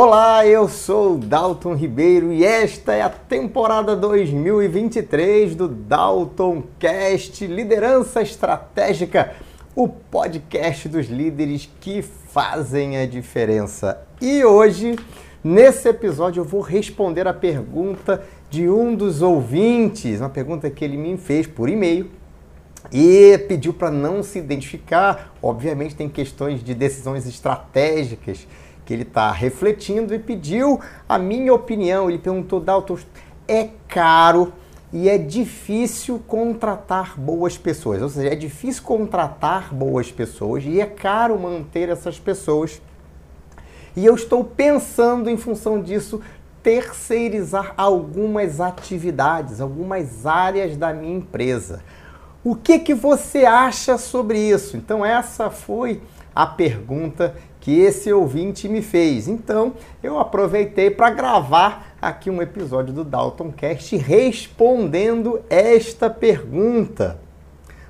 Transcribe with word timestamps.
Olá, 0.00 0.46
eu 0.46 0.68
sou 0.68 1.18
Dalton 1.18 1.74
Ribeiro 1.74 2.32
e 2.32 2.44
esta 2.44 2.94
é 2.94 3.02
a 3.02 3.08
temporada 3.08 3.96
2023 3.96 5.56
do 5.56 5.66
Dalton 5.66 6.62
Cast 6.78 7.44
Liderança 7.44 8.22
Estratégica, 8.22 9.34
o 9.74 9.88
podcast 9.88 10.88
dos 10.88 11.08
líderes 11.08 11.68
que 11.80 12.00
fazem 12.00 12.96
a 12.96 13.06
diferença. 13.06 14.00
E 14.20 14.44
hoje, 14.44 14.94
nesse 15.42 15.88
episódio, 15.88 16.42
eu 16.42 16.44
vou 16.44 16.60
responder 16.60 17.26
a 17.26 17.34
pergunta 17.34 18.22
de 18.48 18.70
um 18.70 18.94
dos 18.94 19.20
ouvintes, 19.20 20.20
uma 20.20 20.30
pergunta 20.30 20.70
que 20.70 20.84
ele 20.84 20.96
me 20.96 21.16
fez 21.16 21.44
por 21.44 21.68
e-mail 21.68 22.08
e 22.92 23.36
pediu 23.48 23.74
para 23.74 23.90
não 23.90 24.22
se 24.22 24.38
identificar. 24.38 25.34
Obviamente, 25.42 25.96
tem 25.96 26.08
questões 26.08 26.62
de 26.62 26.72
decisões 26.72 27.26
estratégicas 27.26 28.46
que 28.88 28.94
ele 28.94 29.02
está 29.02 29.30
refletindo 29.30 30.14
e 30.14 30.18
pediu 30.18 30.80
a 31.06 31.18
minha 31.18 31.52
opinião. 31.52 32.08
Ele 32.08 32.18
perguntou, 32.18 32.58
Dalton, 32.58 32.96
é 33.46 33.68
caro 33.86 34.50
e 34.90 35.10
é 35.10 35.18
difícil 35.18 36.18
contratar 36.26 37.20
boas 37.20 37.58
pessoas. 37.58 38.00
Ou 38.00 38.08
seja, 38.08 38.32
é 38.32 38.34
difícil 38.34 38.82
contratar 38.82 39.74
boas 39.74 40.10
pessoas 40.10 40.64
e 40.64 40.80
é 40.80 40.86
caro 40.86 41.38
manter 41.38 41.90
essas 41.90 42.18
pessoas. 42.18 42.80
E 43.94 44.06
eu 44.06 44.14
estou 44.14 44.42
pensando, 44.42 45.28
em 45.28 45.36
função 45.36 45.82
disso, 45.82 46.22
terceirizar 46.62 47.74
algumas 47.76 48.58
atividades, 48.58 49.60
algumas 49.60 50.24
áreas 50.24 50.78
da 50.78 50.94
minha 50.94 51.18
empresa. 51.18 51.82
O 52.42 52.56
que, 52.56 52.78
que 52.78 52.94
você 52.94 53.44
acha 53.44 53.98
sobre 53.98 54.38
isso? 54.38 54.78
Então, 54.78 55.04
essa 55.04 55.50
foi 55.50 56.00
a 56.34 56.46
pergunta 56.46 57.34
que 57.60 57.78
esse 57.80 58.12
ouvinte 58.12 58.68
me 58.68 58.82
fez. 58.82 59.28
Então, 59.28 59.74
eu 60.02 60.18
aproveitei 60.18 60.90
para 60.90 61.10
gravar 61.10 61.94
aqui 62.00 62.30
um 62.30 62.40
episódio 62.40 62.94
do 62.94 63.04
Dalton 63.04 63.50
Cast 63.52 63.96
respondendo 63.96 65.40
esta 65.50 66.08
pergunta. 66.08 67.20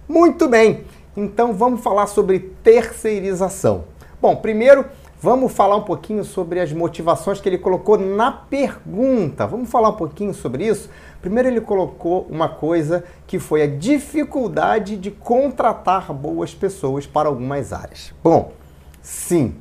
Muito 0.09 0.49
bem. 0.49 0.85
Então, 1.17 1.53
vamos 1.53 1.83
falar 1.83 2.07
sobre 2.07 2.39
terceirização. 2.63 3.85
Bom, 4.21 4.37
primeiro, 4.37 4.85
vamos 5.21 5.53
falar 5.53 5.77
um 5.77 5.83
pouquinho 5.83 6.25
sobre 6.25 6.61
as 6.61 6.73
motivações 6.73 7.41
que 7.41 7.49
ele 7.49 7.59
colocou 7.59 7.99
na 7.99 8.33
pergunta. 8.33 9.47
Vamos 9.47 9.69
falar 9.69 9.91
um 9.91 9.97
pouquinho 9.97 10.33
sobre 10.33 10.67
isso? 10.67 10.89
Primeiro, 11.21 11.49
ele 11.49 11.61
colocou 11.61 12.27
uma 12.31 12.49
coisa 12.49 13.05
que 13.27 13.39
foi 13.39 13.63
a 13.63 13.67
dificuldade 13.67 14.97
de 14.97 15.11
contratar 15.11 16.13
boas 16.13 16.55
pessoas 16.55 17.07
para 17.07 17.29
algumas 17.29 17.73
áreas. 17.73 18.15
Bom, 18.23 18.53
sim, 19.03 19.55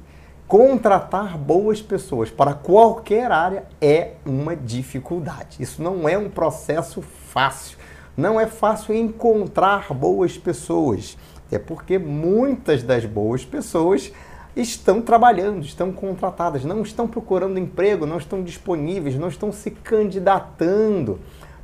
contratar 0.48 1.38
boas 1.38 1.82
pessoas 1.82 2.30
para 2.32 2.54
qualquer 2.54 3.32
área 3.32 3.66
é 3.82 4.14
uma 4.26 4.56
dificuldade. 4.56 5.58
Isso 5.60 5.82
não 5.84 6.08
é 6.08 6.18
um 6.18 6.30
processo 6.30 7.02
fácil. 7.02 7.78
Não 8.16 8.40
é 8.40 8.48
fácil 8.48 8.96
encontrar 8.96 9.94
boas 9.94 10.38
pessoas. 10.38 11.18
É 11.52 11.60
porque 11.60 12.00
muitas 12.00 12.82
das 12.82 13.06
boas 13.06 13.44
pessoas 13.46 14.12
estão 14.56 15.02
trabalhando, 15.02 15.64
estão 15.64 15.92
contratadas, 15.92 16.66
não 16.66 16.82
estão 16.82 17.08
procurando 17.08 17.60
emprego, 17.60 18.06
não 18.06 18.18
estão 18.18 18.42
disponíveis, 18.42 19.16
não 19.16 19.28
estão 19.28 19.52
se 19.52 19.70
candidatando 19.70 21.20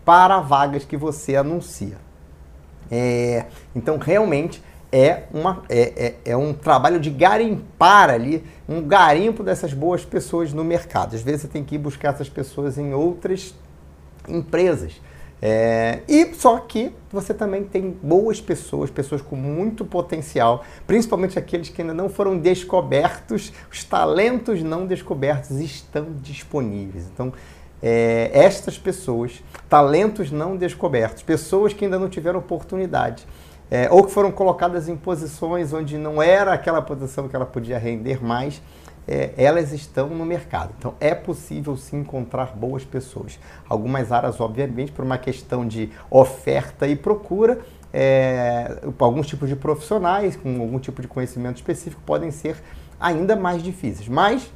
para 0.06 0.40
vagas 0.40 0.86
que 0.86 0.96
você 0.96 1.36
anuncia. 1.36 1.98
É, 2.92 3.46
então, 3.76 3.98
realmente, 3.98 4.62
é, 4.94 5.24
uma, 5.34 5.64
é, 5.68 5.82
é, 5.82 6.16
é, 6.32 6.38
um 6.38 6.54
trabalho 6.54 7.00
de 7.00 7.10
garimpar 7.10 8.12
ali, 8.12 8.44
um 8.70 8.80
garimpo 8.80 9.42
dessas 9.42 9.74
boas 9.74 10.06
pessoas 10.06 10.54
no 10.54 10.64
mercado. 10.64 11.16
Às 11.16 11.24
vezes 11.24 11.42
você 11.42 11.48
tem 11.48 11.64
que 11.64 11.74
ir 11.74 11.80
buscar 11.80 12.14
essas 12.14 12.30
pessoas 12.30 12.78
em 12.78 12.94
outras 12.94 13.56
empresas. 14.28 15.02
É, 15.42 16.02
e 16.08 16.32
só 16.36 16.60
que 16.60 16.94
você 17.12 17.34
também 17.34 17.64
tem 17.64 17.90
boas 18.04 18.40
pessoas, 18.40 18.92
pessoas 18.92 19.20
com 19.20 19.36
muito 19.36 19.84
potencial, 19.84 20.64
principalmente 20.86 21.40
aqueles 21.40 21.70
que 21.70 21.82
ainda 21.82 21.94
não 21.94 22.08
foram 22.08 22.38
descobertos, 22.38 23.52
os 23.72 23.84
talentos 23.84 24.62
não 24.62 24.86
descobertos 24.86 25.60
estão 25.60 26.06
disponíveis. 26.22 27.10
Então, 27.12 27.34
é, 27.82 28.30
estas 28.32 28.78
pessoas, 28.78 29.44
talentos 29.68 30.32
não 30.32 30.56
descobertos, 30.56 31.24
pessoas 31.24 31.74
que 31.74 31.84
ainda 31.84 31.98
não 31.98 32.08
tiveram 32.08 32.40
oportunidade, 32.40 33.26
é, 33.74 33.90
ou 33.90 34.04
que 34.04 34.12
foram 34.12 34.32
colocadas 34.32 34.88
em 34.88 34.96
posições 34.96 35.74
onde 35.74 35.98
não 35.98 36.22
era 36.22 36.54
aquela 36.54 36.80
posição 36.80 37.28
que 37.28 37.36
ela 37.36 37.44
podia 37.44 37.80
render 37.80 38.24
mais, 38.24 38.62
é, 39.08 39.32
elas 39.36 39.74
estão 39.74 40.10
no 40.10 40.24
mercado. 40.24 40.76
Então 40.78 40.94
é 41.00 41.16
possível 41.16 41.76
sim 41.76 42.02
encontrar 42.02 42.56
boas 42.56 42.86
pessoas. 42.86 43.40
Algumas 43.68 44.12
áreas, 44.12 44.40
obviamente, 44.40 44.92
por 44.92 45.04
uma 45.04 45.18
questão 45.18 45.68
de 45.68 45.90
oferta 46.12 46.86
e 46.88 46.96
procura, 46.96 47.62
é, 47.92 48.78
alguns 49.00 49.26
tipos 49.26 49.50
de 49.50 49.56
profissionais 49.56 50.36
com 50.36 50.62
algum 50.62 50.78
tipo 50.78 51.02
de 51.02 51.08
conhecimento 51.08 51.56
específico 51.56 52.00
podem 52.06 52.30
ser 52.30 52.56
ainda 53.00 53.36
mais 53.36 53.64
difíceis. 53.64 54.08
Mas 54.08 54.52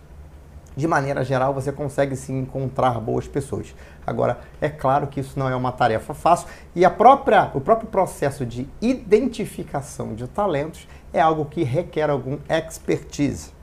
de 0.77 0.87
maneira 0.87 1.25
geral, 1.25 1.55
você 1.55 1.71
consegue 1.71 2.15
sim 2.15 2.37
encontrar 2.37 2.99
boas 3.01 3.27
pessoas. 3.27 3.73
Agora, 4.05 4.39
é 4.61 4.69
claro 4.69 5.07
que 5.07 5.19
isso 5.19 5.37
não 5.37 5.49
é 5.49 5.55
uma 5.55 5.71
tarefa 5.71 6.13
fácil 6.13 6.47
e 6.75 6.85
a 6.85 6.89
própria, 6.89 7.49
o 7.55 7.59
próprio 7.59 7.89
processo 7.89 8.45
de 8.45 8.69
identificação 8.79 10.13
de 10.13 10.27
talentos 10.27 10.87
é 11.11 11.19
algo 11.19 11.45
que 11.45 11.63
requer 11.63 12.11
algum 12.11 12.37
expertise. 12.47 13.57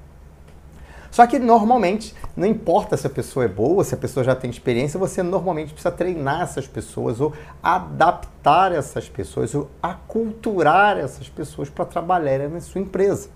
Só 1.09 1.25
que 1.29 1.39
normalmente, 1.39 2.13
não 2.37 2.45
importa 2.45 2.97
se 2.97 3.07
a 3.07 3.11
pessoa 3.11 3.45
é 3.45 3.49
boa, 3.49 3.85
se 3.85 3.95
a 3.95 3.97
pessoa 3.97 4.25
já 4.25 4.35
tem 4.35 4.51
experiência, 4.51 4.99
você 4.99 5.23
normalmente 5.23 5.73
precisa 5.73 5.93
treinar 5.93 6.43
essas 6.43 6.67
pessoas 6.67 7.21
ou 7.21 7.33
adaptar 7.63 8.73
essas 8.73 9.09
pessoas 9.09 9.55
ou 9.55 9.71
aculturar 9.81 10.99
essas 10.99 11.29
pessoas 11.29 11.71
para 11.71 11.85
trabalharem 11.85 12.49
na 12.49 12.61
sua 12.61 12.81
empresa. 12.81 13.29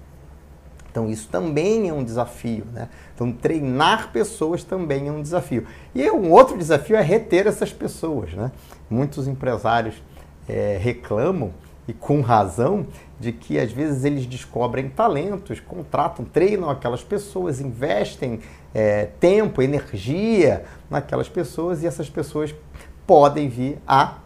Então 0.99 1.09
isso 1.09 1.29
também 1.29 1.89
é 1.89 1.93
um 1.93 2.03
desafio, 2.03 2.65
né? 2.73 2.89
Então 3.15 3.31
treinar 3.31 4.11
pessoas 4.11 4.65
também 4.65 5.07
é 5.07 5.13
um 5.13 5.23
desafio. 5.23 5.65
E 5.95 6.11
um 6.11 6.33
outro 6.33 6.59
desafio 6.59 6.97
é 6.97 7.01
reter 7.01 7.47
essas 7.47 7.73
pessoas, 7.73 8.33
né? 8.35 8.51
Muitos 8.91 9.29
empresários 9.29 9.95
é, 10.49 10.77
reclamam 10.81 11.53
e 11.87 11.93
com 11.93 12.21
razão 12.21 12.85
de 13.21 13.31
que 13.31 13.61
às 13.61 13.71
vezes 13.71 14.05
eles 14.05 14.27
descobrem 14.27 14.89
talentos, 14.89 15.61
contratam, 15.61 16.25
treinam 16.25 16.69
aquelas 16.69 17.05
pessoas, 17.05 17.61
investem 17.61 18.41
é, 18.75 19.07
tempo, 19.21 19.63
energia 19.63 20.65
naquelas 20.91 21.29
pessoas 21.29 21.85
e 21.85 21.87
essas 21.87 22.11
pessoas 22.11 22.53
podem 23.07 23.49
vir 23.49 23.79
a 23.87 24.19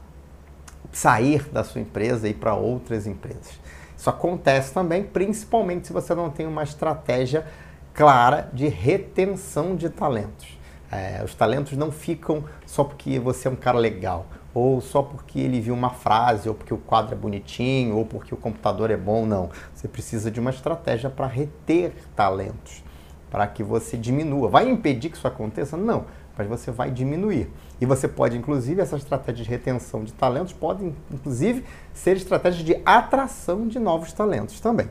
sair 0.91 1.47
da 1.53 1.63
sua 1.65 1.83
empresa 1.83 2.27
e 2.27 2.31
ir 2.31 2.35
para 2.35 2.55
outras 2.55 3.07
empresas. 3.07 3.61
Isso 4.03 4.11
acontece 4.11 4.75
também, 4.75 5.05
principalmente 5.05 5.87
se 5.87 5.93
você 5.93 6.13
não 6.13 6.29
tem 6.29 6.45
uma 6.45 6.65
estratégia 6.65 7.47
clara 7.95 8.51
de 8.53 8.67
retenção 8.67 9.77
de 9.77 9.89
talentos. 9.89 10.59
É, 10.91 11.23
os 11.25 11.37
talentos 11.37 11.77
não 11.79 11.93
ficam 11.93 12.43
só 12.67 12.83
porque 12.83 13.21
você 13.21 13.47
é 13.47 13.51
um 13.53 13.55
cara 13.55 13.79
legal, 13.79 14.27
ou 14.53 14.81
só 14.81 15.03
porque 15.03 15.39
ele 15.39 15.61
viu 15.61 15.73
uma 15.73 15.91
frase, 15.91 16.49
ou 16.49 16.55
porque 16.57 16.75
o 16.75 16.79
quadro 16.79 17.15
é 17.15 17.17
bonitinho, 17.17 17.97
ou 17.97 18.05
porque 18.05 18.35
o 18.35 18.37
computador 18.37 18.91
é 18.91 18.97
bom, 18.97 19.25
não. 19.25 19.51
Você 19.73 19.87
precisa 19.87 20.33
de 20.33 20.41
uma 20.41 20.51
estratégia 20.51 21.09
para 21.09 21.29
reter 21.29 21.95
talentos, 22.17 22.83
para 23.31 23.47
que 23.47 23.63
você 23.63 23.97
diminua. 23.97 24.49
Vai 24.49 24.69
impedir 24.69 25.11
que 25.11 25.17
isso 25.17 25.29
aconteça? 25.29 25.77
Não 25.77 26.07
mas 26.37 26.47
você 26.47 26.71
vai 26.71 26.91
diminuir. 26.91 27.51
E 27.83 27.85
você 27.85 28.07
pode, 28.07 28.39
inclusive, 28.39 28.81
essas 28.81 29.03
estratégias 29.03 29.45
de 29.45 29.51
retenção 29.51 30.05
de 30.05 30.13
talentos 30.13 30.53
podem, 30.53 30.95
inclusive, 31.11 31.65
ser 31.93 32.17
estratégias 32.17 32.65
de 32.65 32.81
atração 32.87 33.67
de 33.67 33.81
novos 33.81 34.13
talentos 34.13 34.61
também. 34.61 34.89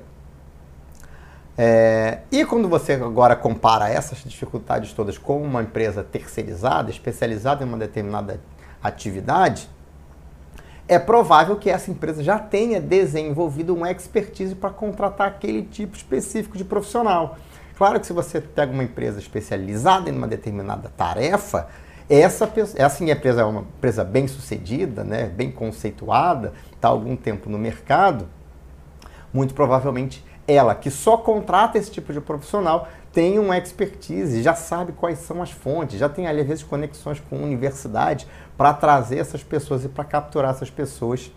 É, 1.58 2.20
e 2.30 2.44
quando 2.44 2.68
você 2.68 2.92
agora 2.92 3.34
compara 3.34 3.88
essas 3.88 4.18
dificuldades 4.26 4.92
todas 4.92 5.18
com 5.18 5.42
uma 5.42 5.62
empresa 5.62 6.04
terceirizada, 6.04 6.92
especializada 6.92 7.64
em 7.64 7.68
uma 7.70 7.78
determinada 7.78 8.42
atividade, 8.84 9.70
é 10.86 11.00
provável 11.00 11.56
que 11.56 11.70
essa 11.70 11.90
empresa 11.90 12.22
já 12.22 12.40
tenha 12.40 12.82
desenvolvido 12.82 13.74
uma 13.74 13.90
expertise 13.90 14.54
para 14.54 14.70
contratar 14.70 15.30
aquele 15.30 15.62
tipo 15.62 15.96
específico 15.96 16.58
de 16.58 16.66
profissional. 16.66 17.38
Claro 17.78 18.02
que 18.02 18.06
se 18.06 18.12
você 18.12 18.42
pega 18.42 18.74
uma 18.74 18.84
empresa 18.84 19.18
especializada 19.18 20.10
em 20.10 20.14
uma 20.14 20.28
determinada 20.28 20.92
tarefa, 20.98 21.70
essa, 22.20 22.52
essa 22.76 23.04
empresa 23.04 23.42
é 23.42 23.46
uma 23.46 23.62
empresa 23.62 24.04
bem 24.04 24.28
sucedida, 24.28 25.04
né, 25.04 25.28
bem 25.28 25.50
conceituada, 25.50 26.52
está 26.74 26.90
há 26.90 26.92
algum 26.92 27.16
tempo 27.16 27.50
no 27.50 27.58
mercado, 27.58 28.28
muito 29.34 29.54
provavelmente 29.54 30.24
ela, 30.46 30.76
que 30.76 30.92
só 30.92 31.16
contrata 31.16 31.78
esse 31.78 31.90
tipo 31.90 32.12
de 32.12 32.20
profissional, 32.20 32.90
tem 33.14 33.40
uma 33.40 33.58
expertise, 33.58 34.42
já 34.42 34.54
sabe 34.54 34.92
quais 34.92 35.20
são 35.20 35.42
as 35.42 35.52
fontes, 35.52 35.98
já 35.98 36.10
tem 36.10 36.28
ali, 36.28 36.42
às 36.42 36.48
vezes, 36.48 36.64
conexões 36.64 37.22
com 37.30 37.38
universidade 37.38 38.28
para 38.58 38.74
trazer 38.74 39.20
essas 39.20 39.44
pessoas 39.44 39.86
e 39.86 39.90
para 39.90 40.04
capturar 40.04 40.52
essas 40.52 40.70
pessoas 40.70 41.32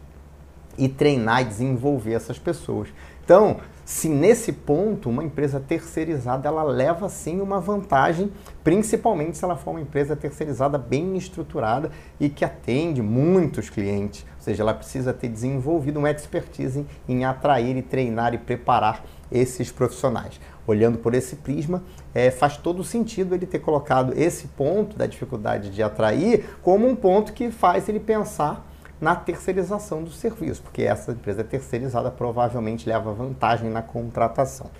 e 0.76 0.88
treinar 0.88 1.42
e 1.42 1.44
desenvolver 1.44 2.14
essas 2.14 2.38
pessoas. 2.38 2.88
Então, 3.24 3.58
se 3.84 4.08
nesse 4.08 4.50
ponto 4.52 5.10
uma 5.10 5.22
empresa 5.22 5.60
terceirizada 5.60 6.48
ela 6.48 6.62
leva 6.62 7.08
sim 7.08 7.40
uma 7.40 7.60
vantagem, 7.60 8.32
principalmente 8.62 9.36
se 9.36 9.44
ela 9.44 9.56
for 9.56 9.72
uma 9.72 9.80
empresa 9.80 10.16
terceirizada 10.16 10.78
bem 10.78 11.16
estruturada 11.16 11.90
e 12.18 12.28
que 12.28 12.44
atende 12.44 13.02
muitos 13.02 13.68
clientes, 13.68 14.24
ou 14.36 14.42
seja, 14.42 14.62
ela 14.62 14.72
precisa 14.72 15.12
ter 15.12 15.28
desenvolvido 15.28 15.98
uma 15.98 16.10
expertise 16.10 16.86
em, 17.06 17.16
em 17.20 17.24
atrair 17.24 17.76
e 17.76 17.82
treinar 17.82 18.32
e 18.32 18.38
preparar 18.38 19.04
esses 19.30 19.70
profissionais. 19.70 20.40
Olhando 20.66 20.96
por 20.96 21.12
esse 21.12 21.36
prisma, 21.36 21.82
é, 22.14 22.30
faz 22.30 22.56
todo 22.56 22.82
sentido 22.82 23.34
ele 23.34 23.44
ter 23.44 23.58
colocado 23.58 24.14
esse 24.16 24.46
ponto 24.48 24.96
da 24.96 25.06
dificuldade 25.06 25.70
de 25.70 25.82
atrair 25.82 26.56
como 26.62 26.88
um 26.88 26.96
ponto 26.96 27.34
que 27.34 27.50
faz 27.50 27.86
ele 27.88 28.00
pensar 28.00 28.66
na 29.00 29.14
terceirização 29.14 30.02
do 30.02 30.10
serviço, 30.10 30.62
porque 30.62 30.82
essa 30.82 31.12
empresa 31.12 31.42
terceirizada 31.44 32.10
provavelmente 32.10 32.88
leva 32.88 33.12
vantagem 33.12 33.70
na 33.70 33.82
contratação. 33.82 34.70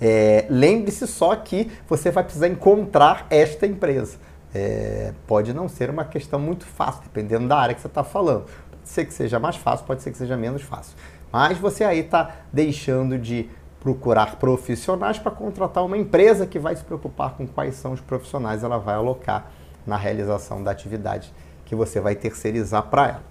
É, 0.00 0.46
Lembre-se 0.48 1.06
só 1.06 1.34
que 1.36 1.70
você 1.88 2.10
vai 2.10 2.22
precisar 2.22 2.48
encontrar 2.48 3.26
esta 3.30 3.66
empresa. 3.66 4.18
É, 4.54 5.12
pode 5.26 5.52
não 5.52 5.68
ser 5.68 5.90
uma 5.90 6.04
questão 6.04 6.38
muito 6.38 6.64
fácil, 6.64 7.02
dependendo 7.02 7.48
da 7.48 7.56
área 7.56 7.74
que 7.74 7.80
você 7.80 7.86
está 7.86 8.04
falando. 8.04 8.44
Pode 8.44 8.88
ser 8.88 9.04
que 9.04 9.12
seja 9.12 9.38
mais 9.38 9.56
fácil, 9.56 9.86
pode 9.86 10.02
ser 10.02 10.10
que 10.10 10.18
seja 10.18 10.36
menos 10.36 10.62
fácil. 10.62 10.96
Mas 11.32 11.58
você 11.58 11.84
aí 11.84 12.00
está 12.00 12.36
deixando 12.52 13.18
de 13.18 13.48
procurar 13.80 14.36
profissionais 14.36 15.18
para 15.18 15.30
contratar 15.30 15.84
uma 15.84 15.96
empresa 15.96 16.46
que 16.46 16.58
vai 16.58 16.74
se 16.74 16.82
preocupar 16.82 17.34
com 17.34 17.46
quais 17.46 17.74
são 17.74 17.92
os 17.92 18.00
profissionais 18.00 18.64
ela 18.64 18.78
vai 18.78 18.94
alocar 18.94 19.50
na 19.86 19.96
realização 19.96 20.62
da 20.62 20.70
atividade 20.70 21.32
que 21.66 21.74
você 21.74 22.00
vai 22.00 22.14
terceirizar 22.14 22.84
para 22.84 23.08
ela. 23.08 23.22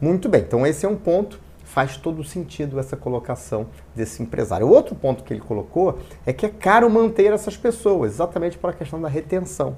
Muito 0.00 0.28
bem, 0.28 0.42
então 0.42 0.64
esse 0.64 0.86
é 0.86 0.88
um 0.88 0.94
ponto, 0.94 1.40
faz 1.64 1.96
todo 1.96 2.22
sentido 2.22 2.78
essa 2.78 2.96
colocação 2.96 3.66
desse 3.96 4.22
empresário. 4.22 4.66
O 4.66 4.70
outro 4.70 4.94
ponto 4.94 5.24
que 5.24 5.32
ele 5.32 5.40
colocou 5.40 5.98
é 6.24 6.32
que 6.32 6.46
é 6.46 6.48
caro 6.48 6.88
manter 6.88 7.32
essas 7.32 7.56
pessoas, 7.56 8.12
exatamente 8.12 8.56
pela 8.56 8.72
questão 8.72 9.00
da 9.00 9.08
retenção. 9.08 9.76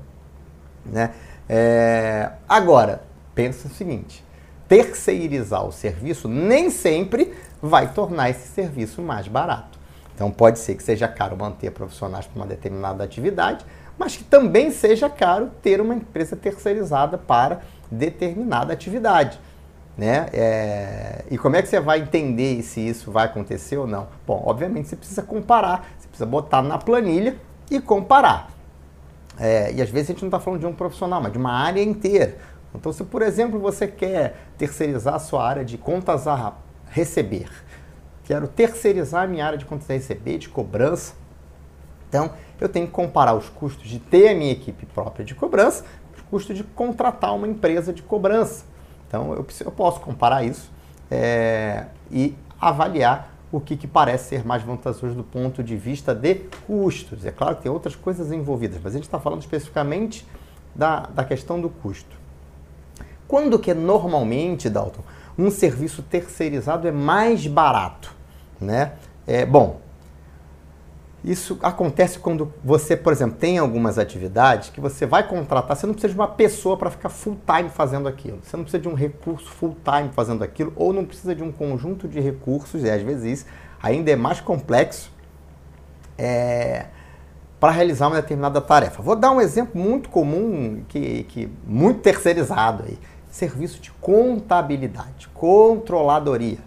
Né? 0.84 1.14
É... 1.48 2.32
Agora, 2.46 3.02
pensa 3.34 3.66
o 3.66 3.70
seguinte: 3.70 4.24
terceirizar 4.68 5.66
o 5.66 5.72
serviço 5.72 6.28
nem 6.28 6.70
sempre 6.70 7.34
vai 7.62 7.92
tornar 7.92 8.30
esse 8.30 8.48
serviço 8.48 9.00
mais 9.00 9.26
barato. 9.26 9.78
Então 10.14 10.30
pode 10.30 10.58
ser 10.58 10.74
que 10.74 10.82
seja 10.82 11.08
caro 11.08 11.36
manter 11.36 11.70
profissionais 11.70 12.26
para 12.26 12.36
uma 12.40 12.46
determinada 12.46 13.02
atividade, 13.02 13.64
mas 14.00 14.16
que 14.16 14.24
também 14.24 14.70
seja 14.70 15.10
caro 15.10 15.50
ter 15.60 15.78
uma 15.78 15.94
empresa 15.94 16.34
terceirizada 16.34 17.18
para 17.18 17.60
determinada 17.90 18.72
atividade. 18.72 19.38
Né? 19.94 20.26
É... 20.32 21.24
E 21.30 21.36
como 21.36 21.56
é 21.56 21.60
que 21.60 21.68
você 21.68 21.78
vai 21.78 22.00
entender 22.00 22.62
se 22.62 22.80
isso 22.80 23.12
vai 23.12 23.26
acontecer 23.26 23.76
ou 23.76 23.86
não? 23.86 24.08
Bom, 24.26 24.42
obviamente 24.46 24.88
você 24.88 24.96
precisa 24.96 25.22
comparar, 25.22 25.86
você 25.98 26.08
precisa 26.08 26.24
botar 26.24 26.62
na 26.62 26.78
planilha 26.78 27.36
e 27.70 27.78
comparar. 27.78 28.50
É... 29.38 29.70
E 29.74 29.82
às 29.82 29.90
vezes 29.90 30.08
a 30.08 30.12
gente 30.14 30.22
não 30.22 30.28
está 30.28 30.40
falando 30.40 30.60
de 30.60 30.66
um 30.66 30.72
profissional, 30.72 31.20
mas 31.20 31.30
de 31.30 31.36
uma 31.36 31.52
área 31.52 31.82
inteira. 31.82 32.38
Então, 32.74 32.94
se 32.94 33.04
por 33.04 33.20
exemplo 33.20 33.60
você 33.60 33.86
quer 33.86 34.34
terceirizar 34.56 35.16
a 35.16 35.18
sua 35.18 35.46
área 35.46 35.62
de 35.62 35.76
contas 35.76 36.26
a 36.26 36.54
receber, 36.88 37.50
quero 38.24 38.48
terceirizar 38.48 39.24
a 39.24 39.26
minha 39.26 39.44
área 39.44 39.58
de 39.58 39.66
contas 39.66 39.90
a 39.90 39.92
receber, 39.92 40.38
de 40.38 40.48
cobrança, 40.48 41.12
então 42.08 42.32
eu 42.60 42.68
tenho 42.68 42.86
que 42.86 42.92
comparar 42.92 43.34
os 43.34 43.48
custos 43.48 43.88
de 43.88 43.98
ter 43.98 44.28
a 44.28 44.34
minha 44.34 44.52
equipe 44.52 44.86
própria 44.86 45.24
de 45.24 45.34
cobrança 45.34 45.84
custo 46.30 46.54
de 46.54 46.62
contratar 46.62 47.34
uma 47.34 47.48
empresa 47.48 47.92
de 47.92 48.02
cobrança. 48.02 48.64
Então 49.08 49.32
eu, 49.34 49.44
eu 49.64 49.72
posso 49.72 50.00
comparar 50.00 50.44
isso 50.44 50.70
é, 51.10 51.86
e 52.10 52.34
avaliar 52.60 53.34
o 53.50 53.60
que, 53.60 53.76
que, 53.76 53.88
parece 53.88 54.28
ser 54.28 54.46
mais 54.46 54.62
vantajoso 54.62 55.12
do 55.12 55.24
ponto 55.24 55.60
de 55.62 55.76
vista 55.76 56.14
de 56.14 56.36
custos. 56.66 57.26
É 57.26 57.32
claro 57.32 57.56
que 57.56 57.62
tem 57.62 57.72
outras 57.72 57.96
coisas 57.96 58.30
envolvidas, 58.30 58.78
mas 58.80 58.92
a 58.92 58.96
gente 58.96 59.06
está 59.06 59.18
falando 59.18 59.40
especificamente 59.40 60.24
da, 60.72 61.00
da 61.00 61.24
questão 61.24 61.60
do 61.60 61.68
custo. 61.68 62.16
Quando 63.26 63.58
que 63.58 63.74
normalmente, 63.74 64.70
Dalton, 64.70 65.02
um 65.36 65.50
serviço 65.50 66.00
terceirizado 66.02 66.86
é 66.86 66.92
mais 66.92 67.44
barato? 67.48 68.14
Né? 68.60 68.92
É, 69.26 69.44
bom, 69.44 69.80
isso 71.22 71.58
acontece 71.62 72.18
quando 72.18 72.52
você, 72.64 72.96
por 72.96 73.12
exemplo, 73.12 73.36
tem 73.38 73.58
algumas 73.58 73.98
atividades 73.98 74.70
que 74.70 74.80
você 74.80 75.04
vai 75.04 75.26
contratar, 75.26 75.76
você 75.76 75.86
não 75.86 75.92
precisa 75.92 76.14
de 76.14 76.18
uma 76.18 76.28
pessoa 76.28 76.78
para 76.78 76.90
ficar 76.90 77.10
full 77.10 77.38
time 77.46 77.68
fazendo 77.68 78.08
aquilo. 78.08 78.38
Você 78.42 78.56
não 78.56 78.64
precisa 78.64 78.80
de 78.80 78.88
um 78.88 78.94
recurso 78.94 79.50
full 79.50 79.76
time 79.84 80.10
fazendo 80.12 80.42
aquilo, 80.42 80.72
ou 80.76 80.92
não 80.92 81.04
precisa 81.04 81.34
de 81.34 81.42
um 81.42 81.52
conjunto 81.52 82.08
de 82.08 82.20
recursos, 82.20 82.82
e 82.82 82.90
às 82.90 83.02
vezes 83.02 83.40
isso 83.40 83.46
ainda 83.82 84.10
é 84.10 84.16
mais 84.16 84.40
complexo, 84.40 85.12
é, 86.16 86.86
para 87.58 87.72
realizar 87.72 88.06
uma 88.06 88.16
determinada 88.16 88.60
tarefa. 88.60 89.02
Vou 89.02 89.14
dar 89.14 89.30
um 89.30 89.40
exemplo 89.40 89.78
muito 89.80 90.08
comum, 90.08 90.82
que, 90.88 91.24
que 91.24 91.50
muito 91.66 92.00
terceirizado 92.00 92.84
aí. 92.84 92.98
Serviço 93.30 93.78
de 93.78 93.92
contabilidade, 93.92 95.28
controladoria. 95.34 96.58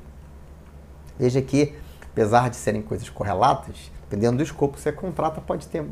Veja 1.18 1.42
que, 1.42 1.74
apesar 2.04 2.50
de 2.50 2.56
serem 2.56 2.82
coisas 2.82 3.10
correlatas, 3.10 3.92
Dependendo 4.10 4.38
do 4.38 4.44
escopo 4.44 4.76
que 4.76 4.82
você 4.82 4.92
contrata, 4.92 5.42
pode 5.42 5.68
ter 5.68 5.86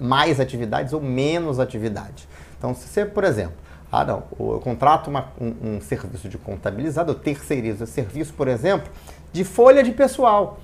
mais 0.00 0.40
atividades 0.40 0.92
ou 0.92 1.00
menos 1.00 1.58
atividades. 1.58 2.28
Então, 2.56 2.74
se 2.74 2.88
você, 2.88 3.04
por 3.04 3.24
exemplo, 3.24 3.56
ah, 3.90 4.04
não, 4.04 4.22
eu 4.38 4.60
contrato 4.60 5.08
uma, 5.08 5.28
um, 5.40 5.76
um, 5.76 5.80
serviço 5.80 6.28
de 6.28 6.36
contabilizado, 6.36 7.12
eu 7.12 7.14
terceirizo 7.14 7.84
o 7.84 7.86
serviço, 7.86 8.34
por 8.34 8.46
exemplo, 8.46 8.90
de 9.32 9.44
folha 9.44 9.82
de 9.82 9.92
pessoal. 9.92 10.58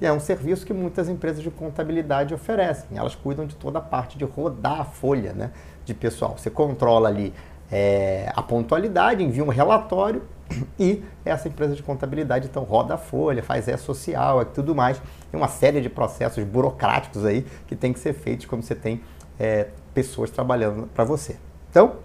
É 0.00 0.12
um 0.12 0.20
serviço 0.20 0.64
que 0.64 0.72
muitas 0.72 1.08
empresas 1.08 1.42
de 1.42 1.50
contabilidade 1.50 2.32
oferecem. 2.32 2.96
Elas 2.96 3.16
cuidam 3.16 3.46
de 3.46 3.56
toda 3.56 3.78
a 3.80 3.82
parte 3.82 4.16
de 4.16 4.24
rodar 4.24 4.80
a 4.80 4.84
folha 4.84 5.32
né, 5.32 5.50
de 5.84 5.92
pessoal. 5.92 6.36
Você 6.38 6.48
controla 6.48 7.08
ali 7.08 7.34
é, 7.70 8.30
a 8.34 8.42
pontualidade, 8.42 9.24
envia 9.24 9.42
um 9.42 9.48
relatório 9.48 10.22
e 10.78 11.02
essa 11.24 11.48
empresa 11.48 11.74
de 11.74 11.82
contabilidade 11.82 12.46
então 12.46 12.62
roda 12.62 12.94
a 12.94 12.98
folha, 12.98 13.42
faz 13.42 13.66
E-social 13.66 14.42
e 14.42 14.44
tudo 14.44 14.72
mais. 14.72 15.02
Tem 15.30 15.38
uma 15.38 15.48
série 15.48 15.80
de 15.80 15.88
processos 15.88 16.42
burocráticos 16.44 17.24
aí 17.24 17.44
que 17.66 17.76
tem 17.76 17.92
que 17.92 17.98
ser 17.98 18.12
feitos 18.12 18.46
quando 18.46 18.62
você 18.62 18.74
tem 18.74 19.02
é, 19.38 19.68
pessoas 19.92 20.30
trabalhando 20.30 20.88
para 20.94 21.04
você. 21.04 21.36
Então, 21.70 21.96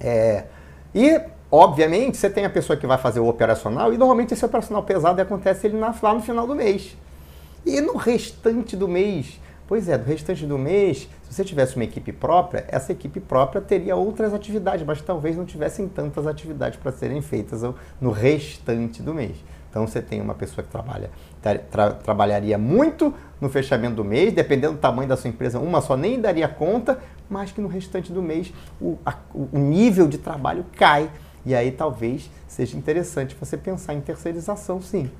é, 0.00 0.44
e 0.94 1.20
obviamente 1.50 2.16
você 2.16 2.30
tem 2.30 2.44
a 2.44 2.50
pessoa 2.50 2.76
que 2.76 2.86
vai 2.86 2.98
fazer 2.98 3.20
o 3.20 3.28
operacional 3.28 3.92
e 3.92 3.98
normalmente 3.98 4.34
esse 4.34 4.44
operacional 4.44 4.82
pesado 4.82 5.20
acontece 5.20 5.66
ele 5.66 5.78
lá 5.78 6.14
no 6.14 6.22
final 6.22 6.46
do 6.46 6.54
mês. 6.54 6.96
E 7.66 7.80
no 7.80 7.96
restante 7.96 8.76
do 8.76 8.88
mês 8.88 9.38
Pois 9.68 9.86
é, 9.86 9.98
do 9.98 10.04
restante 10.04 10.46
do 10.46 10.56
mês, 10.56 11.06
se 11.24 11.34
você 11.34 11.44
tivesse 11.44 11.76
uma 11.76 11.84
equipe 11.84 12.10
própria, 12.10 12.64
essa 12.68 12.90
equipe 12.90 13.20
própria 13.20 13.60
teria 13.60 13.94
outras 13.94 14.32
atividades, 14.32 14.84
mas 14.84 15.02
talvez 15.02 15.36
não 15.36 15.44
tivessem 15.44 15.86
tantas 15.86 16.26
atividades 16.26 16.80
para 16.80 16.90
serem 16.90 17.20
feitas 17.20 17.60
no 18.00 18.10
restante 18.10 19.02
do 19.02 19.12
mês. 19.12 19.36
Então 19.70 19.86
você 19.86 20.00
tem 20.00 20.20
uma 20.20 20.34
pessoa 20.34 20.64
que 20.64 20.70
trabalha, 20.70 21.10
tra, 21.42 21.58
tra, 21.58 21.90
trabalharia 21.92 22.56
muito 22.56 23.14
no 23.40 23.48
fechamento 23.48 23.96
do 23.96 24.04
mês, 24.04 24.32
dependendo 24.32 24.74
do 24.74 24.78
tamanho 24.78 25.08
da 25.08 25.16
sua 25.16 25.28
empresa, 25.28 25.58
uma 25.58 25.80
só 25.80 25.96
nem 25.96 26.20
daria 26.20 26.48
conta, 26.48 26.98
mas 27.28 27.52
que 27.52 27.60
no 27.60 27.68
restante 27.68 28.12
do 28.12 28.22
mês 28.22 28.52
o, 28.80 28.98
a, 29.04 29.14
o 29.34 29.58
nível 29.58 30.08
de 30.08 30.18
trabalho 30.18 30.64
cai. 30.76 31.10
E 31.44 31.54
aí 31.54 31.70
talvez 31.70 32.30
seja 32.46 32.76
interessante 32.76 33.36
você 33.38 33.56
pensar 33.56 33.94
em 33.94 34.00
terceirização, 34.00 34.80
sim. 34.80 35.10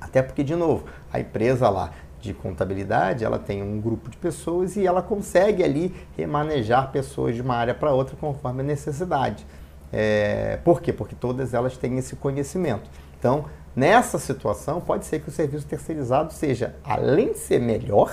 Até 0.00 0.20
porque, 0.20 0.42
de 0.42 0.54
novo, 0.56 0.84
a 1.12 1.20
empresa 1.20 1.68
lá 1.68 1.92
de 2.20 2.32
contabilidade, 2.32 3.24
ela 3.24 3.38
tem 3.38 3.62
um 3.62 3.80
grupo 3.80 4.10
de 4.10 4.16
pessoas 4.16 4.76
e 4.76 4.86
ela 4.86 5.02
consegue 5.02 5.62
ali 5.62 5.94
remanejar 6.16 6.90
pessoas 6.90 7.34
de 7.34 7.42
uma 7.42 7.56
área 7.56 7.74
para 7.74 7.92
outra 7.92 8.16
conforme 8.16 8.60
a 8.60 8.64
necessidade. 8.64 9.44
É, 9.92 10.58
por 10.64 10.80
quê? 10.80 10.92
Porque 10.92 11.14
todas 11.14 11.52
elas 11.52 11.76
têm 11.76 11.98
esse 11.98 12.16
conhecimento. 12.16 12.88
Então, 13.22 13.44
nessa 13.76 14.18
situação, 14.18 14.80
pode 14.80 15.04
ser 15.04 15.20
que 15.20 15.28
o 15.28 15.30
serviço 15.30 15.64
terceirizado 15.64 16.32
seja, 16.32 16.74
além 16.82 17.32
de 17.32 17.38
ser 17.38 17.60
melhor, 17.60 18.12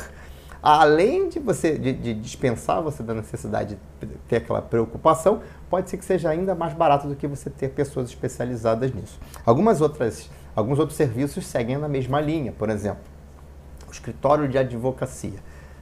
além 0.61 1.29
de 1.29 1.39
você 1.39 1.79
de, 1.79 1.93
de 1.93 2.13
dispensar 2.13 2.79
você 2.83 3.01
da 3.01 3.15
necessidade 3.15 3.75
de 3.99 4.05
ter 4.27 4.35
aquela 4.35 4.61
preocupação, 4.61 5.41
pode 5.67 5.89
ser 5.89 5.97
que 5.97 6.05
seja 6.05 6.29
ainda 6.29 6.53
mais 6.53 6.73
barato 6.73 7.07
do 7.07 7.15
que 7.15 7.25
você 7.25 7.49
ter 7.49 7.69
pessoas 7.69 8.09
especializadas 8.09 8.93
nisso. 8.93 9.19
Algumas 9.43 9.81
outras, 9.81 10.29
alguns 10.55 10.77
outros 10.77 10.95
serviços 10.95 11.47
seguem 11.47 11.79
na 11.79 11.87
mesma 11.87 12.21
linha, 12.21 12.51
por 12.51 12.69
exemplo 12.69 13.01
o 13.89 13.91
escritório 13.91 14.47
de 14.47 14.57
advocacia. 14.57 15.39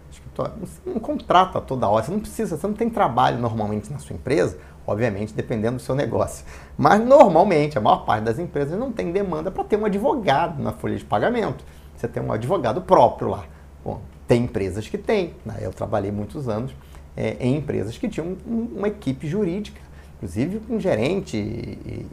Escritório, 0.10 0.54
você 0.62 0.80
não 0.86 1.00
contrata 1.00 1.60
toda 1.60 1.88
hora, 1.88 2.04
você 2.04 2.12
não 2.12 2.22
precisa, 2.22 2.58
você 2.58 2.66
não 2.66 2.74
tem 2.74 2.90
trabalho 2.90 3.38
normalmente 3.38 3.92
na 3.92 4.00
sua 4.00 4.16
empresa, 4.16 4.58
obviamente 4.88 5.34
dependendo 5.34 5.76
do 5.76 5.82
seu 5.82 5.94
negócio. 5.94 6.46
Mas 6.78 7.06
normalmente, 7.06 7.78
a 7.78 7.82
maior 7.82 8.06
parte 8.06 8.24
das 8.24 8.40
empresas 8.40 8.80
não 8.80 8.92
tem 8.92 9.12
demanda 9.12 9.52
para 9.52 9.66
ter 9.66 9.78
um 9.78 9.86
advogado 9.86 10.64
na 10.64 10.72
folha 10.72 10.96
de 10.96 11.04
pagamento. 11.04 11.64
Você 11.96 12.08
tem 12.08 12.24
um 12.24 12.32
advogado 12.32 12.82
próprio 12.82 13.30
lá. 13.30 13.44
Bom, 13.84 14.00
tem 14.26 14.44
empresas 14.44 14.88
que 14.88 14.98
têm. 14.98 15.34
Né? 15.46 15.58
Eu 15.62 15.74
trabalhei 15.74 16.12
muitos 16.12 16.48
anos 16.48 16.74
é, 17.18 17.36
em 17.40 17.58
empresas 17.58 17.98
que 17.98 18.08
tinham 18.08 18.38
um, 18.48 18.70
uma 18.78 18.88
equipe 18.88 19.28
jurídica, 19.28 19.82
inclusive 20.16 20.60
com 20.62 20.80
gerente 20.80 21.36
e, 21.36 22.08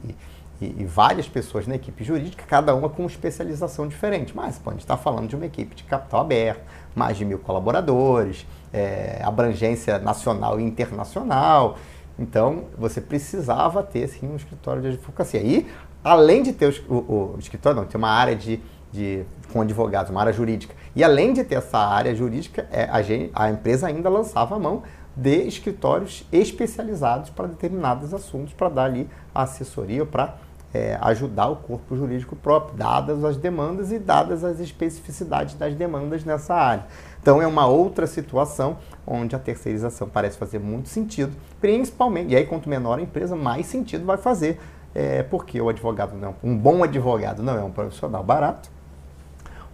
e, 0.61 0.75
e, 0.81 0.85
várias 0.85 1.29
pessoas 1.29 1.67
na 1.67 1.75
equipe 1.75 2.03
jurídica, 2.03 2.45
cada 2.47 2.75
uma 2.75 2.89
com 2.89 3.05
especialização 3.07 3.87
diferente. 3.87 4.35
Mas 4.35 4.59
pode 4.59 4.79
estar 4.79 4.97
falando 4.97 5.29
de 5.29 5.37
uma 5.37 5.47
equipe 5.47 5.75
de 5.75 5.85
capital 5.85 6.21
aberto, 6.21 6.63
mais 6.95 7.17
de 7.17 7.25
mil 7.25 7.39
colaboradores, 7.39 8.47
é, 8.73 9.21
abrangência 9.23 9.99
nacional 9.99 10.59
e 10.59 10.65
internacional. 10.65 11.77
Então, 12.19 12.67
você 12.79 13.01
precisava 13.01 13.83
ter 13.83 14.07
sim 14.09 14.27
um 14.27 14.37
escritório 14.37 14.83
de 14.83 14.89
advocacia. 14.89 15.41
E, 15.43 15.67
além 16.03 16.43
de 16.43 16.53
ter 16.53 16.85
o, 16.89 16.95
o, 16.95 17.35
o 17.35 17.39
escritório, 17.39 17.81
não, 17.81 17.87
ter 17.87 17.97
uma 17.97 18.11
área 18.11 18.37
de, 18.37 18.61
de, 18.93 19.25
com 19.53 19.61
advogados, 19.61 20.11
uma 20.11 20.21
área 20.21 20.33
jurídica. 20.33 20.75
E 20.95 21.03
além 21.03 21.33
de 21.33 21.43
ter 21.43 21.57
essa 21.57 21.79
área 21.79 22.15
jurídica, 22.15 22.69
é, 22.71 22.85
a, 22.85 23.45
a 23.45 23.51
empresa 23.51 23.87
ainda 23.89 24.09
lançava 24.09 24.55
a 24.55 24.59
mão 24.59 24.83
de 25.17 25.47
escritórios 25.47 26.27
especializados 26.33 27.31
para 27.31 27.47
determinados 27.47 28.13
assuntos, 28.13 28.53
para 28.53 28.69
dar 28.69 28.85
ali 28.85 29.09
assessoria, 29.35 30.05
para 30.05 30.37
é, 30.75 30.99
ajudar 31.01 31.47
o 31.47 31.57
corpo 31.57 31.97
jurídico 31.97 32.35
próprio, 32.35 32.77
dadas 32.77 33.23
as 33.25 33.37
demandas 33.37 33.93
e 33.93 33.99
dadas 33.99 34.43
as 34.43 34.59
especificidades 34.59 35.55
das 35.55 35.73
demandas 35.77 36.25
nessa 36.25 36.53
área. 36.53 36.85
Então 37.23 37.41
é 37.41 37.47
uma 37.47 37.67
outra 37.67 38.09
situação 38.09 38.77
onde 39.07 39.37
a 39.37 39.39
terceirização 39.39 40.09
parece 40.09 40.37
fazer 40.37 40.59
muito 40.59 40.89
sentido, 40.89 41.33
principalmente, 41.61 42.33
e 42.33 42.37
aí 42.37 42.45
quanto 42.45 42.69
menor 42.69 42.99
a 42.99 43.03
empresa, 43.03 43.37
mais 43.37 43.67
sentido 43.67 44.05
vai 44.05 44.17
fazer, 44.17 44.61
é, 44.93 45.23
porque 45.23 45.61
o 45.61 45.69
advogado 45.69 46.17
não, 46.17 46.35
um 46.43 46.57
bom 46.57 46.83
advogado 46.83 47.43
não 47.43 47.57
é 47.57 47.63
um 47.63 47.71
profissional 47.71 48.25
barato, 48.25 48.69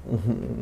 um, 0.07 0.17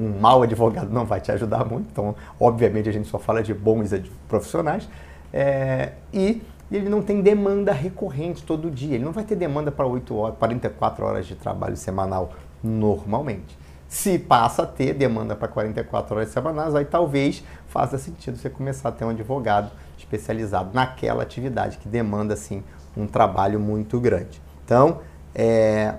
um 0.04 0.20
mau 0.20 0.42
advogado 0.42 0.90
não 0.90 1.04
vai 1.04 1.20
te 1.20 1.32
ajudar 1.32 1.64
muito, 1.64 1.88
então 1.90 2.14
obviamente 2.38 2.88
a 2.88 2.92
gente 2.92 3.08
só 3.08 3.18
fala 3.18 3.42
de 3.42 3.52
bons 3.52 3.90
profissionais, 4.28 4.88
é, 5.32 5.92
e 6.12 6.42
e 6.70 6.76
ele 6.76 6.88
não 6.88 7.02
tem 7.02 7.22
demanda 7.22 7.72
recorrente 7.72 8.42
todo 8.42 8.70
dia. 8.70 8.94
Ele 8.94 9.04
não 9.04 9.12
vai 9.12 9.24
ter 9.24 9.36
demanda 9.36 9.72
para 9.72 9.86
8 9.86 10.14
horas, 10.14 10.38
44 10.38 11.04
horas 11.04 11.26
de 11.26 11.34
trabalho 11.34 11.76
semanal 11.76 12.32
normalmente. 12.62 13.58
Se 13.88 14.18
passa 14.18 14.64
a 14.64 14.66
ter 14.66 14.92
demanda 14.92 15.34
para 15.34 15.48
44 15.48 16.14
horas 16.14 16.28
semanais, 16.28 16.74
aí 16.74 16.84
talvez 16.84 17.42
faça 17.68 17.96
sentido 17.96 18.36
você 18.36 18.50
começar 18.50 18.90
a 18.90 18.92
ter 18.92 19.04
um 19.04 19.10
advogado 19.10 19.70
especializado 19.96 20.70
naquela 20.74 21.22
atividade 21.22 21.78
que 21.78 21.88
demanda 21.88 22.34
assim 22.34 22.62
um 22.96 23.06
trabalho 23.06 23.58
muito 23.58 23.98
grande. 23.98 24.42
Então, 24.64 25.00
é, 25.34 25.94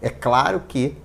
é 0.00 0.10
claro 0.10 0.60
que 0.68 0.96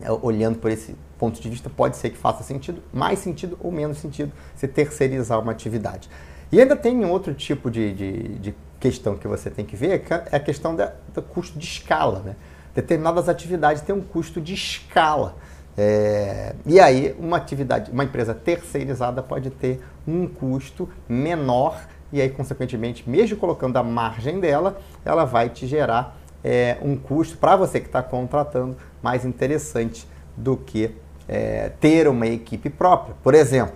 é, 0.00 0.10
olhando 0.12 0.58
por 0.58 0.70
esse 0.70 0.94
ponto 1.18 1.40
de 1.40 1.50
vista, 1.50 1.68
pode 1.68 1.96
ser 1.96 2.10
que 2.10 2.16
faça 2.16 2.44
sentido, 2.44 2.80
mais 2.92 3.18
sentido 3.18 3.58
ou 3.60 3.72
menos 3.72 3.98
sentido, 3.98 4.32
você 4.54 4.68
terceirizar 4.68 5.40
uma 5.40 5.50
atividade. 5.50 6.08
E 6.50 6.60
ainda 6.60 6.74
tem 6.76 7.04
outro 7.04 7.34
tipo 7.34 7.70
de, 7.70 7.92
de, 7.92 8.38
de 8.38 8.54
questão 8.80 9.16
que 9.16 9.28
você 9.28 9.50
tem 9.50 9.64
que 9.64 9.76
ver, 9.76 10.00
que 10.00 10.12
é 10.12 10.36
a 10.36 10.40
questão 10.40 10.74
da, 10.74 10.92
do 11.12 11.22
custo 11.22 11.58
de 11.58 11.66
escala. 11.66 12.20
Né? 12.20 12.36
Determinadas 12.74 13.28
atividades 13.28 13.82
têm 13.82 13.94
um 13.94 14.00
custo 14.00 14.40
de 14.40 14.54
escala. 14.54 15.36
É, 15.76 16.54
e 16.66 16.80
aí, 16.80 17.14
uma 17.18 17.36
atividade, 17.36 17.90
uma 17.90 18.02
empresa 18.02 18.34
terceirizada 18.34 19.22
pode 19.22 19.50
ter 19.50 19.80
um 20.06 20.26
custo 20.26 20.88
menor, 21.08 21.80
e 22.12 22.20
aí, 22.20 22.30
consequentemente, 22.30 23.08
mesmo 23.08 23.36
colocando 23.36 23.76
a 23.76 23.82
margem 23.82 24.40
dela, 24.40 24.80
ela 25.04 25.24
vai 25.24 25.48
te 25.50 25.66
gerar 25.66 26.16
é, 26.42 26.78
um 26.82 26.96
custo 26.96 27.36
para 27.36 27.54
você 27.54 27.78
que 27.78 27.86
está 27.86 28.02
contratando 28.02 28.76
mais 29.02 29.24
interessante 29.24 30.08
do 30.36 30.56
que 30.56 30.94
é, 31.28 31.70
ter 31.80 32.08
uma 32.08 32.26
equipe 32.26 32.70
própria. 32.70 33.14
Por 33.22 33.34
exemplo, 33.34 33.74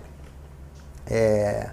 é, 1.05 1.69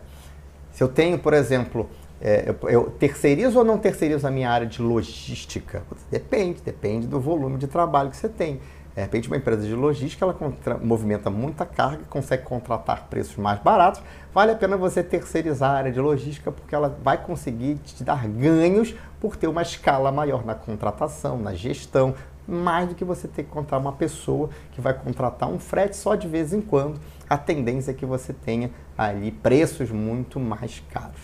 se 0.81 0.85
eu 0.85 0.89
tenho, 0.89 1.19
por 1.19 1.35
exemplo, 1.35 1.91
é, 2.23 2.49
eu, 2.49 2.71
eu, 2.71 2.85
terceirizo 2.93 3.59
ou 3.59 3.65
não 3.67 3.77
terceirizo 3.77 4.27
a 4.27 4.31
minha 4.31 4.51
área 4.51 4.67
de 4.67 4.81
logística? 4.81 5.83
Depende, 6.11 6.63
depende 6.63 7.07
do 7.07 7.21
volume 7.21 7.59
de 7.59 7.67
trabalho 7.67 8.09
que 8.09 8.17
você 8.17 8.31
tem. 8.31 8.63
De 8.95 9.03
repente, 9.03 9.29
uma 9.29 9.37
empresa 9.37 9.67
de 9.67 9.75
logística 9.75 10.25
ela 10.25 10.33
contra, 10.33 10.79
movimenta 10.79 11.29
muita 11.29 11.67
carga, 11.67 12.05
consegue 12.09 12.45
contratar 12.45 13.09
preços 13.11 13.37
mais 13.37 13.61
baratos. 13.61 14.01
Vale 14.33 14.53
a 14.53 14.55
pena 14.55 14.75
você 14.79 15.03
terceirizar 15.03 15.71
a 15.71 15.75
área 15.75 15.93
de 15.93 16.01
logística 16.01 16.51
porque 16.51 16.75
ela 16.75 16.99
vai 17.05 17.23
conseguir 17.23 17.75
te 17.85 18.03
dar 18.03 18.27
ganhos 18.27 18.95
por 19.21 19.37
ter 19.37 19.49
uma 19.49 19.61
escala 19.61 20.11
maior 20.11 20.47
na 20.47 20.55
contratação, 20.55 21.39
na 21.39 21.53
gestão, 21.53 22.15
mais 22.49 22.89
do 22.89 22.95
que 22.95 23.05
você 23.05 23.29
ter 23.29 23.43
que 23.43 23.51
contratar 23.51 23.81
uma 23.81 23.93
pessoa 23.93 24.49
que 24.73 24.81
vai 24.81 24.95
contratar 24.95 25.47
um 25.47 25.59
frete 25.59 25.95
só 25.95 26.15
de 26.15 26.27
vez 26.27 26.55
em 26.55 26.63
quando 26.63 26.99
a 27.31 27.39
tendência 27.39 27.93
é 27.93 27.95
que 27.95 28.05
você 28.05 28.33
tenha 28.33 28.73
ali 28.99 29.31
preços 29.31 29.89
muito 29.93 30.41
mais 30.41 30.83
caros. 30.91 31.21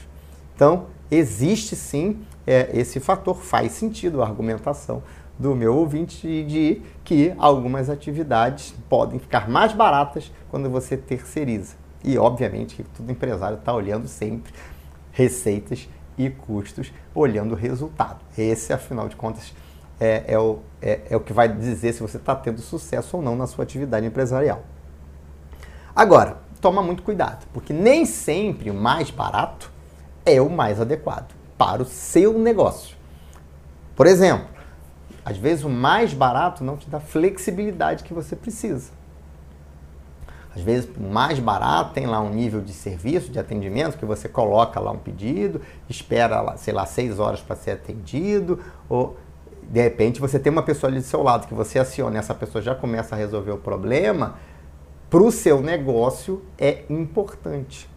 Então, 0.54 0.86
existe 1.10 1.74
sim 1.74 2.24
é, 2.46 2.70
esse 2.72 3.00
fator, 3.00 3.36
faz 3.36 3.72
sentido 3.72 4.22
a 4.22 4.26
argumentação 4.26 5.02
do 5.36 5.54
meu 5.54 5.74
ouvinte 5.74 6.44
de 6.44 6.80
que 7.04 7.34
algumas 7.36 7.90
atividades 7.90 8.72
podem 8.88 9.18
ficar 9.18 9.50
mais 9.50 9.72
baratas 9.72 10.32
quando 10.48 10.70
você 10.70 10.96
terceiriza. 10.96 11.74
E, 12.04 12.16
obviamente, 12.16 12.76
que 12.76 12.84
todo 12.84 13.10
empresário 13.10 13.58
está 13.58 13.74
olhando 13.74 14.06
sempre 14.06 14.52
receitas 15.10 15.88
e 16.16 16.30
custos, 16.30 16.92
olhando 17.12 17.52
o 17.52 17.56
resultado. 17.56 18.20
Esse, 18.38 18.72
afinal 18.72 19.08
de 19.08 19.16
contas, 19.16 19.52
é, 19.98 20.24
é, 20.28 20.38
o, 20.38 20.60
é, 20.80 21.00
é 21.10 21.16
o 21.16 21.20
que 21.20 21.32
vai 21.32 21.48
dizer 21.48 21.92
se 21.92 22.00
você 22.00 22.16
está 22.16 22.34
tendo 22.36 22.60
sucesso 22.60 23.16
ou 23.16 23.22
não 23.22 23.34
na 23.34 23.48
sua 23.48 23.64
atividade 23.64 24.06
empresarial. 24.06 24.62
Agora, 25.96 26.36
toma 26.60 26.82
muito 26.82 27.02
cuidado, 27.02 27.46
porque 27.54 27.72
nem 27.72 28.04
sempre 28.04 28.70
o 28.70 28.74
mais 28.74 29.10
barato 29.10 29.72
é 30.26 30.42
o 30.42 30.50
mais 30.50 30.78
adequado 30.78 31.32
para 31.56 31.80
o 31.80 31.86
seu 31.86 32.38
negócio. 32.38 32.94
Por 33.96 34.06
exemplo, 34.06 34.46
às 35.24 35.38
vezes 35.38 35.64
o 35.64 35.70
mais 35.70 36.12
barato 36.12 36.62
não 36.62 36.76
te 36.76 36.90
dá 36.90 37.00
flexibilidade 37.00 38.04
que 38.04 38.12
você 38.12 38.36
precisa. 38.36 38.90
Às 40.54 40.60
vezes, 40.62 40.88
o 40.96 41.02
mais 41.02 41.38
barato 41.38 41.92
tem 41.92 42.06
lá 42.06 42.20
um 42.20 42.30
nível 42.30 42.60
de 42.60 42.72
serviço, 42.72 43.30
de 43.30 43.38
atendimento, 43.38 43.98
que 43.98 44.06
você 44.06 44.26
coloca 44.26 44.78
lá 44.80 44.90
um 44.90 44.98
pedido, 44.98 45.60
espera, 45.88 46.56
sei 46.56 46.72
lá, 46.72 46.86
seis 46.86 47.18
horas 47.18 47.40
para 47.40 47.56
ser 47.56 47.72
atendido, 47.72 48.62
ou 48.88 49.16
de 49.62 49.82
repente 49.82 50.20
você 50.20 50.38
tem 50.38 50.50
uma 50.50 50.62
pessoa 50.62 50.90
ali 50.90 51.00
do 51.00 51.04
seu 51.06 51.22
lado 51.22 51.46
que 51.46 51.54
você 51.54 51.78
aciona 51.78 52.18
essa 52.18 52.34
pessoa 52.34 52.62
já 52.62 52.74
começa 52.74 53.14
a 53.14 53.18
resolver 53.18 53.50
o 53.50 53.58
problema, 53.58 54.36
para 55.08 55.22
o 55.22 55.30
seu 55.30 55.62
negócio 55.62 56.42
é 56.58 56.82
importante. 56.90 57.88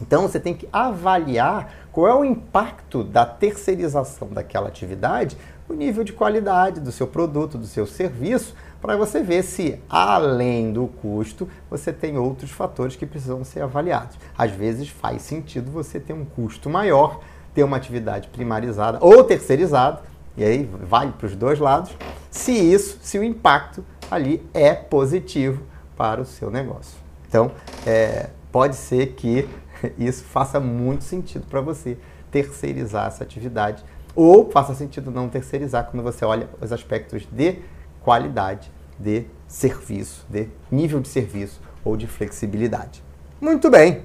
Então 0.00 0.22
você 0.22 0.38
tem 0.38 0.54
que 0.54 0.68
avaliar 0.72 1.72
qual 1.92 2.08
é 2.08 2.14
o 2.14 2.24
impacto 2.24 3.02
da 3.04 3.24
terceirização 3.24 4.28
daquela 4.28 4.68
atividade, 4.68 5.36
o 5.68 5.74
nível 5.74 6.02
de 6.02 6.12
qualidade 6.12 6.80
do 6.80 6.90
seu 6.90 7.06
produto, 7.06 7.58
do 7.58 7.66
seu 7.66 7.86
serviço, 7.86 8.54
para 8.80 8.96
você 8.96 9.22
ver 9.22 9.42
se, 9.42 9.78
além 9.88 10.72
do 10.72 10.86
custo, 10.86 11.48
você 11.68 11.92
tem 11.92 12.16
outros 12.16 12.50
fatores 12.50 12.96
que 12.96 13.04
precisam 13.04 13.44
ser 13.44 13.62
avaliados. 13.62 14.16
Às 14.36 14.52
vezes 14.52 14.88
faz 14.88 15.22
sentido 15.22 15.70
você 15.70 16.00
ter 16.00 16.12
um 16.12 16.24
custo 16.24 16.70
maior, 16.70 17.20
ter 17.54 17.64
uma 17.64 17.76
atividade 17.76 18.28
primarizada 18.28 18.98
ou 19.00 19.24
terceirizada, 19.24 20.02
e 20.36 20.44
aí 20.44 20.70
vale 20.82 21.12
para 21.12 21.26
os 21.26 21.34
dois 21.34 21.58
lados, 21.58 21.96
se 22.30 22.52
isso, 22.52 22.98
se 23.02 23.18
o 23.18 23.24
impacto 23.24 23.84
ali 24.10 24.48
é 24.54 24.72
positivo 24.72 25.64
para 25.98 26.20
o 26.20 26.24
seu 26.24 26.48
negócio. 26.48 26.96
Então, 27.28 27.50
é, 27.84 28.30
pode 28.52 28.76
ser 28.76 29.08
que 29.08 29.48
isso 29.98 30.22
faça 30.22 30.60
muito 30.60 31.02
sentido 31.02 31.44
para 31.50 31.60
você 31.60 31.98
terceirizar 32.30 33.08
essa 33.08 33.24
atividade 33.24 33.84
ou 34.14 34.50
faça 34.50 34.74
sentido 34.74 35.10
não 35.10 35.28
terceirizar 35.28 35.88
quando 35.90 36.02
você 36.02 36.24
olha 36.24 36.48
os 36.60 36.72
aspectos 36.72 37.26
de 37.30 37.58
qualidade, 38.00 38.70
de 38.98 39.26
serviço, 39.46 40.24
de 40.28 40.48
nível 40.70 41.00
de 41.00 41.08
serviço 41.08 41.60
ou 41.84 41.96
de 41.96 42.06
flexibilidade. 42.06 43.02
Muito 43.40 43.70
bem. 43.70 44.02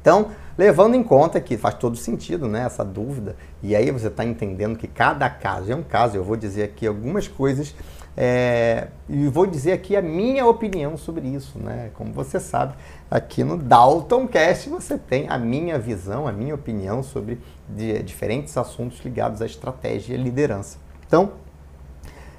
Então, 0.00 0.30
levando 0.56 0.94
em 0.94 1.02
conta 1.02 1.40
que 1.40 1.56
faz 1.56 1.74
todo 1.74 1.96
sentido 1.96 2.48
né, 2.48 2.64
essa 2.64 2.84
dúvida, 2.84 3.36
e 3.62 3.76
aí 3.76 3.90
você 3.90 4.06
está 4.06 4.24
entendendo 4.24 4.78
que 4.78 4.88
cada 4.88 5.28
caso 5.28 5.70
é 5.70 5.76
um 5.76 5.82
caso, 5.82 6.16
eu 6.16 6.24
vou 6.24 6.36
dizer 6.36 6.62
aqui 6.62 6.86
algumas 6.86 7.28
coisas 7.28 7.74
é, 8.20 8.88
e 9.08 9.28
vou 9.28 9.46
dizer 9.46 9.70
aqui 9.70 9.94
a 9.94 10.02
minha 10.02 10.44
opinião 10.44 10.96
sobre 10.96 11.28
isso, 11.28 11.56
né? 11.56 11.92
Como 11.94 12.12
você 12.12 12.40
sabe, 12.40 12.74
aqui 13.08 13.44
no 13.44 13.56
Dalton 13.56 14.26
Cast 14.26 14.68
você 14.68 14.98
tem 14.98 15.28
a 15.28 15.38
minha 15.38 15.78
visão, 15.78 16.26
a 16.26 16.32
minha 16.32 16.52
opinião 16.52 17.00
sobre 17.00 17.38
diferentes 18.04 18.56
assuntos 18.56 18.98
ligados 19.04 19.40
à 19.40 19.46
estratégia 19.46 20.14
e 20.14 20.16
liderança. 20.16 20.78
Então, 21.06 21.34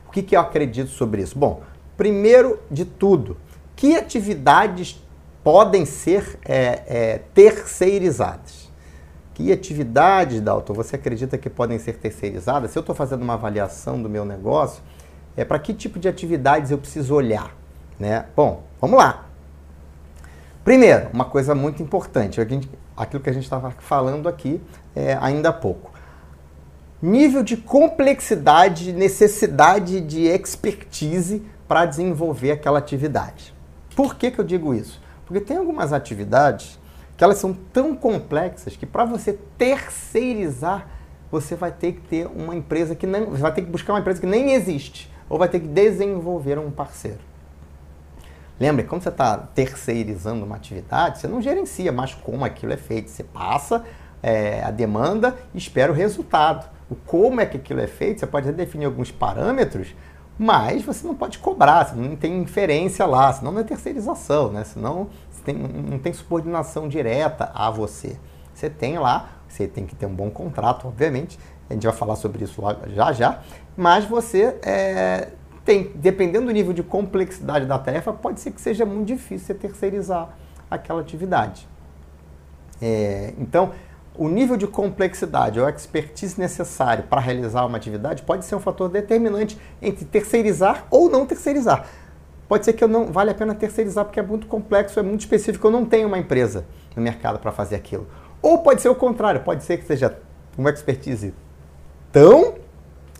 o 0.05 0.11
que, 0.11 0.21
que 0.21 0.35
eu 0.35 0.41
acredito 0.41 0.89
sobre 0.89 1.21
isso? 1.21 1.39
Bom, 1.39 1.61
primeiro 1.95 2.59
de 2.69 2.83
tudo, 2.83 3.37
que 3.73 3.95
atividades 3.95 5.01
podem 5.41 5.85
ser 5.85 6.39
é, 6.43 6.83
é, 6.87 7.21
terceirizadas? 7.33 8.69
Que 9.33 9.53
atividades, 9.53 10.41
Dalton, 10.41 10.73
você 10.73 10.97
acredita 10.97 11.37
que 11.37 11.49
podem 11.49 11.79
ser 11.79 11.99
terceirizadas? 11.99 12.71
Se 12.71 12.77
eu 12.77 12.81
estou 12.81 12.93
fazendo 12.93 13.21
uma 13.21 13.35
avaliação 13.35 14.01
do 14.01 14.09
meu 14.09 14.25
negócio, 14.25 14.83
é, 15.39 15.45
para 15.45 15.57
que 15.57 15.73
tipo 15.73 15.97
de 15.97 16.09
atividades 16.09 16.69
eu 16.69 16.77
preciso 16.77 17.15
olhar. 17.15 17.55
Né? 17.97 18.25
Bom, 18.35 18.63
vamos 18.81 18.97
lá. 18.97 19.25
Primeiro, 20.65 21.09
uma 21.13 21.23
coisa 21.23 21.55
muito 21.55 21.81
importante, 21.81 22.41
aquilo 22.41 23.23
que 23.23 23.29
a 23.29 23.33
gente 23.33 23.43
estava 23.43 23.71
falando 23.71 24.27
aqui 24.27 24.61
é, 24.93 25.17
ainda 25.21 25.47
há 25.47 25.53
pouco. 25.53 25.93
nível 27.01 27.41
de 27.41 27.55
complexidade, 27.55 28.91
necessidade 28.91 30.01
de 30.01 30.27
expertise 30.27 31.41
para 31.69 31.85
desenvolver 31.85 32.51
aquela 32.51 32.77
atividade. 32.77 33.53
Por 33.95 34.15
que, 34.15 34.31
que 34.31 34.39
eu 34.39 34.43
digo 34.43 34.73
isso? 34.73 35.01
Porque 35.25 35.39
tem 35.39 35.55
algumas 35.55 35.93
atividades 35.93 36.77
que 37.15 37.23
elas 37.23 37.37
são 37.37 37.53
tão 37.53 37.95
complexas 37.95 38.75
que 38.75 38.85
para 38.85 39.05
você 39.05 39.39
terceirizar, 39.57 40.85
você 41.31 41.55
vai 41.55 41.71
ter 41.71 41.93
que 41.93 42.01
ter 42.01 42.27
uma 42.27 42.53
empresa 42.53 42.93
que 42.93 43.07
não, 43.07 43.31
vai 43.31 43.53
ter 43.53 43.61
que 43.61 43.69
buscar 43.69 43.93
uma 43.93 43.99
empresa 43.99 44.19
que 44.19 44.27
nem 44.27 44.51
existe, 44.51 45.09
ou 45.29 45.37
vai 45.37 45.47
ter 45.47 45.59
que 45.59 45.67
desenvolver 45.67 46.57
um 46.57 46.71
parceiro. 46.71 47.19
Lembra, 48.59 48.83
quando 48.83 49.03
você 49.03 49.09
está 49.09 49.37
terceirizando 49.37 50.43
uma 50.45 50.57
atividade, 50.57 51.19
você 51.19 51.27
não 51.27 51.41
gerencia 51.41 51.91
mais 51.91 52.13
como 52.13 52.43
aquilo 52.43 52.73
é 52.73 52.77
feito. 52.77 53.09
Você 53.09 53.23
passa 53.23 53.85
é, 54.21 54.61
a 54.63 54.71
demanda 54.71 55.37
e 55.53 55.57
espera 55.57 55.91
o 55.91 55.95
resultado. 55.95 56.69
O 56.89 56.95
como 56.95 57.39
é 57.39 57.45
que 57.45 57.55
aquilo 57.55 57.79
é 57.79 57.87
feito, 57.87 58.19
você 58.19 58.27
pode 58.27 58.51
definir 58.51 58.85
alguns 58.85 59.11
parâmetros, 59.11 59.95
mas 60.37 60.83
você 60.83 61.05
não 61.05 61.13
pode 61.13 61.37
cobrar, 61.37 61.85
você 61.85 61.95
não 61.95 62.15
tem 62.15 62.41
inferência 62.41 63.05
lá, 63.05 63.31
senão 63.31 63.51
não 63.51 63.61
é 63.61 63.63
terceirização, 63.63 64.51
né? 64.51 64.63
senão 64.63 65.07
tem, 65.45 65.55
não 65.55 65.99
tem 65.99 66.11
subordinação 66.11 66.87
direta 66.87 67.51
a 67.53 67.69
você. 67.69 68.17
Você 68.53 68.69
tem 68.69 68.97
lá, 68.97 69.29
você 69.47 69.67
tem 69.67 69.85
que 69.85 69.95
ter 69.95 70.05
um 70.05 70.13
bom 70.13 70.29
contrato, 70.29 70.87
obviamente, 70.87 71.39
a 71.69 71.73
gente 71.73 71.85
vai 71.85 71.95
falar 71.95 72.15
sobre 72.15 72.43
isso 72.43 72.61
já 72.87 73.13
já, 73.13 73.41
mas 73.79 74.03
você 74.03 74.57
é, 74.61 75.29
tem, 75.63 75.93
dependendo 75.95 76.47
do 76.47 76.51
nível 76.51 76.73
de 76.73 76.83
complexidade 76.83 77.65
da 77.65 77.79
tarefa, 77.79 78.11
pode 78.11 78.41
ser 78.41 78.51
que 78.51 78.59
seja 78.59 78.85
muito 78.85 79.07
difícil 79.07 79.47
você 79.47 79.53
terceirizar 79.53 80.37
aquela 80.69 80.99
atividade. 80.99 81.65
É, 82.81 83.33
então, 83.37 83.71
o 84.17 84.27
nível 84.27 84.57
de 84.57 84.67
complexidade 84.67 85.61
ou 85.61 85.69
expertise 85.69 86.37
necessário 86.37 87.05
para 87.05 87.21
realizar 87.21 87.65
uma 87.65 87.77
atividade 87.77 88.23
pode 88.23 88.43
ser 88.43 88.53
um 88.55 88.59
fator 88.59 88.89
determinante 88.89 89.57
entre 89.81 90.03
terceirizar 90.03 90.85
ou 90.91 91.09
não 91.09 91.25
terceirizar. 91.25 91.85
Pode 92.49 92.65
ser 92.65 92.73
que 92.73 92.83
eu 92.83 92.87
não 92.89 93.13
vale 93.13 93.31
a 93.31 93.33
pena 93.33 93.55
terceirizar 93.55 94.03
porque 94.03 94.19
é 94.19 94.23
muito 94.23 94.45
complexo, 94.45 94.99
é 94.99 95.03
muito 95.03 95.21
específico, 95.21 95.65
eu 95.65 95.71
não 95.71 95.85
tenho 95.85 96.05
uma 96.05 96.17
empresa 96.17 96.65
no 96.97 97.01
mercado 97.01 97.39
para 97.39 97.53
fazer 97.53 97.77
aquilo. 97.77 98.05
Ou 98.41 98.57
pode 98.57 98.81
ser 98.81 98.89
o 98.89 98.95
contrário, 98.95 99.39
pode 99.39 99.63
ser 99.63 99.77
que 99.77 99.85
seja 99.85 100.19
uma 100.57 100.69
expertise 100.69 101.33
tão 102.11 102.55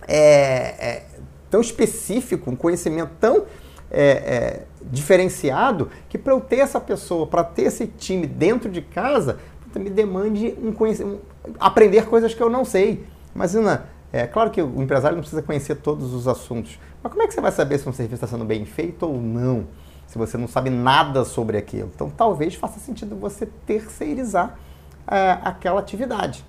é, 0.09 0.15
é, 0.17 1.05
tão 1.51 1.61
específico, 1.61 2.49
um 2.49 2.55
conhecimento 2.55 3.11
tão 3.19 3.45
é, 3.91 4.01
é, 4.01 4.61
diferenciado, 4.81 5.89
que 6.09 6.17
para 6.17 6.33
eu 6.33 6.41
ter 6.41 6.57
essa 6.57 6.79
pessoa, 6.81 7.27
para 7.27 7.43
ter 7.43 7.63
esse 7.63 7.85
time 7.85 8.25
dentro 8.25 8.69
de 8.71 8.81
casa, 8.81 9.37
me 9.75 9.89
demande 9.89 10.55
um 10.61 10.71
conhecimento, 10.71 11.21
aprender 11.59 12.07
coisas 12.07 12.33
que 12.33 12.41
eu 12.41 12.49
não 12.49 12.65
sei. 12.65 13.05
Imagina, 13.35 13.85
é 14.11 14.25
claro 14.25 14.49
que 14.49 14.59
o 14.59 14.81
empresário 14.81 15.15
não 15.15 15.21
precisa 15.21 15.43
conhecer 15.43 15.75
todos 15.75 16.11
os 16.11 16.27
assuntos, 16.27 16.79
mas 17.03 17.11
como 17.11 17.23
é 17.23 17.27
que 17.27 17.33
você 17.33 17.41
vai 17.41 17.51
saber 17.51 17.77
se 17.77 17.87
um 17.87 17.93
serviço 17.93 18.15
está 18.15 18.27
sendo 18.27 18.45
bem 18.45 18.65
feito 18.65 19.05
ou 19.05 19.21
não? 19.21 19.67
Se 20.07 20.17
você 20.17 20.37
não 20.39 20.47
sabe 20.47 20.71
nada 20.71 21.23
sobre 21.23 21.55
aquilo. 21.55 21.91
Então, 21.93 22.09
talvez 22.09 22.55
faça 22.55 22.79
sentido 22.79 23.15
você 23.15 23.45
terceirizar 23.67 24.57
é, 25.07 25.37
aquela 25.43 25.79
atividade. 25.79 26.43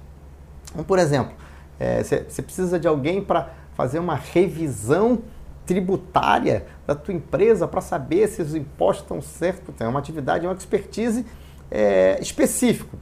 Então, 0.73 0.83
por 0.83 0.99
exemplo, 0.99 1.35
é, 1.81 2.03
você 2.03 2.43
precisa 2.43 2.79
de 2.79 2.87
alguém 2.87 3.25
para 3.25 3.51
fazer 3.75 3.99
uma 3.99 4.15
revisão 4.15 5.23
tributária 5.65 6.67
da 6.87 6.95
tua 6.95 7.15
empresa 7.15 7.67
para 7.67 7.81
saber 7.81 8.29
se 8.29 8.43
os 8.43 8.55
impostos 8.55 9.05
estão 9.05 9.23
certos. 9.23 9.75
É 9.81 9.89
uma 9.89 9.99
atividade, 9.99 10.45
é 10.45 10.49
uma 10.49 10.55
expertise 10.55 11.25
é, 11.71 12.21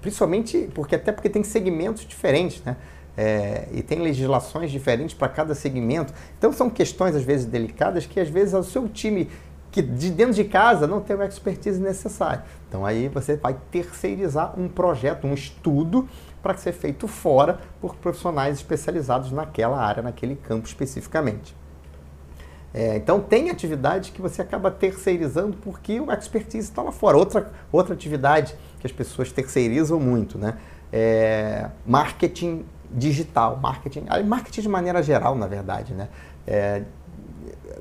principalmente 0.01 0.69
porque 0.75 0.95
até 0.95 1.11
porque 1.11 1.31
tem 1.31 1.43
segmentos 1.43 2.05
diferentes, 2.05 2.63
né? 2.63 2.77
É, 3.17 3.67
e 3.73 3.83
tem 3.83 4.01
legislações 4.01 4.71
diferentes 4.71 5.13
para 5.13 5.29
cada 5.29 5.53
segmento. 5.53 6.13
Então 6.39 6.53
são 6.53 6.71
questões 6.71 7.17
às 7.17 7.25
vezes 7.25 7.47
delicadas 7.47 8.07
que 8.07 8.21
às 8.21 8.29
vezes 8.29 8.55
o 8.55 8.63
seu 8.63 8.89
time 8.89 9.29
que 9.73 9.83
de 9.83 10.11
dentro 10.11 10.35
de 10.35 10.45
casa 10.45 10.87
não 10.87 11.01
tem 11.01 11.21
a 11.21 11.27
expertise 11.27 11.81
necessária. 11.81 12.45
Então 12.69 12.87
aí 12.87 13.09
você 13.09 13.37
vai 13.37 13.57
terceirizar 13.73 14.59
um 14.59 14.69
projeto, 14.69 15.27
um 15.27 15.35
estudo 15.35 16.09
para 16.43 16.57
ser 16.57 16.73
feito 16.73 17.09
fora 17.09 17.59
por 17.81 17.95
profissionais 17.97 18.57
especializados 18.57 19.33
naquela 19.33 19.81
área, 19.81 20.03
naquele 20.03 20.37
campo 20.37 20.67
especificamente. 20.67 21.57
É, 22.73 22.97
então 22.97 23.21
tem 23.21 23.51
atividades 23.51 24.11
que 24.11 24.21
você 24.21 24.43
acaba 24.43 24.71
terceirizando 24.71 25.57
porque 25.57 25.99
o 26.01 26.13
expertise 26.13 26.69
está 26.69 26.83
lá 26.83 26.93
fora. 26.93 27.17
Outra, 27.17 27.51
outra 27.73 27.95
atividade 27.95 28.55
que 28.79 28.87
as 28.87 28.93
pessoas 28.93 29.33
terceirizam 29.33 29.99
muito, 29.99 30.39
né? 30.39 30.59
É 30.93 31.69
marketing 31.87 32.65
digital, 32.91 33.59
marketing, 33.61 34.07
marketing 34.25 34.63
de 34.63 34.69
maneira 34.69 35.03
geral, 35.03 35.35
na 35.35 35.47
verdade, 35.47 35.93
né? 35.95 36.09
É, 36.47 36.83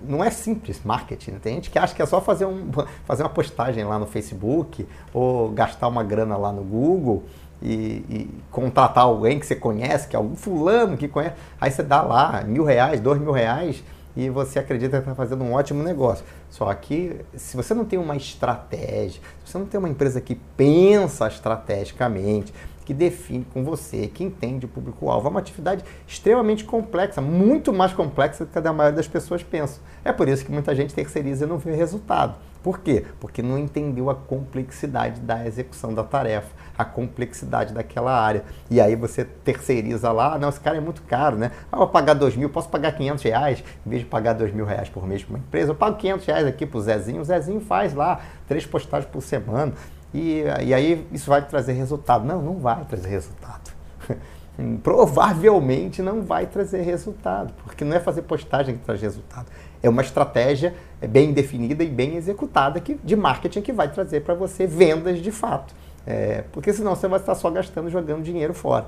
não 0.05 0.23
é 0.23 0.29
simples 0.29 0.81
marketing. 0.83 1.31
Tem 1.33 1.55
gente 1.55 1.69
que 1.69 1.79
acha 1.79 1.93
que 1.93 2.01
é 2.01 2.05
só 2.05 2.21
fazer, 2.21 2.45
um, 2.45 2.71
fazer 3.05 3.23
uma 3.23 3.29
postagem 3.29 3.83
lá 3.83 3.99
no 3.99 4.05
Facebook 4.05 4.87
ou 5.13 5.49
gastar 5.51 5.87
uma 5.87 6.03
grana 6.03 6.37
lá 6.37 6.51
no 6.51 6.63
Google 6.63 7.23
e, 7.61 8.03
e, 8.09 8.29
contratar 8.51 9.05
alguém 9.05 9.39
que 9.39 9.45
você 9.45 9.55
conhece, 9.55 10.07
que 10.07 10.15
é 10.15 10.17
algum 10.17 10.35
fulano 10.35 10.97
que 10.97 11.07
conhece. 11.07 11.35
Aí 11.59 11.71
você 11.71 11.83
dá 11.83 12.01
lá 12.01 12.43
mil 12.43 12.63
reais, 12.63 12.99
dois 12.99 13.19
mil 13.19 13.31
reais 13.31 13.83
e 14.15 14.29
você 14.29 14.57
acredita 14.59 14.97
que 14.97 15.03
está 15.03 15.15
fazendo 15.15 15.43
um 15.43 15.53
ótimo 15.53 15.83
negócio. 15.83 16.25
Só 16.49 16.73
que 16.73 17.21
se 17.35 17.55
você 17.55 17.73
não 17.73 17.85
tem 17.85 17.99
uma 17.99 18.15
estratégia, 18.15 19.21
se 19.43 19.51
você 19.51 19.57
não 19.57 19.65
tem 19.65 19.77
uma 19.77 19.89
empresa 19.89 20.19
que 20.19 20.35
pensa 20.35 21.27
estrategicamente, 21.27 22.53
que 22.87 22.93
define 22.93 23.45
com 23.53 23.65
você, 23.65 24.07
que 24.07 24.23
entende 24.23 24.65
o 24.65 24.69
público-alvo. 24.69 25.27
É 25.27 25.29
uma 25.29 25.41
atividade 25.41 25.83
extremamente 26.07 26.63
complexa, 26.63 27.19
muito 27.19 27.73
mais 27.73 27.91
complexa 27.91 28.45
do 28.45 28.49
que 28.49 28.57
a 28.57 28.71
maioria 28.71 28.95
das 28.95 29.09
pessoas 29.09 29.43
pensa. 29.43 29.81
É 30.05 30.13
por 30.13 30.29
isso 30.29 30.45
que 30.45 30.51
muita 30.53 30.73
gente 30.73 30.95
terceiriza 30.95 31.43
e 31.43 31.47
não 31.49 31.57
vê 31.57 31.75
resultado. 31.75 32.35
Por 32.63 32.79
quê? 32.79 33.05
Porque 33.19 33.41
não 33.41 33.57
entendeu 33.57 34.09
a 34.09 34.15
complexidade 34.15 35.19
da 35.19 35.45
execução 35.45 35.93
da 35.93 36.03
tarefa, 36.03 36.47
a 36.77 36.85
complexidade 36.85 37.73
daquela 37.73 38.11
área. 38.11 38.43
E 38.69 38.79
aí 38.79 38.95
você 38.95 39.25
terceiriza 39.25 40.11
lá, 40.11 40.37
não, 40.37 40.49
esse 40.49 40.59
cara 40.59 40.77
é 40.77 40.81
muito 40.81 41.01
caro, 41.03 41.35
né? 41.35 41.51
Ah, 41.71 41.77
vou 41.77 41.87
pagar 41.87 42.13
dois 42.13 42.35
mil, 42.35 42.49
posso 42.49 42.69
pagar 42.69 42.91
500 42.91 43.23
reais, 43.23 43.63
em 43.85 43.89
vez 43.89 44.03
de 44.03 44.07
pagar 44.07 44.33
dois 44.33 44.53
mil 44.53 44.65
reais 44.65 44.89
por 44.89 45.07
mês 45.07 45.23
para 45.23 45.33
uma 45.35 45.39
empresa, 45.39 45.71
eu 45.71 45.75
pago 45.75 45.97
500 45.97 46.25
reais 46.25 46.47
aqui 46.47 46.65
para 46.65 46.77
o 46.77 46.81
Zezinho, 46.81 47.21
o 47.21 47.25
Zezinho 47.25 47.61
faz 47.61 47.93
lá 47.93 48.21
três 48.47 48.65
postagens 48.65 49.09
por 49.09 49.21
semana. 49.21 49.73
E, 50.13 50.43
e 50.63 50.73
aí 50.73 51.05
isso 51.11 51.29
vai 51.29 51.45
trazer 51.45 51.73
resultado. 51.73 52.25
Não, 52.25 52.41
não 52.41 52.57
vai 52.57 52.83
trazer 52.85 53.09
resultado. 53.09 53.71
Provavelmente 54.81 56.01
não 56.01 56.23
vai 56.23 56.47
trazer 56.47 56.81
resultado, 56.81 57.53
porque 57.63 57.85
não 57.85 57.95
é 57.95 57.99
fazer 57.99 58.23
postagem 58.23 58.75
que 58.75 58.83
traz 58.83 58.99
resultado. 58.99 59.45
É 59.83 59.89
uma 59.89 60.01
estratégia 60.01 60.73
bem 61.07 61.31
definida 61.31 61.83
e 61.83 61.89
bem 61.89 62.15
executada 62.15 62.79
que, 62.79 62.95
de 62.95 63.15
marketing 63.15 63.61
que 63.61 63.71
vai 63.71 63.87
trazer 63.87 64.21
para 64.21 64.33
você 64.33 64.65
vendas 64.65 65.19
de 65.19 65.31
fato. 65.31 65.75
É, 66.07 66.45
porque 66.53 66.71
senão 66.71 66.95
você 66.95 67.07
vai 67.07 67.19
estar 67.19 67.35
só 67.35 67.51
gastando, 67.51 67.89
jogando 67.89 68.23
dinheiro 68.23 68.53
fora. 68.53 68.87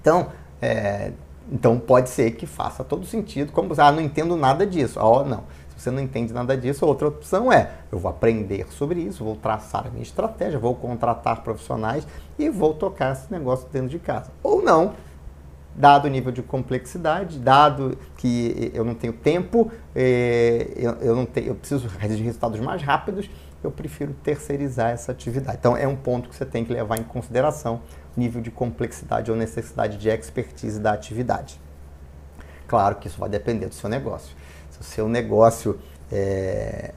Então, 0.00 0.28
é, 0.60 1.12
então 1.52 1.78
pode 1.78 2.08
ser 2.08 2.32
que 2.32 2.46
faça 2.46 2.82
todo 2.82 3.04
sentido, 3.04 3.52
como 3.52 3.72
ah, 3.78 3.92
não 3.92 4.00
entendo 4.00 4.34
nada 4.34 4.66
disso. 4.66 4.98
Oh, 5.00 5.22
não 5.22 5.44
você 5.76 5.90
não 5.90 6.00
entende 6.00 6.32
nada 6.32 6.56
disso, 6.56 6.86
outra 6.86 7.08
opção 7.08 7.52
é: 7.52 7.70
eu 7.92 7.98
vou 7.98 8.10
aprender 8.10 8.66
sobre 8.70 9.00
isso, 9.00 9.22
vou 9.22 9.36
traçar 9.36 9.86
a 9.86 9.90
minha 9.90 10.02
estratégia, 10.02 10.58
vou 10.58 10.74
contratar 10.74 11.42
profissionais 11.42 12.06
e 12.38 12.48
vou 12.48 12.72
tocar 12.74 13.12
esse 13.12 13.30
negócio 13.30 13.68
dentro 13.70 13.88
de 13.88 13.98
casa. 13.98 14.30
Ou 14.42 14.62
não, 14.62 14.94
dado 15.74 16.06
o 16.06 16.08
nível 16.08 16.32
de 16.32 16.42
complexidade, 16.42 17.38
dado 17.38 17.98
que 18.16 18.72
eu 18.74 18.84
não 18.84 18.94
tenho 18.94 19.12
tempo, 19.12 19.70
eu, 19.94 20.92
eu, 21.00 21.14
não 21.14 21.26
tenho, 21.26 21.48
eu 21.48 21.54
preciso 21.54 21.88
de 21.88 22.22
resultados 22.22 22.58
mais 22.58 22.82
rápidos, 22.82 23.28
eu 23.66 23.70
prefiro 23.70 24.14
terceirizar 24.22 24.90
essa 24.90 25.12
atividade. 25.12 25.58
Então, 25.58 25.76
é 25.76 25.86
um 25.86 25.96
ponto 25.96 26.28
que 26.28 26.36
você 26.36 26.46
tem 26.46 26.64
que 26.64 26.72
levar 26.72 26.98
em 26.98 27.02
consideração 27.02 27.80
nível 28.16 28.40
de 28.40 28.50
complexidade 28.50 29.30
ou 29.30 29.36
necessidade 29.36 29.98
de 29.98 30.08
expertise 30.08 30.80
da 30.80 30.92
atividade. 30.92 31.60
Claro 32.66 32.96
que 32.96 33.08
isso 33.08 33.18
vai 33.18 33.28
depender 33.28 33.66
do 33.66 33.74
seu 33.74 33.88
negócio 33.88 34.34
se 34.76 34.80
o 34.80 34.84
seu 34.84 35.08
negócio 35.08 35.78
é, 36.10 36.92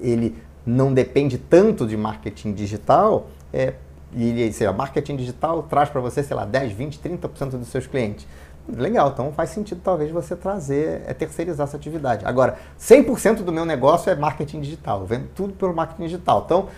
ele 0.00 0.36
não 0.66 0.92
depende 0.92 1.38
tanto 1.38 1.86
de 1.86 1.96
marketing 1.96 2.52
digital, 2.52 3.28
é, 3.52 3.74
e 4.14 4.52
sei 4.52 4.66
lá, 4.66 4.72
marketing 4.72 5.16
digital 5.16 5.62
traz 5.62 5.88
para 5.88 6.00
você, 6.00 6.22
sei 6.22 6.36
lá, 6.36 6.44
10, 6.44 6.72
20, 6.72 6.98
30% 6.98 7.50
dos 7.50 7.68
seus 7.68 7.86
clientes. 7.86 8.26
Legal, 8.68 9.10
então 9.10 9.32
faz 9.32 9.50
sentido 9.50 9.80
talvez 9.82 10.10
você 10.10 10.36
trazer, 10.36 11.02
é 11.06 11.12
terceirizar 11.12 11.66
essa 11.66 11.76
atividade. 11.76 12.24
Agora, 12.24 12.58
100% 12.78 13.42
do 13.42 13.52
meu 13.52 13.64
negócio 13.64 14.08
é 14.10 14.14
marketing 14.14 14.60
digital, 14.60 15.00
eu 15.00 15.06
vendo 15.06 15.28
tudo 15.34 15.52
pelo 15.54 15.74
marketing 15.74 16.04
digital. 16.04 16.42
Então, 16.44 16.68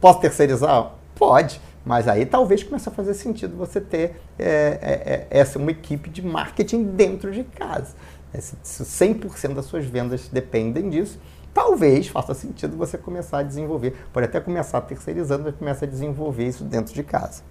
posso 0.00 0.20
terceirizar? 0.20 0.92
Pode, 1.14 1.60
mas 1.84 2.08
aí 2.08 2.24
talvez 2.24 2.62
comece 2.62 2.88
a 2.88 2.92
fazer 2.92 3.12
sentido 3.14 3.56
você 3.56 3.80
ter 3.80 4.20
é, 4.38 4.46
é, 4.48 5.26
é 5.30 5.38
essa 5.38 5.58
uma 5.58 5.70
equipe 5.70 6.08
de 6.08 6.22
marketing 6.22 6.84
dentro 6.84 7.30
de 7.30 7.44
casa. 7.44 7.94
Se 8.40 8.82
100% 8.82 9.54
das 9.54 9.66
suas 9.66 9.84
vendas 9.84 10.28
dependem 10.28 10.88
disso, 10.88 11.20
talvez 11.52 12.08
faça 12.08 12.34
sentido 12.34 12.76
você 12.76 12.98
começar 12.98 13.38
a 13.38 13.42
desenvolver. 13.42 13.94
Pode 14.12 14.26
até 14.26 14.40
começar 14.40 14.80
terceirizando, 14.80 15.44
mas 15.44 15.54
começa 15.54 15.84
a 15.84 15.88
desenvolver 15.88 16.48
isso 16.48 16.64
dentro 16.64 16.92
de 16.92 17.02
casa. 17.04 17.42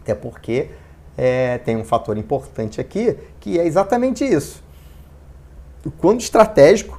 Até 0.00 0.14
porque 0.14 0.70
é, 1.22 1.58
tem 1.58 1.76
um 1.76 1.84
fator 1.84 2.16
importante 2.16 2.80
aqui, 2.80 3.14
que 3.38 3.60
é 3.60 3.66
exatamente 3.66 4.24
isso. 4.24 4.64
O 5.84 5.90
quão 5.90 6.16
estratégico 6.16 6.98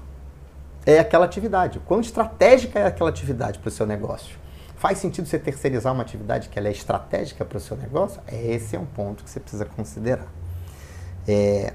é 0.86 0.99
aquela 0.99 1.25
atividade, 1.25 1.79
o 1.79 1.81
quão 1.81 2.01
estratégica 2.01 2.77
é 2.77 2.86
aquela 2.86 3.10
atividade 3.10 3.57
para 3.57 3.69
o 3.69 3.71
seu 3.71 3.88
negócio. 3.88 4.38
Faz 4.75 4.99
sentido 4.99 5.27
você 5.27 5.39
terceirizar 5.39 5.91
uma 5.91 6.03
atividade 6.03 6.49
que 6.49 6.60
ela 6.60 6.67
é 6.67 6.71
estratégica 6.71 7.43
para 7.43 7.57
o 7.57 7.60
seu 7.60 7.75
negócio? 7.75 8.21
Esse 8.31 8.75
é 8.75 8.79
um 8.79 8.86
ponto 8.86 9.23
que 9.23 9.29
você 9.29 9.39
precisa 9.39 9.65
considerar. 9.65 10.27
É, 11.27 11.73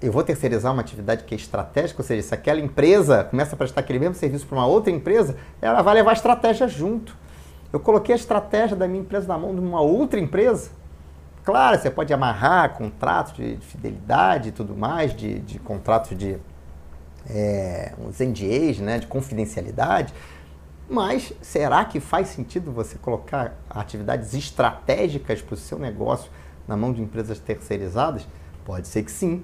eu 0.00 0.12
vou 0.12 0.22
terceirizar 0.22 0.72
uma 0.72 0.82
atividade 0.82 1.24
que 1.24 1.34
é 1.34 1.36
estratégica, 1.36 2.00
ou 2.00 2.06
seja, 2.06 2.22
se 2.28 2.32
aquela 2.32 2.60
empresa 2.60 3.24
começa 3.24 3.56
a 3.56 3.58
prestar 3.58 3.80
aquele 3.80 3.98
mesmo 3.98 4.14
serviço 4.14 4.46
para 4.46 4.56
uma 4.56 4.66
outra 4.66 4.92
empresa, 4.92 5.34
ela 5.60 5.82
vai 5.82 5.94
levar 5.94 6.10
a 6.10 6.14
estratégia 6.14 6.68
junto. 6.68 7.16
Eu 7.72 7.80
coloquei 7.80 8.12
a 8.12 8.16
estratégia 8.16 8.76
da 8.76 8.86
minha 8.86 9.00
empresa 9.00 9.26
na 9.26 9.36
mão 9.36 9.52
de 9.52 9.60
uma 9.60 9.80
outra 9.80 10.20
empresa. 10.20 10.80
Claro, 11.44 11.78
você 11.78 11.90
pode 11.90 12.12
amarrar 12.12 12.70
contratos 12.74 13.34
de, 13.34 13.56
fidelidade 13.56 14.50
e 14.50 14.52
tudo 14.52 14.76
mais, 14.76 15.14
de, 15.14 15.40
de 15.40 15.58
contratos 15.58 16.16
de 16.16 16.38
é, 17.28 17.92
uns 17.98 18.20
NDAs, 18.20 18.78
né, 18.78 18.98
de 18.98 19.08
confidencialidade, 19.08 20.14
mas 20.88 21.32
será 21.40 21.84
que 21.84 21.98
faz 21.98 22.28
sentido 22.28 22.70
você 22.70 22.96
colocar 22.96 23.54
atividades 23.68 24.34
estratégicas 24.34 25.40
para 25.42 25.54
o 25.54 25.56
seu 25.56 25.78
negócio 25.78 26.30
na 26.68 26.76
mão 26.76 26.92
de 26.92 27.02
empresas 27.02 27.38
terceirizadas? 27.40 28.26
Pode 28.64 28.86
ser 28.86 29.02
que 29.02 29.10
sim. 29.10 29.42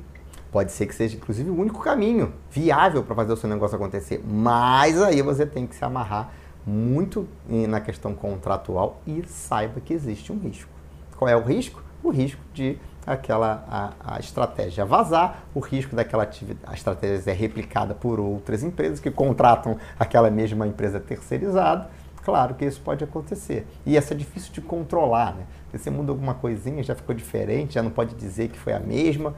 Pode 0.52 0.72
ser 0.72 0.86
que 0.86 0.94
seja, 0.94 1.16
inclusive, 1.16 1.50
o 1.50 1.58
único 1.58 1.80
caminho 1.80 2.32
viável 2.50 3.02
para 3.02 3.14
fazer 3.14 3.32
o 3.32 3.36
seu 3.36 3.48
negócio 3.48 3.76
acontecer. 3.76 4.22
Mas 4.26 5.00
aí 5.00 5.20
você 5.20 5.44
tem 5.44 5.66
que 5.66 5.74
se 5.74 5.84
amarrar 5.84 6.30
muito 6.66 7.28
na 7.48 7.80
questão 7.80 8.14
contratual 8.14 9.00
e 9.06 9.22
saiba 9.26 9.80
que 9.80 9.92
existe 9.92 10.32
um 10.32 10.38
risco. 10.38 10.70
Qual 11.16 11.28
é 11.28 11.36
o 11.36 11.42
risco? 11.42 11.87
O 12.02 12.10
risco 12.10 12.40
de 12.54 12.78
aquela 13.06 13.64
a, 13.68 14.16
a 14.16 14.20
estratégia 14.20 14.84
vazar, 14.84 15.44
o 15.54 15.60
risco 15.60 15.96
daquela 15.96 16.22
atividade, 16.22 16.70
a 16.70 16.74
estratégia 16.74 17.18
ser 17.20 17.32
replicada 17.32 17.94
por 17.94 18.20
outras 18.20 18.62
empresas 18.62 19.00
que 19.00 19.10
contratam 19.10 19.78
aquela 19.98 20.30
mesma 20.30 20.66
empresa 20.66 21.00
terceirizada. 21.00 21.88
Claro 22.22 22.54
que 22.54 22.64
isso 22.64 22.80
pode 22.82 23.02
acontecer. 23.02 23.66
E 23.86 23.96
essa 23.96 24.12
é 24.12 24.16
difícil 24.16 24.52
de 24.52 24.60
controlar, 24.60 25.34
né? 25.34 25.44
você 25.72 25.90
muda 25.90 26.12
alguma 26.12 26.34
coisinha, 26.34 26.82
já 26.82 26.94
ficou 26.94 27.14
diferente, 27.14 27.74
já 27.74 27.82
não 27.82 27.90
pode 27.90 28.14
dizer 28.14 28.48
que 28.48 28.58
foi 28.58 28.74
a 28.74 28.80
mesma. 28.80 29.34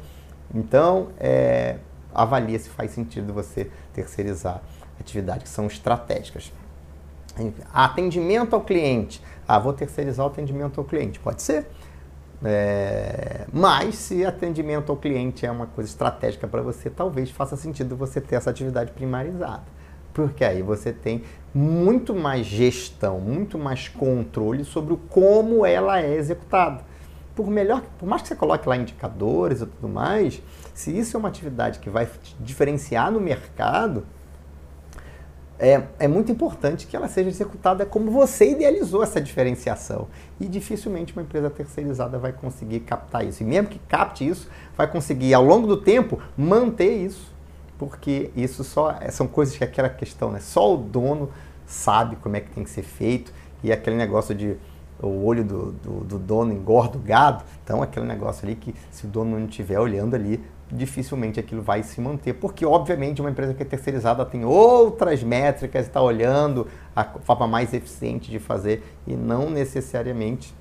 Então, 0.52 1.08
é, 1.18 1.76
avalie 2.12 2.58
se 2.58 2.68
faz 2.68 2.90
sentido 2.90 3.32
você 3.32 3.70
terceirizar 3.92 4.60
atividades 4.98 5.44
que 5.44 5.48
são 5.48 5.66
estratégicas. 5.66 6.52
Atendimento 7.72 8.54
ao 8.54 8.60
cliente. 8.60 9.22
Ah, 9.46 9.58
vou 9.58 9.72
terceirizar 9.72 10.26
o 10.26 10.28
atendimento 10.28 10.80
ao 10.80 10.84
cliente. 10.84 11.18
Pode 11.20 11.42
ser. 11.42 11.68
É, 12.42 13.46
mas 13.52 13.96
se 13.96 14.24
atendimento 14.24 14.90
ao 14.90 14.96
cliente 14.96 15.44
é 15.44 15.50
uma 15.50 15.66
coisa 15.66 15.90
estratégica 15.90 16.48
para 16.48 16.62
você, 16.62 16.88
talvez 16.88 17.30
faça 17.30 17.56
sentido 17.56 17.94
você 17.96 18.20
ter 18.20 18.36
essa 18.36 18.50
atividade 18.50 18.92
primarizada. 18.92 19.64
Porque 20.12 20.44
aí 20.44 20.62
você 20.62 20.92
tem 20.92 21.22
muito 21.54 22.14
mais 22.14 22.46
gestão, 22.46 23.20
muito 23.20 23.58
mais 23.58 23.88
controle 23.88 24.64
sobre 24.64 24.96
como 25.08 25.64
ela 25.64 26.00
é 26.00 26.14
executada. 26.14 26.82
Por 27.34 27.48
melhor, 27.48 27.82
por 27.98 28.08
mais 28.08 28.22
que 28.22 28.28
você 28.28 28.36
coloque 28.36 28.68
lá 28.68 28.76
indicadores 28.76 29.60
e 29.60 29.66
tudo 29.66 29.88
mais, 29.88 30.42
se 30.74 30.96
isso 30.96 31.16
é 31.16 31.18
uma 31.18 31.28
atividade 31.28 31.78
que 31.78 31.88
vai 31.88 32.06
te 32.06 32.36
diferenciar 32.40 33.10
no 33.10 33.20
mercado, 33.20 34.04
é, 35.60 35.82
é 35.98 36.08
muito 36.08 36.32
importante 36.32 36.86
que 36.86 36.96
ela 36.96 37.06
seja 37.06 37.28
executada 37.28 37.84
como 37.84 38.10
você 38.10 38.52
idealizou 38.52 39.02
essa 39.02 39.20
diferenciação. 39.20 40.08
E 40.40 40.46
dificilmente 40.46 41.12
uma 41.12 41.22
empresa 41.22 41.50
terceirizada 41.50 42.18
vai 42.18 42.32
conseguir 42.32 42.80
captar 42.80 43.26
isso. 43.26 43.42
E 43.42 43.46
mesmo 43.46 43.68
que 43.68 43.78
capte 43.80 44.26
isso, 44.26 44.48
vai 44.74 44.90
conseguir, 44.90 45.34
ao 45.34 45.44
longo 45.44 45.66
do 45.66 45.76
tempo, 45.76 46.18
manter 46.36 46.96
isso. 46.96 47.30
Porque 47.78 48.30
isso 48.34 48.64
só 48.64 48.96
é, 49.00 49.10
são 49.10 49.26
coisas 49.26 49.56
que 49.56 49.62
aquela 49.62 49.90
questão, 49.90 50.32
né? 50.32 50.40
Só 50.40 50.74
o 50.74 50.78
dono 50.78 51.30
sabe 51.66 52.16
como 52.16 52.36
é 52.36 52.40
que 52.40 52.50
tem 52.50 52.64
que 52.64 52.70
ser 52.70 52.82
feito. 52.82 53.30
E 53.62 53.70
aquele 53.70 53.96
negócio 53.96 54.34
de 54.34 54.56
o 55.02 55.24
olho 55.24 55.44
do, 55.44 55.72
do, 55.72 56.00
do 56.04 56.18
dono 56.18 56.52
engorda 56.52 56.96
o 56.96 57.00
gado. 57.00 57.44
Então, 57.62 57.82
aquele 57.82 58.06
negócio 58.06 58.46
ali 58.46 58.54
que 58.54 58.74
se 58.90 59.06
o 59.06 59.08
dono 59.08 59.38
não 59.38 59.46
estiver 59.46 59.78
olhando 59.78 60.14
ali, 60.14 60.42
dificilmente 60.72 61.40
aquilo 61.40 61.62
vai 61.62 61.82
se 61.82 62.00
manter, 62.00 62.34
porque 62.34 62.64
obviamente 62.64 63.20
uma 63.20 63.30
empresa 63.30 63.54
que 63.54 63.62
é 63.62 63.66
terceirizada 63.66 64.24
tem 64.24 64.44
outras 64.44 65.22
métricas, 65.22 65.86
está 65.86 66.00
olhando 66.00 66.66
a 66.94 67.04
forma 67.04 67.46
mais 67.46 67.74
eficiente 67.74 68.30
de 68.30 68.38
fazer 68.38 68.82
e 69.06 69.14
não 69.14 69.50
necessariamente 69.50 70.54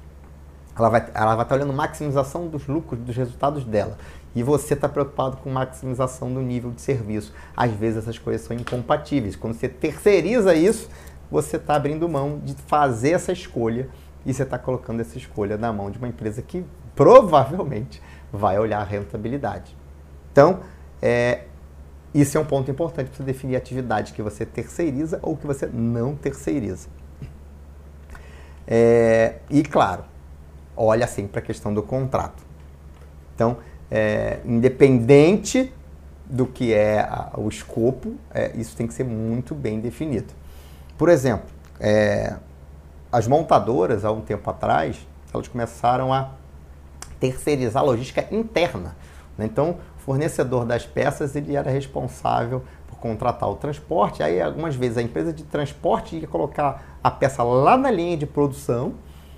ela 0.77 0.89
vai, 0.89 1.09
ela 1.13 1.35
vai 1.35 1.45
estar 1.45 1.55
olhando 1.55 1.73
maximização 1.73 2.47
dos 2.47 2.67
lucros, 2.67 3.01
dos 3.01 3.15
resultados 3.15 3.65
dela. 3.65 3.97
E 4.33 4.41
você 4.41 4.75
está 4.75 4.87
preocupado 4.87 5.37
com 5.37 5.49
maximização 5.49 6.33
do 6.33 6.39
nível 6.41 6.71
de 6.71 6.81
serviço. 6.81 7.33
Às 7.55 7.71
vezes 7.71 8.03
essas 8.03 8.17
coisas 8.17 8.45
são 8.45 8.55
incompatíveis. 8.55 9.35
Quando 9.35 9.55
você 9.55 9.67
terceiriza 9.67 10.53
isso, 10.53 10.89
você 11.29 11.57
está 11.57 11.75
abrindo 11.75 12.07
mão 12.07 12.39
de 12.39 12.53
fazer 12.67 13.11
essa 13.11 13.31
escolha 13.31 13.89
e 14.25 14.33
você 14.33 14.43
está 14.43 14.57
colocando 14.57 15.01
essa 15.01 15.17
escolha 15.17 15.57
na 15.57 15.73
mão 15.73 15.91
de 15.91 15.97
uma 15.97 16.07
empresa 16.07 16.41
que 16.41 16.63
provavelmente 16.95 18.01
vai 18.31 18.57
olhar 18.59 18.79
a 18.79 18.83
rentabilidade. 18.83 19.78
Então, 20.39 20.62
é, 21.02 21.41
isso 22.13 22.38
é 22.38 22.39
um 22.39 22.45
ponto 22.45 22.71
importante 22.71 23.08
para 23.08 23.17
você 23.17 23.23
definir 23.23 23.56
a 23.56 23.58
atividade 23.58 24.13
que 24.13 24.21
você 24.21 24.45
terceiriza 24.45 25.19
ou 25.21 25.36
que 25.36 25.45
você 25.45 25.65
não 25.67 26.15
terceiriza. 26.15 26.88
É, 28.65 29.39
e 29.49 29.62
claro, 29.63 30.06
olha 30.78 31.06
sempre 31.08 31.34
para 31.34 31.39
a 31.41 31.43
questão 31.43 31.73
do 31.73 31.84
contrato. 31.84 32.41
Então, 33.36 33.58
é, 33.91 34.39
independente 34.45 35.73
do 36.25 36.47
que 36.47 36.73
é 36.73 37.02
a, 37.02 37.32
o 37.36 37.49
escopo, 37.49 38.15
é, 38.34 38.54
isso 38.56 38.78
tem 38.78 38.88
que 38.88 38.93
ser 38.93 39.04
muito 39.04 39.54
bem 39.54 39.82
definido. 39.82 40.34
Por 40.97 41.10
exemplo, 41.10 41.49
é, 41.82 42.38
as 43.12 43.28
montadoras, 43.28 44.06
há 44.06 44.12
um 44.13 44.21
tempo 44.21 44.49
atrás, 44.49 45.06
elas 45.34 45.49
começaram 45.49 46.13
a 46.13 46.32
terceirizar 47.19 47.84
a 47.84 47.86
logística 47.86 48.25
interna. 48.34 48.95
Né? 49.38 49.45
Então, 49.45 49.78
fornecedor 50.09 50.65
das 50.65 50.87
peças 50.87 51.35
ele 51.35 51.55
era 51.55 51.69
responsável 51.69 52.63
por 52.87 52.97
contratar 52.97 53.47
o 53.47 53.55
transporte. 53.55 54.23
Aí, 54.23 54.41
algumas 54.41 54.73
vezes, 54.75 54.97
a 54.97 55.03
empresa 55.03 55.31
de 55.31 55.43
transporte 55.43 56.15
ia 56.15 56.27
colocar 56.27 56.97
a 57.03 57.11
peça 57.11 57.43
lá 57.43 57.77
na 57.77 57.91
linha 57.91 58.17
de 58.17 58.25
produção. 58.25 58.95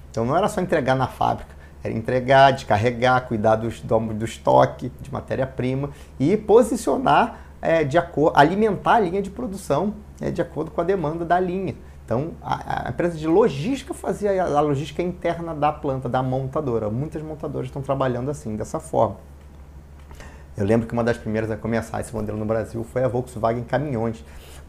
Então, 0.09 0.23
não 0.23 0.33
era 0.33 0.47
só 0.47 0.61
entregar 0.61 0.95
na 0.95 1.07
fábrica, 1.07 1.53
era 1.83 1.93
entregar, 1.93 2.51
descarregar, 2.51 3.27
cuidar 3.27 3.57
dos, 3.57 3.81
do, 3.81 3.99
do 3.99 4.23
estoque 4.23 4.89
de 5.01 5.11
matéria-prima 5.11 5.89
e 6.17 6.37
posicionar 6.37 7.41
é, 7.61 7.83
de 7.83 7.97
acordo, 7.97 8.39
alimentar 8.39 8.93
a 8.93 8.99
linha 9.01 9.21
de 9.21 9.29
produção 9.29 9.93
é, 10.21 10.31
de 10.31 10.41
acordo 10.41 10.71
com 10.71 10.79
a 10.79 10.85
demanda 10.85 11.25
da 11.25 11.37
linha. 11.37 11.75
Então, 12.05 12.31
a, 12.41 12.87
a, 12.87 12.89
empresa 12.91 13.17
de 13.17 13.27
logística 13.27 13.93
fazia 13.93 14.41
a, 14.41 14.57
a 14.57 14.61
logística 14.61 15.01
interna 15.01 15.53
da 15.53 15.73
planta, 15.73 16.07
da 16.07 16.23
montadora. 16.23 16.89
Muitas 16.89 17.21
montadoras 17.21 17.67
estão 17.67 17.81
trabalhando 17.81 18.31
assim, 18.31 18.55
dessa 18.55 18.79
forma. 18.79 19.17
Eu 20.57 20.65
lembro 20.65 20.85
que 20.85 20.93
uma 20.93 21.03
das 21.03 21.17
primeiras 21.17 21.49
a 21.49 21.55
começar 21.55 22.01
esse 22.01 22.13
modelo 22.13 22.37
no 22.37 22.45
Brasil 22.45 22.83
foi 22.83 23.03
a 23.03 23.07
Volkswagen 23.07 23.63
Caminhões, 23.63 24.23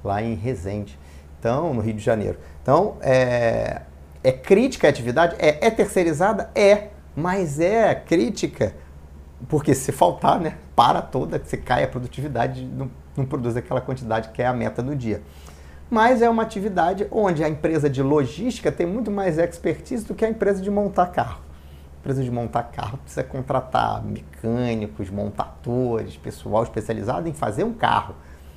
lá 0.05 0.23
em 0.23 0.35
Resende, 0.35 0.99
então, 1.39 1.75
no 1.75 1.81
Rio 1.81 1.95
de 1.95 2.03
Janeiro. 2.03 2.39
Então, 2.63 2.97
é, 3.01 3.83
é 4.23 4.31
crítica 4.31 4.87
a 4.87 4.91
atividade? 4.91 5.35
É, 5.39 5.67
é 5.67 5.71
terceirizada? 5.71 6.51
É, 6.55 6.89
mas 7.17 7.59
é 7.59 7.95
crítica 7.95 8.75
porque 9.49 9.75
se 9.75 9.91
faltar, 9.91 10.39
né, 10.39 10.57
para 10.77 11.03
toda, 11.03 11.41
você 11.43 11.57
cai 11.57 11.83
a 11.83 11.89
produtividade, 11.89 12.65
não, 12.65 12.89
não 13.17 13.25
produz 13.25 13.57
aquela 13.57 13.81
quantidade 13.81 14.29
que 14.29 14.41
é 14.41 14.47
a 14.47 14.53
meta 14.53 14.81
do 14.83 14.95
dia. 14.95 15.21
Mas 15.91 16.23
é 16.23 16.31
uma 16.31 16.45
atividade 16.45 17.07
onde 17.11 17.43
a 17.43 17.49
empresa 17.49 17.91
de 17.91 18.03
logística 18.03 18.71
tem 18.71 18.87
muito 18.87 19.11
mais 19.11 19.37
expertise 19.37 20.05
do 20.05 20.15
que 20.15 20.25
a 20.25 20.29
empresa 20.29 20.63
de 20.63 20.71
montar 20.71 21.07
carro 21.07 21.52
empresa 22.03 22.25
de 22.25 22.31
montar 22.33 22.65
carro 22.65 22.99
precisa 22.99 23.23
contratar 23.23 24.05
mecânicos, 24.05 25.09
montadores, 25.09 26.17
pessoal 26.17 26.65
especializado 26.65 27.29
em 27.29 27.33
fazer 27.33 27.63
um 27.63 27.73
carro. 27.73 28.17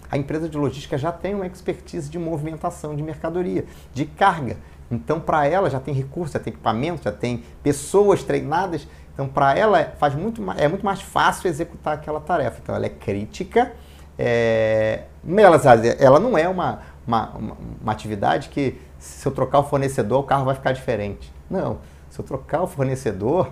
A 0.09 0.17
empresa 0.17 0.49
de 0.49 0.57
logística 0.57 0.97
já 0.97 1.11
tem 1.11 1.35
uma 1.35 1.45
expertise 1.45 2.09
de 2.09 2.17
movimentação 2.17 2.95
de 2.95 3.03
mercadoria, 3.03 3.65
de 3.93 4.05
carga. 4.05 4.57
Então, 4.89 5.19
para 5.19 5.47
ela 5.47 5.69
já 5.69 5.79
tem 5.79 5.93
recursos, 5.93 6.33
já 6.33 6.39
tem 6.39 6.51
equipamento, 6.51 7.03
já 7.03 7.11
tem 7.11 7.43
pessoas 7.61 8.23
treinadas. 8.23 8.87
Então, 9.13 9.27
para 9.27 9.55
ela 9.55 9.93
faz 9.99 10.15
muito, 10.15 10.43
é 10.57 10.67
muito 10.67 10.83
mais 10.83 11.01
fácil 11.01 11.47
executar 11.47 11.93
aquela 11.93 12.19
tarefa. 12.19 12.59
Então, 12.63 12.75
ela 12.75 12.85
é 12.85 12.89
crítica. 12.89 13.73
É... 14.17 15.03
Ela, 15.27 15.61
ela 15.99 16.19
não 16.19 16.37
é 16.37 16.47
uma, 16.47 16.79
uma, 17.05 17.33
uma 17.81 17.91
atividade 17.91 18.49
que, 18.49 18.79
se 18.97 19.27
eu 19.27 19.31
trocar 19.31 19.59
o 19.59 19.63
fornecedor, 19.63 20.19
o 20.21 20.23
carro 20.23 20.45
vai 20.45 20.55
ficar 20.55 20.71
diferente. 20.71 21.31
Não 21.49 21.77
se 22.15 22.21
eu 22.21 22.25
trocar 22.25 22.61
o 22.61 22.67
fornecedor 22.67 23.51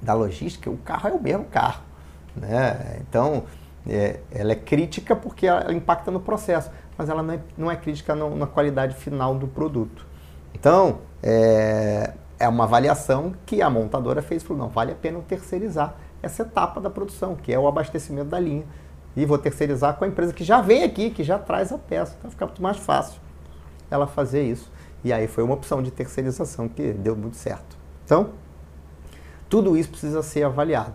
da 0.00 0.14
logística, 0.14 0.70
o 0.70 0.78
carro 0.78 1.10
é 1.10 1.12
o 1.12 1.22
mesmo 1.22 1.44
carro. 1.44 1.82
Né? 2.34 3.00
Então, 3.00 3.44
é, 3.86 4.20
ela 4.30 4.52
é 4.52 4.54
crítica 4.54 5.14
porque 5.14 5.46
ela 5.46 5.70
impacta 5.70 6.10
no 6.10 6.18
processo, 6.18 6.70
mas 6.96 7.10
ela 7.10 7.22
não 7.22 7.34
é, 7.34 7.40
não 7.58 7.70
é 7.70 7.76
crítica 7.76 8.14
no, 8.14 8.34
na 8.34 8.46
qualidade 8.46 8.94
final 8.94 9.34
do 9.34 9.46
produto. 9.46 10.06
Então, 10.54 11.00
é, 11.22 12.14
é 12.38 12.48
uma 12.48 12.64
avaliação 12.64 13.34
que 13.44 13.60
a 13.60 13.68
montadora 13.68 14.22
fez, 14.22 14.42
falou, 14.42 14.62
não, 14.62 14.70
vale 14.70 14.92
a 14.92 14.94
pena 14.94 15.18
eu 15.18 15.22
terceirizar 15.22 15.94
essa 16.22 16.44
etapa 16.44 16.80
da 16.80 16.88
produção, 16.88 17.36
que 17.36 17.52
é 17.52 17.58
o 17.58 17.68
abastecimento 17.68 18.30
da 18.30 18.40
linha. 18.40 18.64
E 19.14 19.26
vou 19.26 19.36
terceirizar 19.36 19.94
com 19.96 20.06
a 20.06 20.08
empresa 20.08 20.32
que 20.32 20.42
já 20.42 20.62
vem 20.62 20.84
aqui, 20.84 21.10
que 21.10 21.22
já 21.22 21.38
traz 21.38 21.70
a 21.70 21.76
peça. 21.76 22.16
Então 22.18 22.30
fica 22.30 22.46
muito 22.46 22.62
mais 22.62 22.78
fácil 22.78 23.20
ela 23.90 24.06
fazer 24.06 24.42
isso. 24.42 24.70
E 25.08 25.12
aí 25.12 25.26
foi 25.26 25.42
uma 25.42 25.54
opção 25.54 25.82
de 25.82 25.90
terceirização 25.90 26.68
que 26.68 26.92
deu 26.92 27.16
muito 27.16 27.38
certo. 27.38 27.78
Então, 28.04 28.28
tudo 29.48 29.74
isso 29.74 29.88
precisa 29.88 30.22
ser 30.22 30.42
avaliado. 30.42 30.92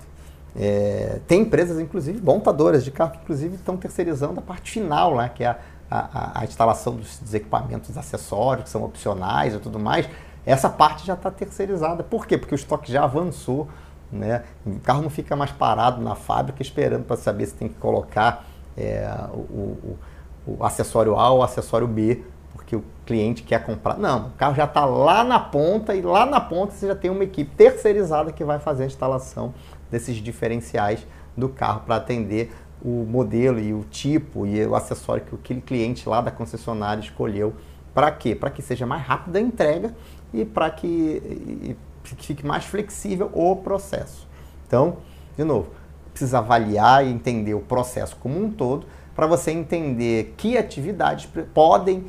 É, 0.55 1.19
tem 1.27 1.41
empresas, 1.41 1.79
inclusive, 1.79 2.21
montadoras 2.21 2.83
de 2.85 2.91
carro 2.91 3.13
que, 3.13 3.17
inclusive, 3.23 3.55
estão 3.55 3.75
terceirizando 3.75 4.39
a 4.39 4.43
parte 4.43 4.69
final, 4.69 5.17
né, 5.17 5.31
que 5.33 5.43
é 5.43 5.47
a, 5.47 5.57
a, 5.89 6.41
a 6.41 6.43
instalação 6.43 6.95
dos, 6.95 7.17
dos, 7.17 7.33
equipamentos 7.33 7.97
acessórios, 7.97 8.65
que 8.65 8.69
são 8.69 8.83
opcionais 8.83 9.55
e 9.55 9.57
tudo 9.57 9.79
mais. 9.79 10.07
Essa 10.45 10.69
parte 10.69 11.07
já 11.07 11.15
está 11.15 11.31
terceirizada. 11.31 12.03
Por 12.03 12.27
quê? 12.27 12.37
Porque 12.37 12.53
o 12.53 12.55
estoque 12.55 12.91
já 12.91 13.05
avançou. 13.05 13.67
Né? 14.11 14.43
O 14.63 14.79
carro 14.79 15.01
não 15.01 15.09
fica 15.09 15.35
mais 15.35 15.49
parado 15.49 15.99
na 15.99 16.13
fábrica 16.13 16.61
esperando 16.61 17.03
para 17.03 17.17
saber 17.17 17.47
se 17.47 17.55
tem 17.55 17.67
que 17.67 17.79
colocar 17.79 18.45
é, 18.77 19.11
o, 19.33 19.37
o, 19.37 19.99
o 20.45 20.63
acessório 20.63 21.17
A 21.17 21.31
ou 21.31 21.39
o 21.39 21.43
acessório 21.43 21.87
B 21.87 22.23
porque 22.53 22.75
o 22.75 22.83
cliente 23.05 23.43
quer 23.43 23.63
comprar. 23.63 23.97
Não, 23.97 24.27
o 24.27 24.31
carro 24.31 24.55
já 24.55 24.65
está 24.65 24.85
lá 24.85 25.23
na 25.23 25.39
ponta 25.39 25.95
e 25.95 26.01
lá 26.01 26.25
na 26.25 26.39
ponta 26.39 26.73
você 26.73 26.87
já 26.87 26.95
tem 26.95 27.11
uma 27.11 27.23
equipe 27.23 27.53
terceirizada 27.55 28.31
que 28.31 28.43
vai 28.43 28.59
fazer 28.59 28.83
a 28.83 28.85
instalação 28.85 29.53
desses 29.91 30.17
diferenciais 30.17 31.05
do 31.35 31.49
carro 31.49 31.81
para 31.81 31.97
atender 31.97 32.51
o 32.83 33.05
modelo 33.05 33.59
e 33.59 33.73
o 33.73 33.83
tipo 33.83 34.45
e 34.45 34.65
o 34.65 34.75
acessório 34.75 35.23
que 35.23 35.35
aquele 35.35 35.61
cliente 35.61 36.07
lá 36.07 36.21
da 36.21 36.31
concessionária 36.31 37.01
escolheu. 37.01 37.53
Para 37.93 38.11
quê? 38.11 38.35
Para 38.35 38.49
que 38.49 38.61
seja 38.61 38.85
mais 38.85 39.03
rápida 39.03 39.39
a 39.39 39.41
entrega 39.41 39.93
e 40.33 40.43
para 40.43 40.69
que, 40.69 41.75
que 42.03 42.15
fique 42.15 42.45
mais 42.45 42.65
flexível 42.65 43.29
o 43.33 43.55
processo. 43.55 44.27
Então, 44.67 44.97
de 45.37 45.43
novo, 45.43 45.69
precisa 46.11 46.39
avaliar 46.39 47.05
e 47.05 47.09
entender 47.09 47.53
o 47.53 47.59
processo 47.59 48.15
como 48.17 48.43
um 48.43 48.51
todo 48.51 48.85
para 49.15 49.27
você 49.27 49.51
entender 49.51 50.33
que 50.37 50.57
atividades 50.57 51.29
podem 51.53 52.05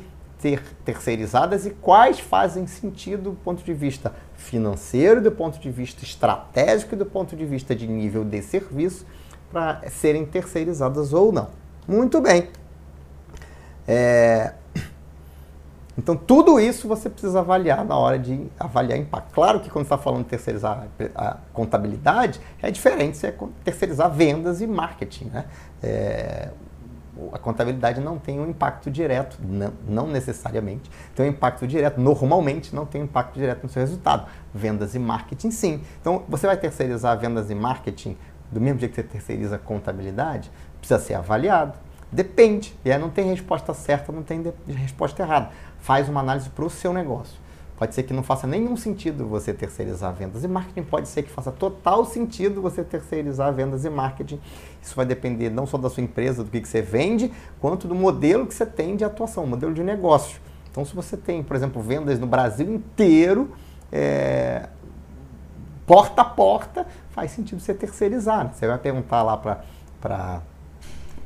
terceirizadas 0.83 1.65
e 1.65 1.71
quais 1.71 2.19
fazem 2.19 2.67
sentido 2.67 3.31
do 3.31 3.33
ponto 3.33 3.63
de 3.63 3.73
vista 3.73 4.13
financeiro, 4.35 5.21
do 5.21 5.31
ponto 5.31 5.59
de 5.59 5.69
vista 5.69 6.03
estratégico 6.03 6.95
e 6.95 6.97
do 6.97 7.05
ponto 7.05 7.35
de 7.35 7.45
vista 7.45 7.75
de 7.75 7.87
nível 7.87 8.23
de 8.23 8.41
serviço 8.41 9.05
para 9.51 9.81
serem 9.89 10.25
terceirizadas 10.25 11.13
ou 11.13 11.31
não. 11.31 11.49
Muito 11.87 12.19
bem. 12.21 12.49
É... 13.87 14.53
Então, 15.97 16.15
tudo 16.15 16.59
isso 16.59 16.89
você 16.89 17.09
precisa 17.09 17.39
avaliar 17.39 17.85
na 17.85 17.97
hora 17.97 18.19
de 18.19 18.47
avaliar 18.59 18.99
impacto. 18.99 19.33
Claro 19.33 19.61
que 19.61 19.69
quando 19.69 19.85
está 19.85 19.97
falando 19.97 20.23
de 20.23 20.29
terceirizar 20.29 20.87
a 21.15 21.37
contabilidade, 21.53 22.41
é 22.61 22.69
diferente 22.69 23.15
se 23.15 23.27
é 23.27 23.33
terceirizar 23.63 24.11
vendas 24.11 24.59
e 24.59 24.67
marketing. 24.67 25.25
Né? 25.25 25.45
É, 25.81 26.49
a 27.31 27.39
contabilidade 27.39 28.01
não 28.01 28.17
tem 28.17 28.39
um 28.39 28.49
impacto 28.49 28.91
direto, 28.91 29.37
não, 29.41 29.73
não, 29.87 30.07
necessariamente 30.07 30.89
tem 31.15 31.25
um 31.25 31.29
impacto 31.29 31.65
direto, 31.65 31.99
normalmente 31.99 32.75
não 32.75 32.85
tem 32.85 33.01
um 33.01 33.05
impacto 33.05 33.35
direto 33.35 33.63
no 33.63 33.69
seu 33.69 33.81
resultado. 33.81 34.27
Vendas 34.53 34.95
e 34.95 34.99
marketing, 34.99 35.51
sim. 35.51 35.81
Então, 36.01 36.23
você 36.27 36.45
vai 36.45 36.57
terceirizar 36.57 37.17
vendas 37.17 37.49
e 37.49 37.55
marketing 37.55 38.17
do 38.51 38.59
mesmo 38.61 38.79
jeito 38.79 38.93
que 38.93 39.01
você 39.01 39.07
terceiriza 39.07 39.57
contabilidade? 39.57 40.51
Precisa 40.79 40.99
ser 40.99 41.13
avaliado. 41.15 41.73
Depende. 42.11 42.77
E 42.85 42.91
aí 42.91 42.97
não 42.97 43.09
tem 43.09 43.29
resposta 43.29 43.73
certa, 43.73 44.11
não 44.11 44.23
tem 44.23 44.43
resposta 44.67 45.21
errada. 45.23 45.49
Faz 45.79 46.07
uma 46.07 46.19
análise 46.19 46.49
para 46.49 46.65
o 46.65 46.69
seu 46.69 46.93
negócio. 46.93 47.44
Pode 47.77 47.93
ser 47.93 48.03
que 48.03 48.13
não 48.13 48.23
faça 48.23 48.47
nenhum 48.47 48.77
sentido 48.77 49.27
você 49.27 49.53
terceirizar 49.53 50.13
vendas 50.13 50.43
e 50.45 50.47
marketing, 50.47 50.83
pode 50.83 51.09
ser 51.09 51.23
que 51.23 51.29
faça 51.29 51.51
total 51.51 52.05
sentido 52.05 52.61
você 52.61 52.83
terceirizar 52.83 53.53
vendas 53.53 53.83
e 53.83 53.89
marketing. 53.89 54.39
Isso 54.81 54.95
vai 54.95 55.05
depender 55.05 55.49
não 55.49 55.65
só 55.65 55.77
da 55.77 55.89
sua 55.89 56.01
empresa, 56.01 56.43
do 56.43 56.49
que, 56.49 56.61
que 56.61 56.67
você 56.69 56.81
vende, 56.81 57.33
quanto 57.59 57.87
do 57.87 57.93
modelo 57.93 58.47
que 58.47 58.53
você 58.53 58.65
tem 58.65 58.95
de 58.95 59.03
atuação, 59.03 59.45
modelo 59.45 59.73
de 59.73 59.83
negócio. 59.83 60.39
Então, 60.71 60.85
se 60.85 60.95
você 60.95 61.17
tem, 61.17 61.43
por 61.43 61.55
exemplo, 61.55 61.81
vendas 61.81 62.17
no 62.17 62.27
Brasil 62.27 62.73
inteiro, 62.73 63.51
é, 63.91 64.69
porta 65.85 66.21
a 66.21 66.25
porta, 66.25 66.87
faz 67.11 67.31
sentido 67.31 67.59
você 67.59 67.73
terceirizar. 67.73 68.45
Né? 68.45 68.51
Você 68.53 68.67
vai 68.67 68.77
perguntar 68.77 69.21
lá 69.21 69.37
para 70.01 70.41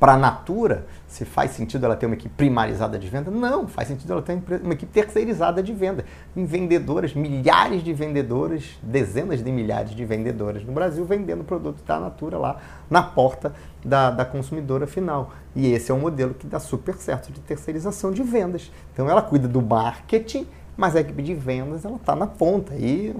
para 0.00 0.14
a 0.14 0.16
Natura, 0.16 0.86
se 1.06 1.26
faz 1.26 1.50
sentido 1.50 1.84
ela 1.84 1.94
ter 1.94 2.06
uma 2.06 2.14
equipe 2.14 2.34
primarizada 2.34 2.98
de 2.98 3.06
venda? 3.06 3.30
Não, 3.30 3.68
faz 3.68 3.86
sentido 3.86 4.14
ela 4.14 4.22
ter 4.22 4.40
uma 4.62 4.72
equipe 4.72 4.90
terceirizada 4.90 5.62
de 5.62 5.74
venda. 5.74 6.06
Em 6.34 6.46
vendedoras, 6.46 7.12
milhares 7.12 7.84
de 7.84 7.92
vendedoras, 7.92 8.78
dezenas 8.82 9.44
de 9.44 9.52
milhares 9.52 9.90
de 9.90 10.02
vendedoras 10.06 10.64
no 10.64 10.72
Brasil 10.72 11.04
vendendo 11.04 11.44
produto 11.44 11.84
da 11.84 12.00
Natura 12.00 12.38
lá 12.38 12.56
na 12.88 13.02
porta 13.02 13.52
da, 13.84 14.10
da 14.10 14.24
consumidora 14.24 14.86
final. 14.86 15.32
E 15.54 15.70
esse 15.70 15.90
é 15.90 15.94
um 15.94 16.00
modelo 16.00 16.32
que 16.32 16.46
dá 16.46 16.58
super 16.58 16.94
certo 16.94 17.30
de 17.30 17.40
terceirização 17.40 18.10
de 18.10 18.22
vendas. 18.22 18.72
Então 18.94 19.08
ela 19.10 19.20
cuida 19.20 19.46
do 19.46 19.60
marketing 19.60 20.46
mas 20.80 20.96
a 20.96 21.00
equipe 21.00 21.22
de 21.22 21.34
vendas 21.34 21.84
ela 21.84 21.96
está 21.96 22.16
na 22.16 22.26
ponta 22.26 22.74
e 22.74 23.14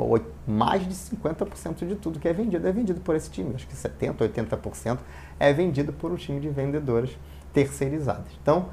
mais 0.46 0.82
de 0.88 0.94
50% 0.94 1.86
de 1.86 1.94
tudo 1.94 2.18
que 2.18 2.26
é 2.26 2.32
vendido 2.32 2.66
é 2.66 2.72
vendido 2.72 3.02
por 3.02 3.14
esse 3.14 3.28
time. 3.28 3.54
Acho 3.54 3.66
que 3.66 3.76
70%, 3.76 4.16
80% 4.16 4.98
é 5.40 5.52
vendido 5.52 5.92
por 5.92 6.12
um 6.12 6.16
time 6.16 6.38
de 6.38 6.48
vendedoras 6.48 7.10
terceirizadas. 7.52 8.26
Então, 8.40 8.68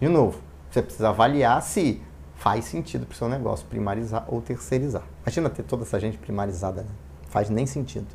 de 0.00 0.08
novo, 0.08 0.40
você 0.70 0.80
precisa 0.80 1.10
avaliar 1.10 1.60
se 1.60 2.00
faz 2.36 2.64
sentido 2.64 3.04
para 3.04 3.14
o 3.14 3.16
seu 3.16 3.28
negócio 3.28 3.66
primarizar 3.66 4.24
ou 4.26 4.40
terceirizar. 4.40 5.02
Imagina 5.22 5.50
ter 5.50 5.64
toda 5.64 5.82
essa 5.82 6.00
gente 6.00 6.16
primarizada, 6.16 6.82
né? 6.82 6.88
faz 7.28 7.50
nem 7.50 7.66
sentido. 7.66 8.06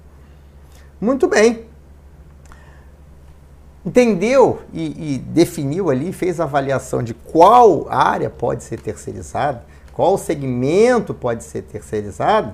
Muito 0.99 1.27
bem. 1.27 1.65
Entendeu 3.85 4.61
e, 4.73 5.15
e 5.15 5.17
definiu 5.19 5.89
ali, 5.89 6.11
fez 6.11 6.39
a 6.39 6.45
avaliação 6.45 7.03
de 7.03 7.13
qual 7.13 7.87
área 7.89 8.29
pode 8.29 8.63
ser 8.63 8.81
terceirizada 8.81 9.63
qual 9.97 10.15
segmento 10.15 11.11
pode 11.11 11.43
ser 11.43 11.63
terceirizado? 11.63 12.53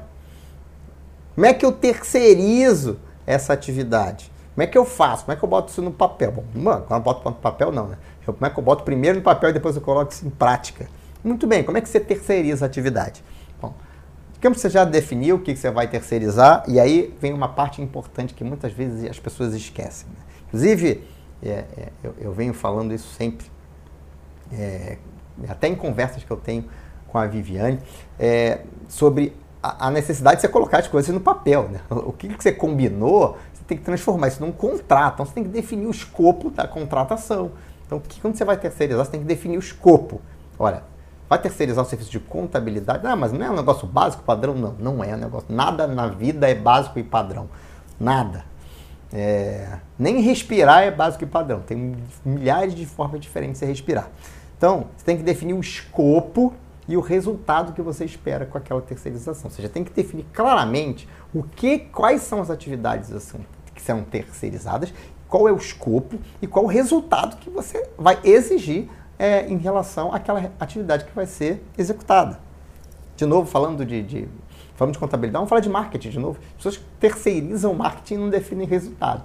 Como 1.36 1.46
é 1.46 1.54
que 1.54 1.66
eu 1.66 1.74
terceirizo 1.74 2.98
essa 3.28 3.52
atividade? 3.52 4.32
Como 4.54 4.64
é 4.64 4.68
que 4.68 4.78
eu 4.78 4.86
faço? 4.86 5.26
Como 5.26 5.34
é 5.34 5.36
que 5.36 5.44
eu 5.44 5.50
boto 5.50 5.72
isso 5.72 5.82
no 5.82 5.92
papel? 5.92 6.32
Bom, 6.32 6.44
mano, 6.54 6.86
quando 6.88 7.00
eu 7.00 7.04
boto 7.04 7.28
no 7.28 7.36
papel, 7.36 7.72
não, 7.72 7.88
né? 7.88 7.98
Eu, 8.26 8.34
como 8.34 8.46
é 8.46 8.50
que 8.50 8.60
eu 8.60 8.64
boto 8.64 8.84
primeiro 8.84 9.18
no 9.18 9.24
papel 9.24 9.50
e 9.50 9.54
depois 9.54 9.76
eu 9.76 9.82
coloco 9.82 10.12
isso 10.12 10.26
em 10.26 10.30
prática? 10.30 10.88
Muito 11.24 11.48
bem, 11.48 11.64
como 11.64 11.78
é 11.78 11.82
que 11.82 11.90
você 11.90 12.00
terceiriza 12.00 12.66
a 12.66 12.68
atividade? 12.68 13.24
Bom, 13.62 13.74
como 14.42 14.56
você 14.56 14.70
já 14.70 14.84
definiu 14.84 15.38
o 15.38 15.40
que 15.40 15.56
você 15.56 15.72
vai 15.72 15.88
terceirizar, 15.88 16.64
e 16.68 16.80
aí 16.80 17.16
vem 17.20 17.34
uma 17.34 17.48
parte 17.48 17.82
importante 17.82 18.34
que 18.34 18.44
muitas 18.44 18.72
vezes 18.74 19.10
as 19.10 19.20
pessoas 19.20 19.54
esquecem. 19.54 20.08
Né? 20.10 20.16
Inclusive, 20.48 21.04
é, 21.42 21.50
é, 21.50 21.90
eu, 22.04 22.16
eu, 22.20 22.34
venho 22.34 22.54
falando 22.54 22.94
isso 22.94 23.08
sempre, 23.16 23.48
é, 24.52 24.98
até 25.48 25.68
em 25.68 25.76
conversas 25.76 26.24
que 26.24 26.32
eu 26.32 26.38
tenho 26.38 26.66
com 27.08 27.18
a 27.18 27.26
Viviane, 27.26 27.80
é, 28.20 28.62
sobre 28.88 29.34
a, 29.62 29.90
necessidade 29.90 30.38
de 30.38 30.42
você 30.42 30.50
colocar 30.50 30.80
as 30.80 30.88
coisas 30.88 31.14
no 31.14 31.22
papel. 31.22 31.70
Né? 31.70 31.80
O 31.90 32.12
que, 32.12 32.28
que 32.28 32.44
você 32.44 32.52
combinou, 32.52 33.38
tem 33.74 33.78
que 33.78 33.84
transformar 33.84 34.28
isso 34.28 34.42
num 34.42 34.52
contrato. 34.52 35.16
Então 35.16 35.26
você 35.26 35.34
tem 35.34 35.44
que 35.44 35.50
definir 35.50 35.88
o 35.88 35.92
escopo 35.92 36.50
da 36.50 36.68
contratação. 36.68 37.52
Então, 37.86 38.02
quando 38.22 38.36
você 38.36 38.46
vai 38.46 38.58
terceirizar, 38.58 39.06
você 39.06 39.12
tem 39.12 39.20
que 39.20 39.26
definir 39.26 39.58
o 39.58 39.60
escopo. 39.60 40.22
Olha, 40.58 40.84
vai 41.28 41.40
terceirizar 41.40 41.84
o 41.84 41.88
serviço 41.88 42.12
de 42.12 42.20
contabilidade? 42.20 43.06
Ah, 43.06 43.16
mas 43.16 43.34
não 43.34 43.46
é 43.46 43.50
um 43.50 43.56
negócio 43.56 43.88
básico, 43.88 44.24
padrão? 44.24 44.54
Não, 44.56 44.76
não 44.80 45.04
é 45.04 45.14
um 45.14 45.18
negócio. 45.18 45.54
Nada 45.54 45.88
na 45.88 46.08
vida 46.08 46.50
é 46.50 46.56
básico 46.56 47.00
e 47.00 47.04
padrão. 47.04 47.50
Nada. 48.00 48.46
É, 49.12 49.78
nem 49.98 50.22
respirar 50.22 50.84
é 50.84 50.92
básico 50.92 51.24
e 51.24 51.28
padrão. 51.28 51.60
Tem 51.60 51.96
milhares 52.26 52.74
de 52.74 52.86
formas 52.86 53.20
diferentes 53.20 53.60
de 53.60 53.68
respirar. 53.68 54.10
Então, 54.58 54.88
você 54.96 55.06
tem 55.06 55.18
que 55.18 55.24
definir 55.24 55.54
o 55.54 55.60
escopo 55.60 56.54
e 56.88 56.98
o 56.98 57.02
resultado 57.02 57.74
que 57.74 57.82
você 57.82 58.06
espera 58.06 58.46
com 58.46 58.58
aquela 58.58 58.82
terceirização. 58.82 59.46
Ou 59.46 59.52
seja, 59.52 59.70
tem 59.70 59.84
que 59.84 59.92
definir 59.92 60.26
claramente 60.34 61.08
o 61.34 61.44
que, 61.44 61.80
quais 61.80 62.22
são 62.22 62.42
as 62.42 62.50
atividades 62.50 63.12
assim, 63.12 63.46
são 63.84 64.04
terceirizadas, 64.04 64.94
qual 65.28 65.48
é 65.48 65.52
o 65.52 65.58
escopo 65.58 66.20
e 66.42 66.48
qual 66.48 66.66
o 66.66 66.68
resultado 66.68 67.38
que 67.38 67.50
você 67.50 67.90
vai 67.98 68.20
exigir 68.24 68.90
é, 69.18 69.48
em 69.48 69.58
relação 69.58 70.14
àquela 70.14 70.52
atividade 70.60 71.06
que 71.06 71.16
vai 71.16 71.26
ser 71.26 71.64
executada. 71.78 72.40
De 73.16 73.26
novo, 73.26 73.50
falando 73.50 73.86
de, 73.86 74.02
de, 74.02 74.22
de 74.22 75.00
contabilidade, 75.00 75.34
vamos 75.34 75.50
falar 75.50 75.62
de 75.62 75.70
marketing 75.70 76.10
de 76.10 76.20
novo. 76.20 76.40
As 76.50 76.56
pessoas 76.56 76.82
terceirizam 77.00 77.72
o 77.72 77.76
marketing 77.76 78.16
e 78.16 78.18
não 78.18 78.30
definem 78.30 78.68
resultado. 78.68 79.24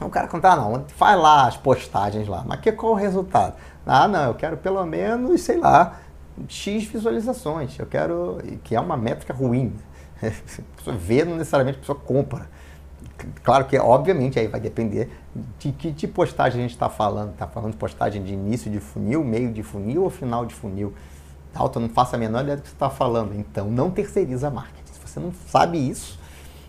O 0.00 0.08
cara 0.08 0.26
conta, 0.28 0.50
ah, 0.52 0.56
não, 0.56 0.84
faz 0.88 1.20
lá 1.20 1.46
as 1.46 1.56
postagens 1.56 2.26
lá, 2.26 2.42
mas 2.46 2.60
que, 2.60 2.72
qual 2.72 2.92
o 2.92 2.94
resultado? 2.94 3.54
Ah, 3.86 4.08
não, 4.08 4.28
eu 4.28 4.34
quero 4.34 4.56
pelo 4.56 4.84
menos, 4.86 5.42
sei 5.42 5.58
lá, 5.58 5.98
X 6.48 6.84
visualizações. 6.84 7.78
Eu 7.78 7.86
quero. 7.86 8.38
que 8.64 8.74
é 8.74 8.80
uma 8.80 8.96
métrica 8.96 9.34
ruim. 9.34 9.74
A 10.22 10.76
pessoa 10.76 10.96
vê, 10.96 11.24
não 11.24 11.36
necessariamente 11.36 11.78
a 11.78 11.80
pessoa 11.80 11.98
compra. 11.98 12.48
Claro 13.42 13.66
que, 13.66 13.78
obviamente, 13.78 14.38
aí 14.38 14.46
vai 14.46 14.60
depender 14.60 15.10
de 15.58 15.72
que 15.72 15.90
de 15.90 16.08
postagem 16.08 16.60
a 16.60 16.62
gente 16.62 16.72
está 16.72 16.88
falando. 16.88 17.32
Está 17.32 17.46
falando 17.46 17.72
de 17.72 17.76
postagem 17.76 18.22
de 18.22 18.32
início 18.32 18.70
de 18.70 18.80
funil, 18.80 19.22
meio 19.22 19.52
de 19.52 19.62
funil 19.62 20.04
ou 20.04 20.10
final 20.10 20.46
de 20.46 20.54
funil. 20.54 20.92
Dalton, 21.52 21.80
não 21.80 21.88
faça 21.88 22.16
a 22.16 22.18
menor 22.18 22.42
ideia 22.42 22.56
do 22.56 22.62
que 22.62 22.68
você 22.68 22.74
está 22.74 22.90
falando. 22.90 23.34
Então, 23.34 23.70
não 23.70 23.90
terceiriza 23.90 24.50
marketing. 24.50 24.92
Se 24.92 25.00
você 25.00 25.20
não 25.20 25.32
sabe 25.48 25.78
isso, 25.78 26.18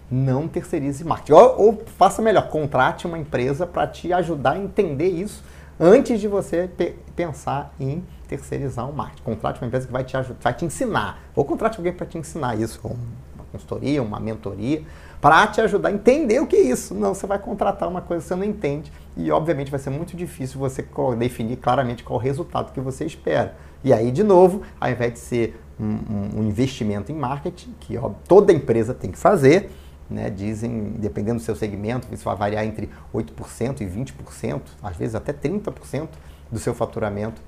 não 0.10 0.48
terceirize 0.48 1.04
marketing. 1.04 1.34
Ou, 1.34 1.62
ou 1.62 1.84
faça 1.98 2.22
melhor, 2.22 2.50
contrate 2.50 3.08
uma 3.08 3.18
empresa 3.18 3.66
para 3.66 3.88
te 3.88 4.12
ajudar 4.12 4.52
a 4.52 4.58
entender 4.58 5.08
isso 5.08 5.44
antes 5.80 6.20
de 6.20 6.28
você 6.28 6.68
pe 6.68 6.96
pensar 7.16 7.74
em 7.80 8.04
terceirizar 8.28 8.90
o 8.90 8.94
marketing. 8.94 9.24
Contrate 9.24 9.62
uma 9.62 9.68
empresa 9.68 9.88
que 9.88 9.94
vai 9.94 10.04
te 10.04 10.16
ajudar, 10.16 10.40
vai 10.42 10.54
te 10.54 10.66
ensinar. 10.66 11.20
Ou 11.36 11.46
contrate 11.46 11.78
alguém 11.78 11.94
para 11.94 12.06
te 12.06 12.18
ensinar 12.18 12.56
isso, 12.60 12.80
uma 12.84 13.46
consultoria, 13.52 14.02
uma 14.02 14.20
mentoria, 14.20 14.84
para 15.22 15.46
te 15.48 15.62
ajudar 15.62 15.90
a 15.90 15.92
entender 15.92 16.40
o 16.40 16.48
que 16.48 16.56
é 16.56 16.62
isso. 16.62 16.96
Não, 16.96 17.14
você 17.14 17.28
vai 17.28 17.38
contratar 17.38 17.88
uma 17.88 18.02
coisa 18.02 18.24
que 18.24 18.28
você 18.28 18.36
não 18.36 18.44
entende 18.44 18.92
e, 19.16 19.32
obviamente, 19.32 19.70
vai 19.70 19.80
ser 19.80 19.92
muito 19.92 20.18
difícil 20.18 20.60
você 20.60 20.86
definir 21.18 21.58
claramente 21.58 22.04
qual 22.04 22.20
o 22.20 22.22
resultado 22.22 22.74
que 22.74 22.82
você 22.82 23.06
espera. 23.06 23.56
E 23.84 23.94
aí, 23.94 24.12
de 24.12 24.24
novo, 24.24 24.64
ao 24.80 24.90
invés 24.90 25.14
de 25.14 25.20
ser 25.20 25.62
um, 25.80 26.40
um 26.40 26.44
investimento 26.44 27.12
em 27.12 27.16
marketing, 27.16 27.76
que 27.80 27.98
ó, 27.98 28.12
toda 28.28 28.52
empresa 28.52 28.94
tem 28.94 29.12
que 29.12 29.18
fazer, 29.18 29.70
né, 30.10 30.30
dizem, 30.30 30.94
dependendo 30.98 31.40
do 31.40 31.44
seu 31.44 31.56
segmento, 31.56 32.08
isso 32.12 32.26
vai 32.26 32.36
variar 32.36 32.66
entre 32.66 32.90
8% 33.14 33.82
e 33.82 33.86
20%, 33.86 34.62
às 34.84 34.98
vezes 34.98 35.16
até 35.16 35.32
30% 35.32 36.10
do 36.52 36.60
seu 36.60 36.74
faturamento 36.74 37.42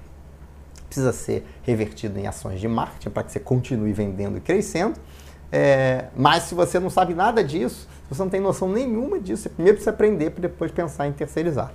precisa 0.88 1.12
ser 1.12 1.46
revertido 1.64 2.20
em 2.20 2.28
ações 2.28 2.60
de 2.60 2.68
marketing 2.68 3.10
para 3.10 3.24
que 3.24 3.32
você 3.32 3.40
continue 3.40 3.92
vendendo 3.92 4.38
e 4.38 4.42
crescendo. 4.42 5.00
É, 5.56 6.06
mas 6.16 6.46
se 6.46 6.56
você 6.56 6.80
não 6.80 6.90
sabe 6.90 7.14
nada 7.14 7.44
disso, 7.44 7.82
se 7.82 8.16
você 8.16 8.24
não 8.24 8.30
tem 8.30 8.42
noção 8.42 8.68
nenhuma 8.68 9.20
disso, 9.20 9.44
você 9.44 9.50
primeiro 9.50 9.76
precisa 9.76 9.92
aprender 9.92 10.32
para 10.32 10.42
depois 10.42 10.72
pensar 10.72 11.06
em 11.06 11.12
terceirizar. 11.12 11.72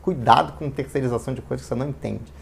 Cuidado 0.00 0.54
com 0.54 0.70
terceirização 0.70 1.34
de 1.34 1.42
coisas 1.42 1.66
que 1.66 1.68
você 1.68 1.78
não 1.78 1.90
entende. 1.90 2.32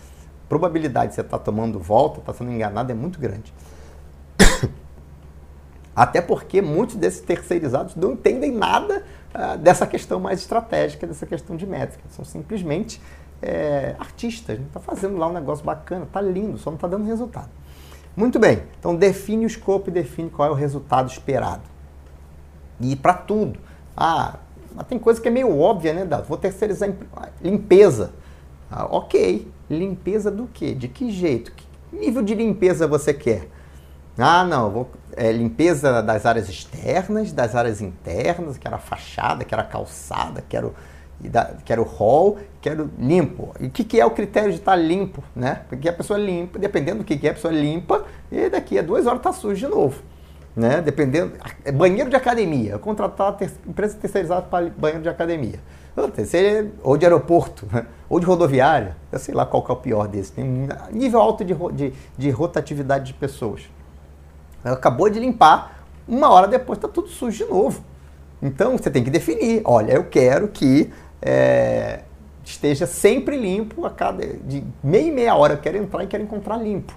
A 0.44 0.48
probabilidade 0.48 1.08
de 1.08 1.14
você 1.16 1.22
estar 1.22 1.38
tá 1.38 1.44
tomando 1.44 1.80
volta, 1.80 2.20
estar 2.20 2.32
tá 2.32 2.38
sendo 2.38 2.52
enganado 2.52 2.92
é 2.92 2.94
muito 2.94 3.18
grande. 3.18 3.52
Até 5.96 6.20
porque 6.20 6.62
muitos 6.62 6.94
desses 6.94 7.22
terceirizados 7.22 7.96
não 7.96 8.12
entendem 8.12 8.52
nada 8.52 9.04
uh, 9.34 9.58
dessa 9.58 9.84
questão 9.84 10.20
mais 10.20 10.38
estratégica, 10.38 11.08
dessa 11.08 11.26
questão 11.26 11.56
de 11.56 11.66
métrica. 11.66 12.04
São 12.10 12.24
simplesmente 12.24 13.02
é, 13.42 13.96
artistas, 13.98 14.60
está 14.60 14.78
fazendo 14.78 15.16
lá 15.16 15.26
um 15.26 15.32
negócio 15.32 15.64
bacana, 15.64 16.04
está 16.04 16.20
lindo, 16.20 16.56
só 16.56 16.70
não 16.70 16.76
está 16.76 16.86
dando 16.86 17.04
resultado. 17.04 17.50
Muito 18.16 18.38
bem, 18.38 18.62
então 18.78 18.94
define 18.94 19.44
o 19.44 19.46
escopo 19.46 19.88
e 19.88 19.92
define 19.92 20.28
qual 20.28 20.48
é 20.48 20.50
o 20.50 20.54
resultado 20.54 21.10
esperado. 21.10 21.62
E 22.80 22.94
para 22.94 23.14
tudo. 23.14 23.58
Ah, 23.96 24.36
mas 24.74 24.86
tem 24.86 24.98
coisa 24.98 25.20
que 25.20 25.28
é 25.28 25.30
meio 25.30 25.58
óbvia, 25.58 25.92
né, 25.92 26.04
Dado? 26.04 26.26
Vou 26.26 26.36
terceirizar 26.36 26.90
limpeza. 27.40 28.12
Ah, 28.70 28.86
ok, 28.90 29.50
limpeza 29.70 30.30
do 30.30 30.46
quê? 30.46 30.74
De 30.74 30.88
que 30.88 31.10
jeito? 31.10 31.52
Que 31.52 31.66
nível 31.92 32.22
de 32.22 32.34
limpeza 32.34 32.86
você 32.86 33.14
quer? 33.14 33.48
Ah, 34.18 34.44
não, 34.44 34.70
vou, 34.70 34.90
é, 35.16 35.32
limpeza 35.32 36.02
das 36.02 36.26
áreas 36.26 36.48
externas, 36.48 37.32
das 37.32 37.54
áreas 37.54 37.80
internas, 37.80 38.58
quero 38.58 38.74
a 38.74 38.78
fachada, 38.78 39.44
quero 39.44 39.62
a 39.62 39.64
calçada, 39.64 40.44
quero 40.46 40.74
da, 41.28 41.54
quero 41.64 41.82
hall, 41.82 42.38
quero 42.60 42.90
limpo. 42.98 43.54
E 43.60 43.66
o 43.66 43.70
que, 43.70 43.84
que 43.84 44.00
é 44.00 44.04
o 44.04 44.10
critério 44.10 44.50
de 44.50 44.58
estar 44.58 44.76
limpo? 44.76 45.22
Né? 45.34 45.62
Porque 45.68 45.88
a 45.88 45.92
pessoa 45.92 46.18
limpa, 46.18 46.58
dependendo 46.58 46.98
do 46.98 47.04
que, 47.04 47.16
que 47.16 47.26
é, 47.26 47.30
a 47.30 47.34
pessoa 47.34 47.52
limpa 47.52 48.04
e 48.30 48.48
daqui 48.48 48.78
a 48.78 48.82
duas 48.82 49.06
horas 49.06 49.18
está 49.18 49.32
sujo 49.32 49.54
de 49.54 49.66
novo. 49.66 50.02
Né? 50.54 50.80
Dependendo. 50.80 51.32
É 51.64 51.72
banheiro 51.72 52.10
de 52.10 52.16
academia. 52.16 52.78
Contratar 52.78 53.36
ter, 53.36 53.50
empresa 53.66 53.96
terceirizada 53.96 54.42
para 54.42 54.68
banheiro 54.70 55.02
de 55.02 55.08
academia. 55.08 55.60
Ou 56.82 56.96
de 56.96 57.04
aeroporto, 57.04 57.68
né? 57.70 57.86
ou 58.08 58.18
de 58.18 58.26
rodoviária. 58.26 58.96
Eu 59.10 59.18
sei 59.18 59.34
lá 59.34 59.44
qual 59.44 59.62
que 59.62 59.70
é 59.70 59.74
o 59.74 59.76
pior 59.76 60.08
desse. 60.08 60.32
Tem 60.32 60.68
nível 60.90 61.20
alto 61.20 61.44
de, 61.44 61.54
de, 61.72 61.92
de 62.16 62.30
rotatividade 62.30 63.06
de 63.06 63.14
pessoas. 63.14 63.62
Acabou 64.64 65.10
de 65.10 65.18
limpar, 65.18 65.84
uma 66.06 66.30
hora 66.30 66.46
depois 66.46 66.78
está 66.78 66.88
tudo 66.88 67.08
sujo 67.08 67.44
de 67.44 67.50
novo. 67.50 67.82
Então 68.42 68.76
você 68.76 68.90
tem 68.90 69.04
que 69.04 69.10
definir. 69.10 69.62
Olha, 69.64 69.92
eu 69.92 70.04
quero 70.04 70.48
que 70.48 70.92
é, 71.22 72.00
esteja 72.44 72.86
sempre 72.86 73.36
limpo 73.36 73.86
a 73.86 73.90
cada 73.90 74.26
de 74.26 74.64
meia 74.82 75.06
e 75.06 75.12
meia 75.12 75.34
hora 75.36 75.54
eu 75.54 75.58
quero 75.58 75.78
entrar 75.78 76.02
e 76.02 76.06
quero 76.06 76.22
encontrar 76.22 76.56
limpo. 76.56 76.92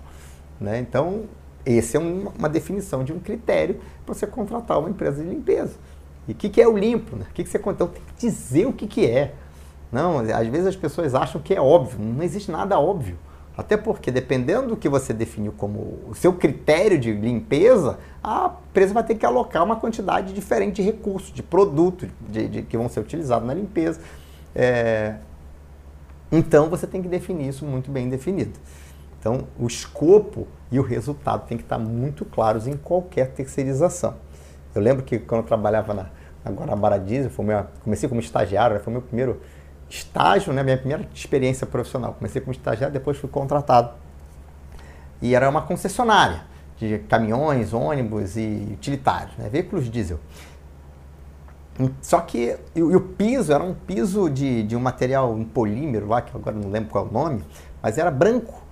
Né? 0.60 0.80
Então, 0.80 1.24
essa 1.66 1.98
é 1.98 2.00
uma, 2.00 2.50
definição 2.50 3.04
de 3.04 3.14
um 3.14 3.20
critério 3.20 3.80
para 4.06 4.14
você 4.14 4.26
contratar 4.26 4.80
uma 4.80 4.90
empresa 4.90 5.24
de 5.24 5.30
limpeza. 5.30 5.76
E 6.28 6.32
o 6.32 6.36
que, 6.36 6.50
que, 6.50 6.62
é 6.62 6.68
o 6.68 6.78
limpo? 6.78 7.16
Né? 7.16 7.26
O 7.30 7.34
que, 7.34 7.44
que 7.44 7.50
você 7.50 7.58
então 7.58 7.88
tem 7.88 8.02
que 8.02 8.28
dizer 8.28 8.66
o 8.66 8.74
que, 8.74 8.88
que 8.88 9.06
é. 9.06 9.34
Não, 9.92 10.20
às 10.20 10.48
vezes 10.48 10.68
as 10.68 10.76
pessoas 10.76 11.14
acham 11.14 11.40
que 11.40 11.54
é 11.54 11.62
óbvio. 11.62 12.00
Não 12.00 12.24
existe 12.24 12.52
nada 12.52 12.80
óbvio. 12.80 13.18
Até 13.58 13.78
porque, 13.78 14.12
dependendo 14.12 14.70
do 14.70 14.78
que 14.78 14.90
você 14.90 15.14
definiu 15.14 15.54
como 15.54 16.00
o 16.10 16.16
seu 16.16 16.34
critério 16.34 17.00
de 17.00 17.14
limpeza, 17.14 17.98
a 18.22 18.54
empresa 18.70 18.94
vai 18.94 19.04
ter 19.04 19.16
que 19.16 19.26
alocar 19.26 19.64
uma 19.64 19.78
quantidade 19.78 20.34
diferente 20.34 20.76
de 20.76 20.82
recursos, 20.82 21.32
de 21.32 21.42
produtos 21.42 22.10
de, 22.30 22.48
de, 22.48 22.62
que 22.64 22.78
vão 22.78 22.90
ser 22.90 23.00
utilizados 23.00 23.48
na 23.48 23.54
limpeza. 23.54 24.02
É... 24.54 25.16
Então, 26.32 26.70
você 26.70 26.86
tem 26.86 27.02
que 27.02 27.08
definir 27.08 27.48
isso 27.48 27.66
muito 27.66 27.90
bem 27.90 28.10
definido. 28.10 28.60
Então, 29.20 29.48
o 29.58 29.66
escopo 29.68 30.48
e 30.70 30.78
o 30.78 30.84
resultado 30.84 31.48
tem 31.48 31.58
que 31.58 31.64
estar 31.64 31.80
muito 31.80 32.26
claros 32.26 32.68
em 32.68 32.76
qualquer 32.76 33.32
terceirização. 33.32 34.16
Eu 34.74 34.82
lembro 34.82 35.04
que 35.04 35.18
quando 35.18 35.42
eu 35.42 35.48
trabalhava 35.48 35.94
na, 35.94 36.10
na 36.44 36.52
Guanabara 36.52 37.00
Diesel, 37.00 37.32
foi 37.32 37.46
meu, 37.46 37.66
comecei 37.84 38.10
como 38.10 38.20
estagiário, 38.20 38.80
foi 38.82 38.92
meu 38.92 39.02
primeiro 39.02 39.40
estágio, 39.90 40.54
né, 40.54 40.64
minha 40.64 40.78
primeira 40.78 41.08
experiência 41.14 41.66
profissional. 41.66 42.14
Comecei 42.14 42.42
como 42.42 42.52
estagiário, 42.52 42.94
depois 42.94 43.18
fui 43.18 43.30
contratado. 43.30 43.94
E 45.22 45.34
era 45.36 45.50
uma 45.50 45.62
concessionária 45.62 46.44
de 46.78 47.00
caminhões, 47.00 47.74
ônibus 47.74 48.36
e 48.36 48.70
utilitários, 48.74 49.36
né, 49.38 49.50
veículos 49.50 49.90
diesel. 49.90 50.20
Só 52.02 52.22
que 52.22 52.58
e, 52.74 52.82
o 52.82 53.02
piso 53.02 53.52
era 53.52 53.64
um 53.64 53.74
piso 53.74 54.30
de, 54.30 54.64
de 54.64 54.76
um 54.76 54.80
material, 54.80 55.34
um 55.34 55.44
polímero 55.44 56.08
lá, 56.08 56.22
que 56.22 56.36
agora 56.36 56.56
não 56.56 56.70
lembro 56.70 56.90
qual 56.90 57.06
é 57.06 57.10
o 57.10 57.12
nome, 57.12 57.44
mas 57.82 57.98
era 57.98 58.10
branco. 58.10 58.64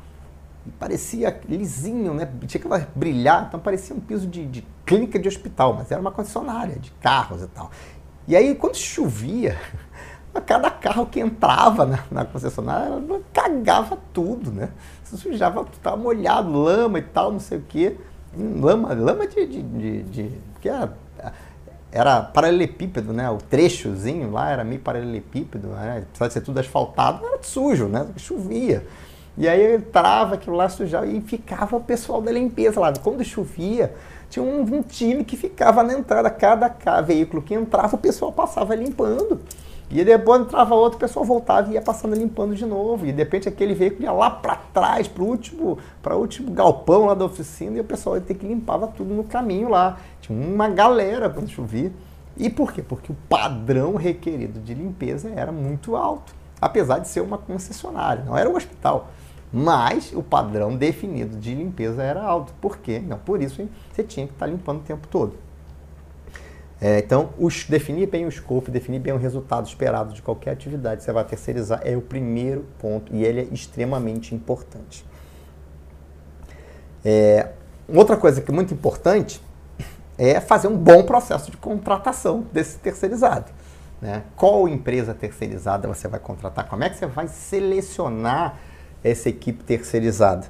E 0.65 0.71
parecia 0.71 1.41
lisinho, 1.47 2.13
né? 2.13 2.29
Tinha 2.47 2.61
que 2.61 2.87
brilhar, 2.95 3.47
então 3.49 3.59
parecia 3.59 3.93
um 3.93 3.99
piso 3.99 4.25
de, 4.25 4.45
de 4.45 4.65
clínica 4.85 5.19
de 5.19 5.27
hospital, 5.27 5.73
mas 5.73 5.91
era 5.91 5.99
uma 5.99 6.11
concessionária 6.11 6.77
de 6.77 6.91
carros 6.91 7.41
e 7.41 7.47
tal. 7.47 7.69
E 8.25 8.37
aí, 8.37 8.55
quando 8.55 8.75
chovia, 8.75 9.57
cada 10.41 10.69
carro 10.71 11.05
que 11.05 11.19
entrava 11.19 11.85
na, 11.85 11.99
na 12.09 12.25
concessionária 12.25 12.91
cagava 13.31 13.97
tudo, 14.11 14.51
né? 14.51 14.69
Se 15.03 15.17
sujava, 15.17 15.65
estava 15.71 15.95
molhado, 15.95 16.51
lama 16.51 16.99
e 16.99 17.03
tal, 17.03 17.31
não 17.31 17.39
sei 17.39 17.59
o 17.59 17.63
quê. 17.67 17.97
Lama, 18.35 18.93
lama 18.93 19.27
de. 19.27 19.45
de, 19.45 19.61
de, 19.61 20.03
de 20.03 20.31
que 20.59 20.69
era, 20.69 20.93
era 21.91 22.21
paralelepípedo, 22.21 23.13
né? 23.13 23.29
O 23.29 23.37
trechozinho 23.37 24.31
lá 24.31 24.49
era 24.49 24.63
meio 24.63 24.81
paralelepípedo, 24.81 25.67
né? 25.67 26.03
apesar 26.09 26.27
de 26.27 26.33
ser 26.33 26.41
tudo 26.41 26.59
asfaltado, 26.59 27.23
era 27.23 27.43
sujo, 27.43 27.85
né? 27.85 28.07
Chovia. 28.17 28.85
E 29.37 29.47
aí 29.47 29.75
entrava 29.75 30.35
aquilo 30.35 30.55
lá, 30.55 30.69
sujava 30.69 31.05
e 31.07 31.21
ficava 31.21 31.75
o 31.75 31.81
pessoal 31.81 32.21
da 32.21 32.31
limpeza 32.31 32.79
lá. 32.79 32.93
Quando 32.93 33.23
chovia, 33.23 33.93
tinha 34.29 34.43
um, 34.43 34.61
um 34.61 34.81
time 34.81 35.23
que 35.23 35.37
ficava 35.37 35.83
na 35.83 35.93
entrada, 35.93 36.29
cada, 36.29 36.69
cada 36.69 37.01
veículo 37.01 37.41
que 37.41 37.53
entrava, 37.53 37.95
o 37.95 37.99
pessoal 37.99 38.31
passava 38.31 38.73
limpando. 38.75 39.39
E 39.93 40.03
depois 40.03 40.41
entrava 40.41 40.73
outro, 40.73 40.97
o 40.97 40.99
pessoal 40.99 41.23
voltava 41.23 41.69
e 41.69 41.75
ia 41.75 41.81
passando 41.81 42.15
limpando 42.15 42.55
de 42.55 42.65
novo. 42.65 43.05
E 43.05 43.11
de 43.11 43.19
repente 43.19 43.47
aquele 43.47 43.75
veículo 43.75 44.01
ia 44.01 44.11
lá 44.11 44.27
para 44.27 44.55
trás, 44.55 45.07
para 45.07 45.21
o 45.21 45.27
último, 45.27 45.77
último 46.03 46.49
galpão 46.51 47.05
lá 47.05 47.13
da 47.13 47.25
oficina, 47.25 47.77
e 47.77 47.79
o 47.79 47.83
pessoal 47.83 48.15
ia 48.15 48.21
ter 48.23 48.33
que 48.33 48.47
limpava 48.47 48.87
tudo 48.87 49.13
no 49.13 49.23
caminho 49.23 49.69
lá. 49.69 49.99
Tinha 50.19 50.35
uma 50.35 50.67
galera 50.67 51.29
quando 51.29 51.47
chovia. 51.47 51.91
E 52.35 52.49
por 52.49 52.73
quê? 52.73 52.81
Porque 52.81 53.11
o 53.11 53.15
padrão 53.29 53.93
requerido 53.93 54.59
de 54.59 54.73
limpeza 54.73 55.31
era 55.35 55.51
muito 55.51 55.95
alto, 55.95 56.33
apesar 56.59 56.97
de 56.97 57.07
ser 57.07 57.21
uma 57.21 57.37
concessionária, 57.37 58.23
não 58.23 58.35
era 58.35 58.49
um 58.49 58.55
hospital. 58.55 59.09
Mas 59.53 60.11
o 60.11 60.23
padrão 60.23 60.75
definido 60.75 61.37
de 61.37 61.53
limpeza 61.53 62.01
era 62.01 62.23
alto. 62.23 62.51
Por 62.59 62.79
quê? 62.79 62.99
Não, 62.99 63.19
por 63.19 63.39
isso 63.39 63.63
você 63.91 64.01
tinha 64.01 64.25
que 64.25 64.33
estar 64.33 64.47
limpando 64.47 64.79
o 64.79 64.83
tempo 64.83 65.07
todo. 65.07 65.42
É, 66.83 66.99
então, 66.99 67.29
os, 67.39 67.63
definir 67.63 68.07
bem 68.07 68.25
o 68.25 68.27
escopo, 68.27 68.69
definir 68.69 68.99
bem 68.99 69.13
o 69.13 69.17
resultado 69.17 69.65
esperado 69.65 70.13
de 70.13 70.21
qualquer 70.21 70.51
atividade 70.51 70.97
que 70.97 71.03
você 71.03 71.13
vai 71.13 71.23
terceirizar 71.23 71.79
é 71.85 71.95
o 71.95 72.01
primeiro 72.01 72.65
ponto 72.77 73.15
e 73.15 73.23
ele 73.23 73.39
é 73.39 73.43
extremamente 73.53 74.35
importante. 74.35 75.05
É, 77.05 77.51
outra 77.87 78.17
coisa 78.17 78.41
que 78.41 78.51
é 78.51 78.53
muito 78.53 78.73
importante 78.73 79.41
é 80.17 80.41
fazer 80.41 80.67
um 80.67 80.75
bom 80.75 81.03
processo 81.03 81.49
de 81.49 81.55
contratação 81.55 82.45
desse 82.51 82.77
terceirizado. 82.79 83.49
Né? 84.01 84.23
Qual 84.35 84.67
empresa 84.67 85.13
terceirizada 85.13 85.87
você 85.87 86.09
vai 86.09 86.19
contratar? 86.19 86.67
Como 86.67 86.83
é 86.83 86.89
que 86.89 86.97
você 86.97 87.05
vai 87.05 87.29
selecionar 87.29 88.59
essa 89.01 89.29
equipe 89.29 89.63
terceirizada? 89.63 90.47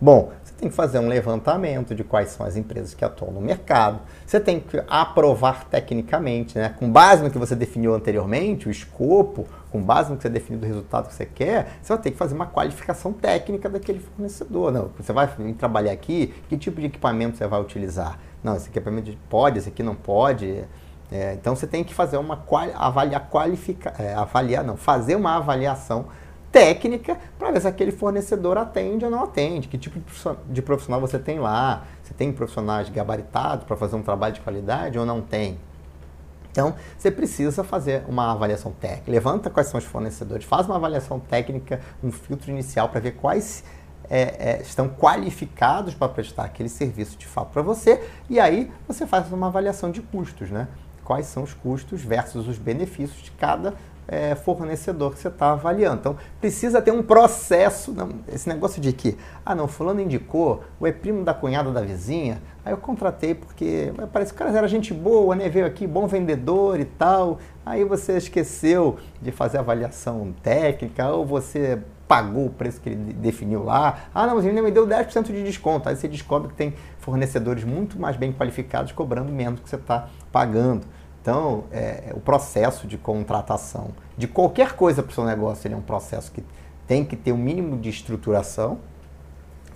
Bom, 0.00 0.30
tem 0.62 0.70
que 0.70 0.76
fazer 0.76 1.00
um 1.00 1.08
levantamento 1.08 1.92
de 1.92 2.04
quais 2.04 2.28
são 2.28 2.46
as 2.46 2.56
empresas 2.56 2.94
que 2.94 3.04
atuam 3.04 3.32
no 3.32 3.40
mercado. 3.40 3.98
Você 4.24 4.38
tem 4.38 4.60
que 4.60 4.80
aprovar 4.86 5.64
tecnicamente, 5.64 6.56
né? 6.56 6.72
com 6.78 6.88
base 6.88 7.20
no 7.20 7.30
que 7.30 7.38
você 7.38 7.56
definiu 7.56 7.92
anteriormente, 7.92 8.68
o 8.68 8.70
escopo, 8.70 9.44
com 9.72 9.82
base 9.82 10.10
no 10.10 10.16
que 10.16 10.22
você 10.22 10.28
definiu 10.28 10.60
do 10.60 10.66
resultado 10.66 11.08
que 11.08 11.14
você 11.14 11.26
quer, 11.26 11.78
você 11.82 11.92
vai 11.92 12.02
ter 12.02 12.10
que 12.12 12.16
fazer 12.16 12.34
uma 12.34 12.46
qualificação 12.46 13.12
técnica 13.12 13.68
daquele 13.68 13.98
fornecedor. 13.98 14.70
Não, 14.70 14.90
você 14.96 15.12
vai 15.12 15.28
trabalhar 15.58 15.90
aqui, 15.90 16.32
que 16.48 16.56
tipo 16.56 16.80
de 16.80 16.86
equipamento 16.86 17.36
você 17.36 17.46
vai 17.48 17.60
utilizar? 17.60 18.20
Não, 18.44 18.54
esse 18.54 18.68
equipamento 18.68 19.12
pode, 19.28 19.58
esse 19.58 19.68
aqui 19.68 19.82
não 19.82 19.96
pode. 19.96 20.64
É, 21.10 21.34
então 21.34 21.56
você 21.56 21.66
tem 21.66 21.82
que 21.82 21.92
fazer 21.92 22.18
uma 22.18 22.40
avaliar, 22.76 23.28
qualificar, 23.28 23.94
é, 23.98 24.14
avaliar, 24.14 24.62
não, 24.62 24.76
fazer 24.76 25.16
uma 25.16 25.36
avaliação 25.36 26.06
técnica 26.52 27.18
para 27.38 27.50
ver 27.50 27.60
se 27.62 27.66
aquele 27.66 27.90
fornecedor 27.90 28.58
atende 28.58 29.04
ou 29.04 29.10
não 29.10 29.24
atende, 29.24 29.66
que 29.66 29.78
tipo 29.78 29.98
de 30.50 30.62
profissional 30.62 31.00
você 31.00 31.18
tem 31.18 31.40
lá, 31.40 31.84
você 32.02 32.12
tem 32.12 32.30
profissionais 32.30 32.90
gabaritados 32.90 33.64
para 33.64 33.74
fazer 33.76 33.96
um 33.96 34.02
trabalho 34.02 34.34
de 34.34 34.40
qualidade 34.42 34.98
ou 34.98 35.06
não 35.06 35.22
tem. 35.22 35.58
Então, 36.52 36.74
você 36.98 37.10
precisa 37.10 37.64
fazer 37.64 38.04
uma 38.06 38.30
avaliação 38.30 38.72
técnica, 38.72 39.10
levanta 39.10 39.48
quais 39.48 39.68
são 39.68 39.78
os 39.78 39.86
fornecedores, 39.86 40.44
faz 40.44 40.66
uma 40.66 40.76
avaliação 40.76 41.18
técnica, 41.18 41.80
um 42.04 42.12
filtro 42.12 42.50
inicial 42.50 42.90
para 42.90 43.00
ver 43.00 43.12
quais 43.12 43.64
é, 44.10 44.20
é, 44.58 44.60
estão 44.60 44.86
qualificados 44.86 45.94
para 45.94 46.10
prestar 46.10 46.44
aquele 46.44 46.68
serviço 46.68 47.16
de 47.16 47.26
fato 47.26 47.50
para 47.50 47.62
você, 47.62 48.06
e 48.28 48.38
aí 48.38 48.70
você 48.86 49.06
faz 49.06 49.32
uma 49.32 49.46
avaliação 49.46 49.90
de 49.90 50.02
custos, 50.02 50.50
né? 50.50 50.68
Quais 51.02 51.26
são 51.26 51.42
os 51.42 51.54
custos 51.54 52.02
versus 52.02 52.46
os 52.46 52.58
benefícios 52.58 53.22
de 53.22 53.30
cada 53.30 53.74
é, 54.06 54.34
fornecedor 54.34 55.12
que 55.12 55.18
você 55.18 55.28
está 55.28 55.52
avaliando. 55.52 56.00
Então, 56.00 56.16
precisa 56.40 56.82
ter 56.82 56.90
um 56.90 57.02
processo. 57.02 57.92
Não, 57.92 58.10
esse 58.32 58.48
negócio 58.48 58.80
de 58.80 58.92
que, 58.92 59.16
ah, 59.44 59.54
não, 59.54 59.68
fulano 59.68 60.00
indicou, 60.00 60.62
ou 60.80 60.86
é 60.86 60.92
primo 60.92 61.24
da 61.24 61.32
cunhada 61.32 61.70
da 61.70 61.80
vizinha, 61.80 62.40
aí 62.64 62.72
eu 62.72 62.76
contratei 62.76 63.34
porque 63.34 63.92
parece 64.12 64.32
que 64.32 64.36
o 64.36 64.38
cara 64.38 64.56
era 64.56 64.68
gente 64.68 64.92
boa, 64.92 65.34
né? 65.34 65.48
Veio 65.48 65.66
aqui, 65.66 65.86
bom 65.86 66.06
vendedor 66.06 66.78
e 66.80 66.84
tal. 66.84 67.38
Aí 67.64 67.84
você 67.84 68.16
esqueceu 68.16 68.98
de 69.20 69.30
fazer 69.30 69.58
avaliação 69.58 70.34
técnica, 70.42 71.08
ou 71.08 71.24
você 71.24 71.78
pagou 72.12 72.44
o 72.44 72.50
preço 72.50 72.78
que 72.78 72.90
ele 72.90 73.14
definiu 73.14 73.64
lá. 73.64 74.00
Ah, 74.14 74.26
não, 74.26 74.34
mas 74.34 74.44
ele 74.44 74.60
me 74.60 74.70
deu 74.70 74.86
10% 74.86 75.24
de 75.28 75.42
desconto. 75.42 75.88
Aí 75.88 75.96
você 75.96 76.06
descobre 76.06 76.48
que 76.48 76.54
tem 76.54 76.74
fornecedores 76.98 77.64
muito 77.64 77.98
mais 77.98 78.16
bem 78.16 78.32
qualificados 78.32 78.92
cobrando 78.92 79.32
menos 79.32 79.60
do 79.60 79.62
que 79.62 79.70
você 79.70 79.76
está 79.76 80.08
pagando. 80.30 80.86
Então, 81.22 81.64
é, 81.70 82.10
o 82.12 82.18
processo 82.18 82.84
de 82.84 82.98
contratação 82.98 83.90
de 84.18 84.26
qualquer 84.26 84.72
coisa 84.72 85.04
para 85.04 85.12
o 85.12 85.14
seu 85.14 85.24
negócio 85.24 85.68
ele 85.68 85.74
é 85.74 85.76
um 85.76 85.82
processo 85.82 86.32
que 86.32 86.44
tem 86.84 87.04
que 87.04 87.14
ter 87.14 87.30
um 87.30 87.38
mínimo 87.38 87.78
de 87.78 87.88
estruturação. 87.88 88.80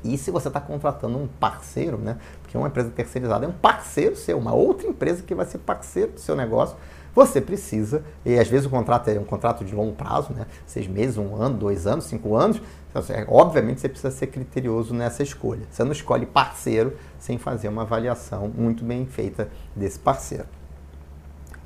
E 0.03 0.19
se 0.19 0.33
você 0.33 0.49
está 0.49 0.61
contratando 0.61 1.17
um 1.17 1.29
parceiro, 1.29 1.99
né? 1.99 2.17
Porque 2.43 2.59
uma 2.59 2.67
empresa 2.67 2.91
terceirizada 2.91 3.47
é 3.47 3.49
um 3.49 3.53
parceiro 3.53 4.17
seu, 4.17 4.37
uma 4.37 4.53
outra 4.53 4.89
empresa 4.89 5.23
que 5.23 5.35
vai 5.37 5.47
ser 5.47 5.59
parceiro 5.59 6.13
do 6.13 6.21
seu 6.21 6.35
negócio, 6.35 6.77
você 7.15 7.41
precisa, 7.41 8.05
e 8.25 8.39
às 8.39 8.49
vezes 8.49 8.67
o 8.67 8.71
contrato 8.71 9.09
é 9.09 9.19
um 9.19 9.25
contrato 9.25 9.65
de 9.65 9.75
longo 9.75 9.93
prazo, 9.93 10.33
né? 10.33 10.47
Seis 10.67 10.87
meses, 10.89 11.17
um 11.17 11.41
ano, 11.41 11.57
dois 11.57 11.87
anos, 11.87 12.07
cinco 12.07 12.35
anos. 12.35 12.61
Então, 12.91 13.03
obviamente 13.29 13.81
você 13.81 13.89
precisa 13.89 14.11
ser 14.11 14.27
criterioso 14.27 14.93
nessa 14.93 15.23
escolha. 15.23 15.63
Você 15.71 15.85
não 15.85 15.93
escolhe 15.93 16.27
parceiro 16.27 16.97
sem 17.21 17.39
fazer 17.39 17.69
uma 17.69 17.83
avaliação 17.83 18.49
muito 18.49 18.85
bem 18.85 19.07
feita 19.07 19.49
desse 19.75 19.99
parceiro. 19.99 20.47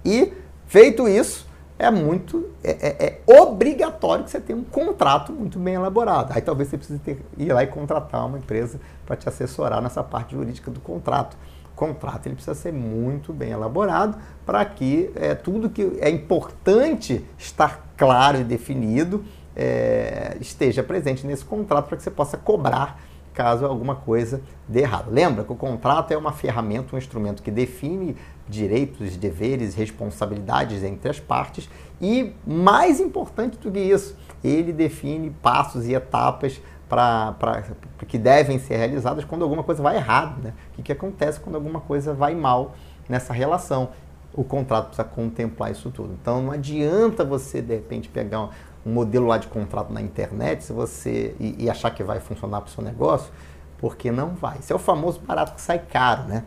E, 0.05 0.33
feito 0.67 1.09
isso, 1.09 1.49
é 1.81 1.91
muito 1.91 2.51
é, 2.63 2.71
é, 2.71 3.07
é, 3.07 3.41
obrigatório 3.41 4.25
que 4.25 4.31
você 4.31 4.39
tenha 4.39 4.59
um 4.59 4.65
contrato 4.65 5.33
muito 5.33 5.59
bem 5.59 5.75
elaborado. 5.75 6.31
Aí 6.35 6.43
talvez 6.43 6.69
você 6.69 6.77
precise 6.77 6.99
ter, 6.99 7.25
ir 7.39 7.53
lá 7.53 7.63
e 7.63 7.67
contratar 7.67 8.27
uma 8.27 8.37
empresa 8.37 8.79
para 9.07 9.17
te 9.17 9.27
assessorar 9.27 9.81
nessa 9.81 10.03
parte 10.03 10.35
jurídica 10.35 10.71
do 10.71 10.79
contrato. 10.79 11.39
O 11.73 11.77
contrato 11.77 12.27
ele 12.27 12.35
precisa 12.35 12.55
ser 12.55 12.71
muito 12.71 13.33
bem 13.33 13.51
elaborado 13.53 14.19
para 14.45 14.63
que 14.67 15.11
é, 15.15 15.35
tudo 15.35 15.71
que 15.71 15.99
é 16.01 16.11
importante 16.11 17.25
estar 17.39 17.93
claro 17.97 18.39
e 18.39 18.45
definido 18.45 19.25
é, 19.57 20.37
esteja 20.39 20.83
presente 20.83 21.27
nesse 21.27 21.47
contrato 21.47 21.89
para 21.89 21.97
que 21.97 22.03
você 22.03 22.11
possa 22.11 22.37
cobrar 22.37 23.01
caso 23.33 23.65
alguma 23.65 23.95
coisa 23.95 24.43
dê 24.69 24.81
errado. 24.81 25.11
Lembra 25.11 25.45
que 25.45 25.53
o 25.53 25.57
contrato 25.57 26.13
é 26.13 26.17
uma 26.17 26.33
ferramenta, 26.33 26.95
um 26.95 26.99
instrumento 26.99 27.43
que 27.43 27.51
define 27.51 28.17
direitos, 28.51 29.17
deveres, 29.17 29.75
responsabilidades 29.75 30.83
entre 30.83 31.09
as 31.09 31.21
partes 31.21 31.69
e, 32.01 32.33
mais 32.47 33.01
importante 33.01 33.57
do 33.59 33.71
que 33.71 33.79
isso, 33.79 34.17
ele 34.43 34.73
define 34.73 35.31
passos 35.31 35.87
e 35.87 35.95
etapas 35.95 36.61
para 36.89 37.63
que 38.09 38.19
devem 38.19 38.59
ser 38.59 38.77
realizadas 38.77 39.25
quando 39.25 39.43
alguma 39.43 39.63
coisa 39.63 39.83
vai 39.83 39.97
errado. 39.97 40.43
Né? 40.43 40.53
O 40.73 40.77
que, 40.77 40.83
que 40.83 40.93
acontece 40.93 41.39
quando 41.39 41.55
alguma 41.55 41.81
coisa 41.81 42.13
vai 42.13 42.35
mal 42.35 42.75
nessa 43.09 43.33
relação? 43.33 43.91
O 44.33 44.43
contrato 44.43 44.87
precisa 44.87 45.05
contemplar 45.05 45.71
isso 45.71 45.91
tudo. 45.91 46.17
Então 46.21 46.43
não 46.43 46.53
adianta 46.53 47.25
você, 47.25 47.63
de 47.63 47.75
repente, 47.75 48.09
pegar 48.09 48.51
um 48.85 48.93
modelo 48.93 49.27
lá 49.27 49.39
de 49.39 49.47
contrato 49.47 49.93
na 49.93 50.01
internet 50.01 50.65
se 50.65 50.73
você 50.73 51.35
e, 51.39 51.65
e 51.65 51.71
achar 51.71 51.91
que 51.91 52.03
vai 52.03 52.19
funcionar 52.19 52.61
para 52.61 52.69
o 52.69 52.73
seu 52.73 52.83
negócio, 52.83 53.31
porque 53.79 54.11
não 54.11 54.31
vai. 54.31 54.59
Isso 54.59 54.73
é 54.73 54.77
o 54.77 54.79
famoso 54.79 55.21
barato 55.21 55.55
que 55.55 55.61
sai 55.61 55.79
caro, 55.79 56.25
né? 56.25 56.45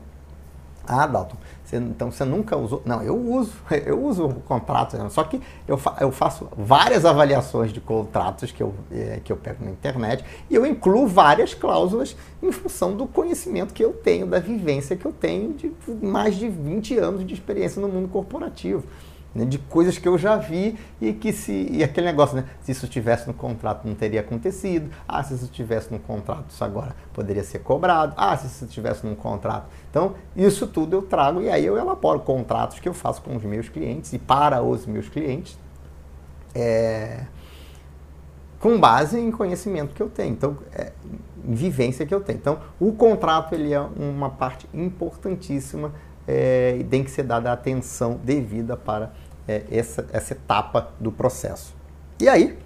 Ah, 0.85 1.07
Dalton, 1.07 1.37
você, 1.73 1.77
então 1.77 2.11
você 2.11 2.23
nunca 2.23 2.55
usou. 2.55 2.81
Não, 2.85 3.01
eu 3.01 3.17
uso, 3.17 3.53
eu 3.85 4.03
uso 4.03 4.29
contratos, 4.45 5.13
só 5.13 5.23
que 5.23 5.41
eu, 5.67 5.77
fa, 5.77 5.97
eu 5.99 6.11
faço 6.11 6.47
várias 6.55 7.05
avaliações 7.05 7.73
de 7.73 7.81
contratos 7.81 8.51
que 8.51 8.61
eu, 8.61 8.73
é, 8.91 9.19
que 9.23 9.31
eu 9.31 9.37
pego 9.37 9.63
na 9.65 9.71
internet 9.71 10.23
e 10.49 10.55
eu 10.55 10.65
incluo 10.65 11.07
várias 11.07 11.53
cláusulas 11.53 12.15
em 12.41 12.51
função 12.51 12.95
do 12.95 13.07
conhecimento 13.07 13.73
que 13.73 13.83
eu 13.83 13.93
tenho, 13.93 14.27
da 14.27 14.39
vivência 14.39 14.95
que 14.95 15.05
eu 15.05 15.11
tenho 15.11 15.53
de 15.53 15.71
mais 16.01 16.35
de 16.35 16.47
20 16.47 16.97
anos 16.97 17.25
de 17.25 17.33
experiência 17.33 17.81
no 17.81 17.87
mundo 17.87 18.07
corporativo 18.07 18.83
né, 19.33 19.45
de 19.45 19.57
coisas 19.57 19.97
que 19.97 20.07
eu 20.07 20.17
já 20.17 20.37
vi 20.37 20.77
e 21.01 21.13
que 21.13 21.33
se 21.33 21.67
e 21.71 21.83
aquele 21.83 22.07
negócio, 22.07 22.35
né, 22.35 22.45
se 22.61 22.71
isso 22.71 22.87
tivesse 22.87 23.27
no 23.27 23.33
contrato 23.33 23.87
não 23.87 23.95
teria 23.95 24.21
acontecido. 24.21 24.89
Ah, 25.07 25.23
se 25.23 25.33
isso 25.33 25.47
tivesse 25.47 25.91
no 25.91 25.99
contrato 25.99 26.45
isso 26.49 26.63
agora 26.63 26.95
poderia 27.13 27.43
ser 27.43 27.59
cobrado. 27.59 28.13
Ah, 28.17 28.35
se 28.37 28.47
isso 28.47 28.67
tivesse 28.67 29.05
no 29.05 29.15
contrato. 29.15 29.67
Então, 29.89 30.15
isso 30.35 30.67
tudo 30.67 30.95
eu 30.95 31.01
trago 31.01 31.41
e 31.41 31.49
aí 31.49 31.65
eu 31.65 31.77
elaboro 31.77 32.19
contratos 32.19 32.79
que 32.79 32.87
eu 32.87 32.93
faço 32.93 33.21
com 33.21 33.35
os 33.35 33.43
meus 33.43 33.69
clientes 33.69 34.13
e 34.13 34.19
para 34.19 34.61
os 34.61 34.85
meus 34.85 35.09
clientes. 35.09 35.57
É, 36.55 37.25
com 38.59 38.79
base 38.79 39.19
em 39.19 39.29
conhecimento 39.29 39.93
que 39.93 40.01
eu 40.01 40.09
tenho, 40.09 40.31
então, 40.31 40.57
é, 40.71 40.93
vivência 41.43 42.05
que 42.05 42.15
eu 42.15 42.21
tenho. 42.21 42.37
Então, 42.37 42.59
o 42.79 42.93
contrato 42.93 43.53
ele 43.53 43.73
é 43.73 43.79
uma 43.81 44.29
parte 44.29 44.69
importantíssima 44.73 45.91
é, 46.25 46.77
e 46.79 46.83
tem 46.85 47.03
que 47.03 47.11
ser 47.11 47.23
dada 47.23 47.49
a 47.49 47.53
atenção 47.53 48.19
devida 48.23 48.77
para 48.77 49.11
é, 49.47 49.63
essa, 49.71 50.07
essa 50.11 50.33
etapa 50.33 50.89
do 50.99 51.11
processo. 51.11 51.73
E 52.19 52.29
aí, 52.29 52.57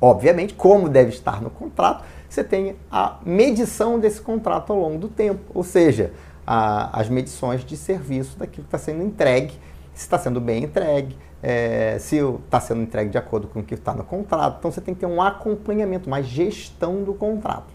obviamente, 0.00 0.54
como 0.54 0.88
deve 0.88 1.10
estar 1.10 1.40
no 1.40 1.50
contrato, 1.50 2.04
você 2.28 2.42
tem 2.44 2.76
a 2.90 3.18
medição 3.24 3.98
desse 3.98 4.20
contrato 4.20 4.72
ao 4.72 4.78
longo 4.78 4.98
do 4.98 5.08
tempo, 5.08 5.40
ou 5.54 5.62
seja, 5.62 6.12
a, 6.46 7.00
as 7.00 7.08
medições 7.08 7.64
de 7.64 7.76
serviço 7.76 8.38
daquilo 8.38 8.64
que 8.64 8.68
está 8.68 8.78
sendo 8.78 9.02
entregue, 9.02 9.54
se 9.94 10.02
está 10.02 10.18
sendo 10.18 10.40
bem 10.40 10.64
entregue, 10.64 11.16
é, 11.42 11.98
se 11.98 12.16
está 12.16 12.60
sendo 12.60 12.82
entregue 12.82 13.10
de 13.10 13.18
acordo 13.18 13.46
com 13.48 13.60
o 13.60 13.62
que 13.62 13.74
está 13.74 13.94
no 13.94 14.04
contrato. 14.04 14.56
Então 14.58 14.70
você 14.70 14.80
tem 14.80 14.94
que 14.94 15.00
ter 15.00 15.06
um 15.06 15.22
acompanhamento, 15.22 16.06
uma 16.06 16.22
gestão 16.22 17.02
do 17.02 17.14
contrato. 17.14 17.72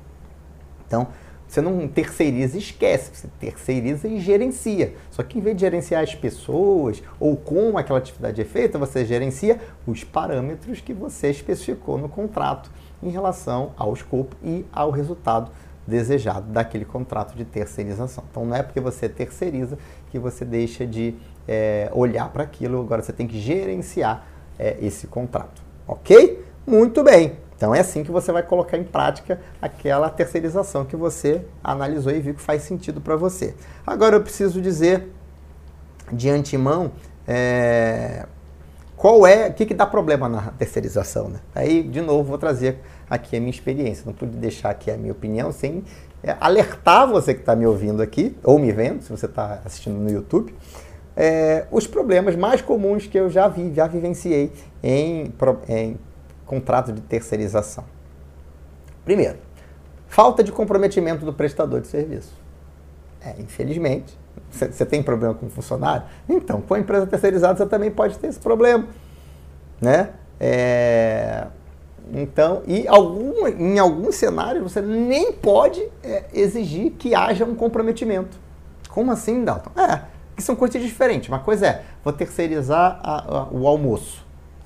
Então, 0.87 1.07
você 1.51 1.59
não 1.59 1.85
terceiriza 1.85 2.55
e 2.55 2.59
esquece, 2.61 3.11
você 3.13 3.27
terceiriza 3.37 4.07
e 4.07 4.21
gerencia. 4.21 4.93
Só 5.09 5.21
que 5.21 5.37
em 5.37 5.41
vez 5.41 5.57
de 5.57 5.59
gerenciar 5.59 6.01
as 6.01 6.15
pessoas 6.15 7.03
ou 7.19 7.35
como 7.35 7.77
aquela 7.77 7.99
atividade 7.99 8.39
é 8.39 8.45
feita, 8.45 8.79
você 8.79 9.03
gerencia 9.03 9.59
os 9.85 10.01
parâmetros 10.01 10.79
que 10.79 10.93
você 10.93 11.29
especificou 11.29 11.97
no 11.97 12.07
contrato 12.07 12.71
em 13.03 13.09
relação 13.09 13.73
ao 13.75 13.91
escopo 13.93 14.33
e 14.41 14.65
ao 14.71 14.91
resultado 14.91 15.51
desejado 15.85 16.49
daquele 16.49 16.85
contrato 16.85 17.35
de 17.35 17.43
terceirização. 17.43 18.23
Então 18.31 18.45
não 18.45 18.55
é 18.55 18.63
porque 18.63 18.79
você 18.79 19.09
terceiriza 19.09 19.77
que 20.09 20.17
você 20.17 20.45
deixa 20.45 20.87
de 20.87 21.15
é, 21.45 21.89
olhar 21.91 22.29
para 22.29 22.43
aquilo, 22.43 22.79
agora 22.79 23.01
você 23.01 23.11
tem 23.11 23.27
que 23.27 23.37
gerenciar 23.37 24.25
é, 24.57 24.77
esse 24.79 25.05
contrato. 25.05 25.61
Ok? 25.85 26.45
Muito 26.65 27.03
bem. 27.03 27.33
Então 27.61 27.75
é 27.75 27.79
assim 27.81 28.03
que 28.03 28.09
você 28.09 28.31
vai 28.31 28.41
colocar 28.41 28.75
em 28.75 28.83
prática 28.83 29.39
aquela 29.61 30.09
terceirização 30.09 30.83
que 30.83 30.95
você 30.95 31.45
analisou 31.63 32.11
e 32.11 32.19
viu 32.19 32.33
que 32.33 32.41
faz 32.41 32.63
sentido 32.63 32.99
para 32.99 33.15
você. 33.15 33.53
Agora 33.85 34.15
eu 34.15 34.21
preciso 34.23 34.59
dizer 34.59 35.07
de 36.11 36.27
antemão 36.27 36.91
é, 37.27 38.25
qual 38.97 39.27
é, 39.27 39.49
o 39.49 39.53
que, 39.53 39.67
que 39.67 39.75
dá 39.75 39.85
problema 39.85 40.27
na 40.27 40.41
terceirização. 40.57 41.29
Né? 41.29 41.39
Aí, 41.53 41.83
de 41.83 42.01
novo, 42.01 42.29
vou 42.29 42.37
trazer 42.39 42.79
aqui 43.07 43.37
a 43.37 43.39
minha 43.39 43.51
experiência. 43.51 44.05
Não 44.07 44.13
pude 44.13 44.35
deixar 44.37 44.71
aqui 44.71 44.89
a 44.89 44.97
minha 44.97 45.11
opinião 45.11 45.51
sem 45.51 45.83
é, 46.23 46.35
alertar 46.39 47.07
você 47.07 47.31
que 47.31 47.41
está 47.41 47.55
me 47.55 47.67
ouvindo 47.67 48.01
aqui, 48.01 48.35
ou 48.43 48.57
me 48.57 48.71
vendo, 48.71 49.03
se 49.03 49.11
você 49.11 49.27
está 49.27 49.61
assistindo 49.63 49.99
no 49.99 50.09
YouTube, 50.09 50.51
é, 51.15 51.67
os 51.69 51.85
problemas 51.85 52.35
mais 52.35 52.59
comuns 52.59 53.05
que 53.05 53.19
eu 53.19 53.29
já 53.29 53.47
vi, 53.47 53.71
já 53.71 53.85
vivenciei 53.85 54.51
em, 54.81 55.31
em 55.69 55.99
contrato 56.51 56.91
de 56.91 57.01
terceirização. 57.01 57.85
Primeiro, 59.05 59.37
Falta 60.11 60.43
de 60.43 60.51
comprometimento 60.51 61.23
do 61.23 61.31
prestador 61.31 61.79
de 61.79 61.87
serviço. 61.87 62.33
É, 63.25 63.33
infelizmente, 63.39 64.13
você 64.51 64.85
tem 64.85 65.01
problema 65.01 65.33
com 65.33 65.45
o 65.45 65.49
funcionário? 65.49 66.03
Então, 66.27 66.59
com 66.59 66.73
a 66.73 66.79
empresa 66.79 67.07
terceirizada 67.07 67.57
você 67.57 67.65
também 67.65 67.89
pode 67.89 68.19
ter 68.19 68.27
esse 68.27 68.37
problema. 68.37 68.87
Né? 69.79 70.09
É, 70.37 71.47
então, 72.13 72.61
e 72.67 72.85
algum, 72.89 73.47
em 73.47 73.79
algum 73.79 74.11
cenário 74.11 74.61
você 74.63 74.81
nem 74.81 75.31
pode 75.31 75.81
é, 76.03 76.25
exigir 76.33 76.91
que 76.91 77.15
haja 77.15 77.45
um 77.45 77.55
comprometimento. 77.55 78.37
Como 78.89 79.13
assim, 79.13 79.45
Dalton? 79.45 79.71
É, 79.79 80.01
que 80.35 80.43
são 80.43 80.57
coisas 80.57 80.81
diferentes. 80.81 81.29
Uma 81.29 81.39
coisa 81.39 81.67
é, 81.67 81.83
vou 82.03 82.11
terceirizar 82.11 82.99
a, 83.01 83.37
a, 83.37 83.47
o 83.49 83.65
almoço 83.65 84.20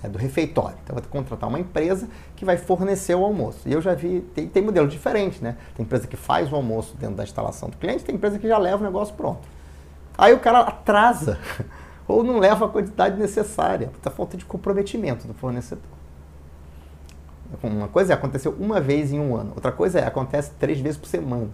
é, 0.05 0.09
do 0.09 0.17
refeitório. 0.17 0.77
Então, 0.83 0.95
vou 0.95 1.03
contratar 1.09 1.49
uma 1.49 1.59
empresa 1.59 2.07
que 2.35 2.45
vai 2.45 2.57
fornecer 2.57 3.15
o 3.15 3.23
almoço. 3.23 3.67
E 3.67 3.73
eu 3.73 3.81
já 3.81 3.93
vi, 3.93 4.21
tem, 4.33 4.47
tem 4.47 4.63
modelos 4.63 4.91
diferentes, 4.91 5.41
né? 5.41 5.57
Tem 5.75 5.85
empresa 5.85 6.07
que 6.07 6.15
faz 6.15 6.51
o 6.51 6.55
almoço 6.55 6.95
dentro 6.97 7.15
da 7.15 7.23
instalação 7.23 7.69
do 7.69 7.77
cliente, 7.77 8.03
tem 8.03 8.15
empresa 8.15 8.39
que 8.39 8.47
já 8.47 8.57
leva 8.57 8.81
o 8.81 8.85
negócio 8.85 9.13
pronto. 9.15 9.47
Aí 10.17 10.33
o 10.33 10.39
cara 10.39 10.59
atrasa 10.61 11.37
ou 12.07 12.23
não 12.23 12.39
leva 12.39 12.65
a 12.65 12.69
quantidade 12.69 13.19
necessária. 13.19 13.91
Está 13.97 14.09
falta 14.09 14.37
de 14.37 14.45
comprometimento 14.45 15.27
do 15.27 15.33
fornecedor. 15.33 15.83
Uma 17.61 17.87
coisa 17.87 18.13
é 18.13 18.15
acontecer 18.15 18.49
uma 18.49 18.81
vez 18.81 19.13
em 19.13 19.19
um 19.19 19.35
ano, 19.35 19.51
outra 19.55 19.71
coisa 19.71 19.99
é 19.99 20.05
acontece 20.05 20.51
três 20.59 20.79
vezes 20.79 20.97
por 20.97 21.07
semana. 21.07 21.49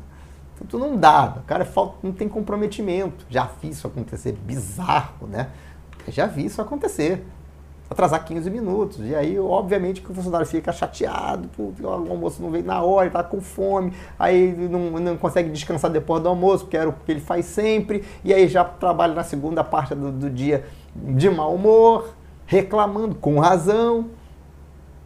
Então 0.60 0.80
não 0.80 0.96
dá, 0.96 1.38
o 1.38 1.44
cara 1.44 1.66
falta, 1.66 1.98
não 2.04 2.12
tem 2.12 2.30
comprometimento. 2.30 3.26
Já 3.30 3.50
vi 3.62 3.70
isso 3.70 3.88
acontecer, 3.88 4.34
bizarro, 4.34 5.28
né? 5.28 5.50
Já 6.08 6.28
vi 6.28 6.46
isso 6.46 6.62
acontecer 6.62 7.26
atrasar 7.92 8.24
15 8.24 8.50
minutos. 8.50 9.00
E 9.02 9.14
aí, 9.14 9.38
obviamente, 9.38 10.02
que 10.02 10.10
o 10.10 10.14
funcionário 10.14 10.48
fica 10.48 10.72
chateado, 10.72 11.50
porque 11.50 11.86
o 11.86 11.90
almoço 11.90 12.42
não 12.42 12.50
veio 12.50 12.64
na 12.64 12.82
hora, 12.82 13.08
está 13.08 13.22
com 13.22 13.42
fome, 13.42 13.94
aí 14.18 14.54
não, 14.54 14.92
não 14.92 15.18
consegue 15.18 15.50
descansar 15.50 15.92
depois 15.92 16.24
do 16.24 16.30
almoço, 16.30 16.64
porque 16.64 16.78
era 16.78 16.90
o 16.90 16.94
que 16.94 17.12
ele 17.12 17.20
faz 17.20 17.46
sempre, 17.46 18.04
e 18.24 18.34
aí 18.34 18.48
já 18.48 18.64
trabalha 18.64 19.14
na 19.14 19.24
segunda 19.24 19.64
parte 19.64 19.94
do, 19.94 20.10
do 20.10 20.30
dia 20.30 20.66
de 20.96 21.30
mau 21.30 21.54
humor, 21.54 22.16
reclamando 22.46 23.14
com 23.16 23.40
razão, 23.40 24.10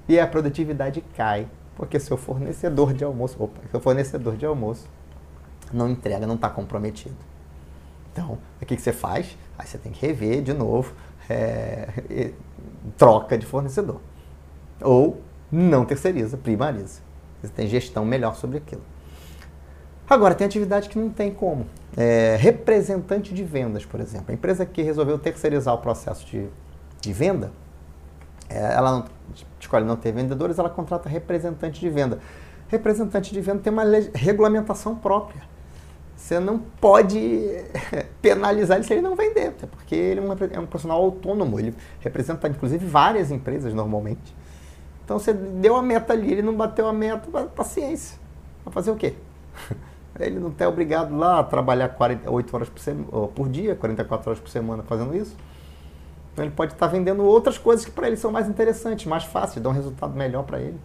e 0.08 0.20
a 0.20 0.28
produtividade 0.28 1.04
cai, 1.18 1.48
porque 1.76 2.00
seu 2.00 2.18
fornecedor 2.18 2.94
de 2.94 3.04
almoço, 3.04 3.36
opa, 3.40 3.60
seu 3.72 3.80
fornecedor 3.80 4.38
de 4.38 4.46
almoço 4.46 4.88
não 5.74 5.90
entrega, 5.90 6.28
não 6.28 6.36
está 6.36 6.48
comprometido. 6.48 7.16
Então, 8.14 8.38
o 8.62 8.66
que, 8.66 8.76
que 8.76 8.82
você 8.82 8.94
faz? 8.94 9.36
Aí 9.58 9.66
você 9.66 9.80
tem 9.80 9.92
que 9.92 10.06
rever 10.06 10.44
de 10.44 10.54
novo 10.54 10.94
é, 11.30 12.34
troca 12.98 13.38
de 13.38 13.46
fornecedor. 13.46 14.00
Ou 14.82 15.22
não 15.52 15.86
terceiriza, 15.86 16.38
primariza. 16.38 17.02
Você 17.42 17.54
tem 17.54 17.68
gestão 17.68 18.04
melhor 18.04 18.36
sobre 18.36 18.58
aquilo. 18.58 18.82
Agora, 20.10 20.36
tem 20.36 20.46
atividade 20.46 20.90
que 20.90 21.00
não 21.00 21.10
tem 21.10 21.34
como. 21.34 21.66
É, 21.98 22.38
representante 22.40 23.34
de 23.34 23.44
vendas, 23.44 23.86
por 23.86 24.00
exemplo. 24.00 24.26
A 24.30 24.34
empresa 24.34 24.66
que 24.66 24.82
resolveu 24.82 25.18
terceirizar 25.18 25.74
o 25.74 25.80
processo 25.80 26.26
de, 26.26 26.48
de 27.02 27.14
venda, 27.14 27.52
é, 28.50 28.74
ela 28.74 28.92
não, 28.92 29.06
escolhe 29.60 29.86
não 29.86 29.96
ter 29.96 30.12
vendedores, 30.12 30.60
ela 30.60 30.70
contrata 30.70 31.10
representante 31.10 31.80
de 31.80 31.90
venda. 31.90 32.20
Representante 32.68 33.34
de 33.34 33.42
venda 33.42 33.60
tem 33.60 33.74
uma 33.74 33.84
regulamentação 34.14 34.96
própria. 34.96 35.42
Você 36.16 36.40
não 36.40 36.60
pode 36.60 37.18
penalizar 38.22 38.78
ele 38.78 38.86
se 38.86 38.94
ele 38.94 39.02
não 39.02 39.16
vender, 39.16 39.52
porque 39.52 39.96
ele 39.96 40.22
é 40.52 40.60
um 40.60 40.66
profissional 40.66 41.02
autônomo, 41.02 41.60
ele 41.60 41.76
representa 42.00 42.48
inclusive 42.48 42.86
várias 42.86 43.32
empresas 43.32 43.74
normalmente. 43.74 44.36
Então 45.04 45.20
você 45.20 45.34
deu 45.34 45.76
a 45.76 45.82
meta 45.84 46.14
ali, 46.14 46.32
ele 46.32 46.42
não 46.42 46.56
bateu 46.56 46.88
a 46.88 46.94
meta, 46.94 47.30
paciência. 47.56 48.18
Vai 48.64 48.74
fazer 48.74 48.90
o 48.90 48.96
quê? 48.96 49.14
Ele 50.18 50.40
não 50.40 50.48
está 50.48 50.68
obrigado 50.68 51.16
lá 51.16 51.40
a 51.40 51.44
trabalhar 51.44 51.90
48 51.90 52.56
horas 52.56 52.70
por, 52.70 52.80
semana, 52.80 53.28
por 53.28 53.50
dia, 53.50 53.76
44 53.76 54.30
horas 54.30 54.42
por 54.42 54.50
semana 54.50 54.82
fazendo 54.82 55.14
isso. 55.16 55.36
Então 56.32 56.44
ele 56.44 56.54
pode 56.54 56.72
estar 56.74 56.88
tá 56.88 56.92
vendendo 56.92 57.24
outras 57.24 57.58
coisas 57.58 57.86
que 57.86 57.92
para 57.92 58.08
ele 58.08 58.16
são 58.16 58.32
mais 58.32 58.48
interessantes, 58.48 59.06
mais 59.06 59.26
fáceis, 59.26 59.62
dão 59.62 59.72
um 59.72 59.76
resultado 59.76 60.14
melhor 60.16 60.44
para 60.44 60.60
ele. 60.60 60.80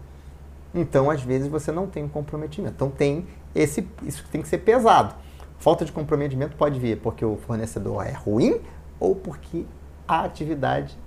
Então, 0.73 1.09
às 1.09 1.21
vezes, 1.21 1.47
você 1.47 1.71
não 1.71 1.87
tem 1.87 2.03
um 2.03 2.09
comprometimento. 2.09 2.73
Então 2.75 2.89
tem 2.89 3.27
esse, 3.53 3.87
isso 4.03 4.25
tem 4.31 4.41
que 4.41 4.47
ser 4.47 4.59
pesado. 4.59 5.13
Falta 5.59 5.85
de 5.85 5.91
comprometimento 5.91 6.55
pode 6.55 6.79
vir 6.79 6.97
porque 6.97 7.23
o 7.23 7.37
fornecedor 7.37 8.05
é 8.05 8.11
ruim 8.11 8.59
ou 8.99 9.15
porque 9.15 9.65
a 10.07 10.23
atividade 10.23 10.97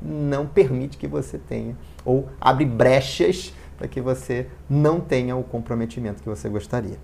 não 0.00 0.46
permite 0.46 0.96
que 0.96 1.08
você 1.08 1.38
tenha 1.38 1.76
ou 2.04 2.28
abre 2.40 2.64
brechas 2.64 3.52
para 3.76 3.88
que 3.88 4.00
você 4.00 4.46
não 4.68 5.00
tenha 5.00 5.34
o 5.34 5.42
comprometimento 5.42 6.22
que 6.22 6.28
você 6.28 6.48
gostaria. 6.48 6.98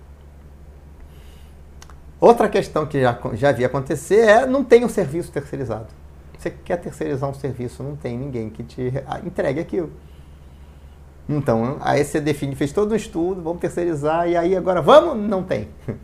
Outra 2.19 2.47
questão 2.47 2.85
que 2.85 3.01
já, 3.01 3.19
já 3.33 3.51
vi 3.51 3.65
acontecer 3.65 4.19
é 4.19 4.45
não 4.45 4.63
tem 4.63 4.85
um 4.85 4.89
serviço 4.89 5.31
terceirizado. 5.31 5.87
Você 6.37 6.51
quer 6.51 6.77
terceirizar 6.77 7.29
um 7.29 7.33
serviço, 7.33 7.83
não 7.83 7.95
tem 7.95 8.17
ninguém 8.17 8.49
que 8.49 8.63
te 8.63 8.93
entregue 9.25 9.59
aquilo. 9.59 9.91
Então, 11.29 11.77
aí 11.81 12.03
você 12.03 12.19
define, 12.19 12.55
fez 12.55 12.71
todo 12.71 12.91
um 12.91 12.95
estudo, 12.95 13.41
vamos 13.41 13.59
terceirizar, 13.59 14.27
e 14.27 14.35
aí 14.35 14.55
agora 14.55 14.81
vamos? 14.81 15.17
Não 15.17 15.43
tem. 15.43 15.69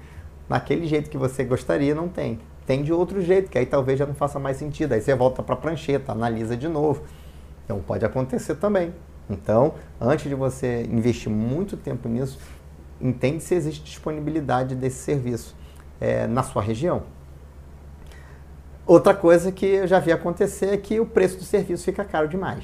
Naquele 0.48 0.88
jeito 0.88 1.10
que 1.10 1.18
você 1.18 1.44
gostaria, 1.44 1.94
não 1.94 2.08
tem. 2.08 2.40
Tem 2.66 2.84
de 2.84 2.94
outro 2.94 3.22
jeito, 3.22 3.50
que 3.50 3.58
aí 3.58 3.66
talvez 3.66 4.00
já 4.00 4.06
não 4.06 4.14
faça 4.14 4.40
mais 4.40 4.58
sentido. 4.58 4.94
Aí 4.94 5.02
você 5.02 5.14
volta 5.16 5.44
para 5.44 5.56
a 5.56 5.58
prancheta, 5.58 6.12
analisa 6.12 6.56
de 6.56 6.68
novo. 6.68 7.04
Então 7.66 7.80
pode 7.80 8.06
acontecer 8.06 8.56
também. 8.56 8.94
Então, 9.30 9.74
antes 10.00 10.30
de 10.30 10.36
você 10.36 10.84
investir 10.84 11.30
muito 11.30 11.76
tempo 11.76 12.08
nisso, 12.08 12.40
entende 13.02 13.44
se 13.44 13.54
existe 13.56 13.84
disponibilidade 13.84 14.76
desse 14.76 14.98
serviço 14.98 15.56
é, 16.00 16.28
na 16.28 16.44
sua 16.44 16.62
região. 16.62 17.04
Outra 18.86 19.14
coisa 19.14 19.52
que 19.52 19.66
eu 19.66 19.88
já 19.88 20.00
vi 20.00 20.14
acontecer 20.14 20.68
é 20.68 20.78
que 20.78 20.98
o 21.00 21.06
preço 21.06 21.38
do 21.38 21.44
serviço 21.44 21.84
fica 21.84 22.06
caro 22.06 22.28
demais. 22.30 22.64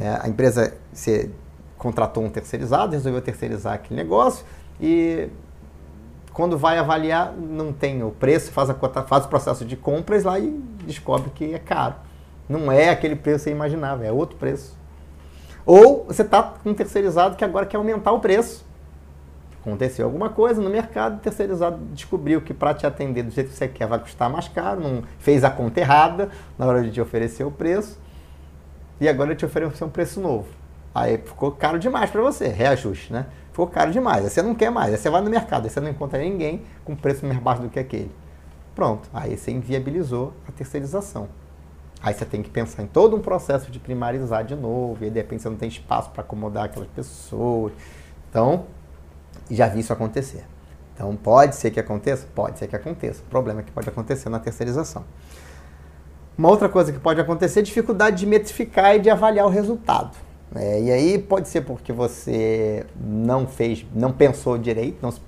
É, 0.00 0.18
a 0.22 0.28
empresa 0.28 0.74
você 0.92 1.30
contratou 1.78 2.24
um 2.24 2.30
terceirizado, 2.30 2.92
resolveu 2.92 3.20
terceirizar 3.22 3.74
aquele 3.74 4.00
negócio 4.00 4.44
e 4.80 5.28
quando 6.32 6.58
vai 6.58 6.78
avaliar 6.78 7.32
não 7.32 7.72
tem 7.72 8.02
o 8.02 8.10
preço, 8.10 8.52
faz, 8.52 8.68
a, 8.68 8.74
faz 8.74 9.24
o 9.24 9.28
processo 9.28 9.64
de 9.64 9.76
compras 9.76 10.24
lá 10.24 10.38
e 10.38 10.50
descobre 10.84 11.30
que 11.30 11.54
é 11.54 11.58
caro. 11.58 11.94
Não 12.48 12.70
é 12.70 12.90
aquele 12.90 13.16
preço 13.16 13.44
que 13.44 13.44
você 13.44 13.50
imaginava, 13.50 14.04
é 14.04 14.12
outro 14.12 14.36
preço. 14.36 14.76
Ou 15.64 16.04
você 16.04 16.22
está 16.22 16.42
com 16.42 16.70
um 16.70 16.74
terceirizado 16.74 17.36
que 17.36 17.44
agora 17.44 17.66
quer 17.66 17.76
aumentar 17.76 18.12
o 18.12 18.20
preço. 18.20 18.64
Aconteceu 19.60 20.04
alguma 20.04 20.28
coisa 20.28 20.60
no 20.60 20.70
mercado, 20.70 21.16
o 21.16 21.20
terceirizado 21.20 21.78
descobriu 21.92 22.40
que 22.40 22.54
para 22.54 22.72
te 22.72 22.86
atender 22.86 23.24
do 23.24 23.30
jeito 23.30 23.50
que 23.50 23.56
você 23.56 23.66
quer 23.66 23.86
vai 23.86 23.98
custar 23.98 24.30
mais 24.30 24.46
caro, 24.46 24.80
não 24.80 25.02
fez 25.18 25.42
a 25.42 25.50
conta 25.50 25.80
errada 25.80 26.28
na 26.56 26.66
hora 26.66 26.82
de 26.82 26.92
te 26.92 27.00
oferecer 27.00 27.42
o 27.42 27.50
preço 27.50 27.98
e 29.00 29.08
agora 29.08 29.32
eu 29.32 29.36
te 29.36 29.44
oferecer 29.44 29.84
um 29.84 29.88
preço 29.88 30.20
novo. 30.20 30.48
Aí 30.94 31.18
ficou 31.18 31.52
caro 31.52 31.78
demais 31.78 32.10
para 32.10 32.22
você, 32.22 32.48
reajuste, 32.48 33.12
né? 33.12 33.26
Ficou 33.50 33.66
caro 33.66 33.90
demais, 33.90 34.24
aí 34.24 34.30
você 34.30 34.42
não 34.42 34.54
quer 34.54 34.70
mais, 34.70 34.92
aí 34.92 34.98
você 34.98 35.10
vai 35.10 35.20
no 35.20 35.30
mercado, 35.30 35.64
aí 35.64 35.70
você 35.70 35.80
não 35.80 35.90
encontra 35.90 36.18
ninguém 36.18 36.62
com 36.84 36.96
preço 36.96 37.24
mais 37.26 37.38
baixo 37.38 37.62
do 37.62 37.68
que 37.68 37.78
aquele. 37.78 38.10
Pronto, 38.74 39.08
aí 39.12 39.36
você 39.36 39.50
inviabilizou 39.50 40.32
a 40.48 40.52
terceirização. 40.52 41.28
Aí 42.02 42.14
você 42.14 42.24
tem 42.24 42.42
que 42.42 42.50
pensar 42.50 42.82
em 42.82 42.86
todo 42.86 43.16
um 43.16 43.20
processo 43.20 43.70
de 43.70 43.78
primarizar 43.78 44.44
de 44.44 44.54
novo, 44.54 44.98
e 45.00 45.04
aí 45.04 45.10
de 45.10 45.18
repente 45.18 45.42
você 45.42 45.48
não 45.48 45.56
tem 45.56 45.68
espaço 45.68 46.10
para 46.10 46.22
acomodar 46.22 46.64
aquelas 46.64 46.88
pessoas. 46.88 47.72
Então, 48.30 48.66
já 49.50 49.68
vi 49.68 49.80
isso 49.80 49.92
acontecer. 49.92 50.44
Então, 50.94 51.14
pode 51.14 51.56
ser 51.56 51.70
que 51.70 51.78
aconteça? 51.78 52.26
Pode 52.34 52.58
ser 52.58 52.68
que 52.68 52.76
aconteça. 52.76 53.22
O 53.22 53.26
problema 53.26 53.60
é 53.60 53.62
que 53.62 53.70
pode 53.70 53.88
acontecer 53.88 54.28
na 54.28 54.38
terceirização. 54.38 55.04
Uma 56.38 56.50
outra 56.50 56.68
coisa 56.68 56.92
que 56.92 56.98
pode 56.98 57.20
acontecer 57.20 57.60
é 57.60 57.62
dificuldade 57.62 58.16
de 58.16 58.26
metrificar 58.26 58.94
e 58.96 58.98
de 58.98 59.08
avaliar 59.08 59.46
o 59.46 59.48
resultado. 59.48 60.16
É, 60.54 60.80
e 60.80 60.90
aí 60.90 61.18
pode 61.18 61.48
ser 61.48 61.62
porque 61.62 61.92
você 61.92 62.86
não 62.98 63.46
fez, 63.46 63.86
não 63.94 64.12
pensou 64.12 64.56
direito, 64.56 64.98
não 65.02 65.10
se, 65.10 65.20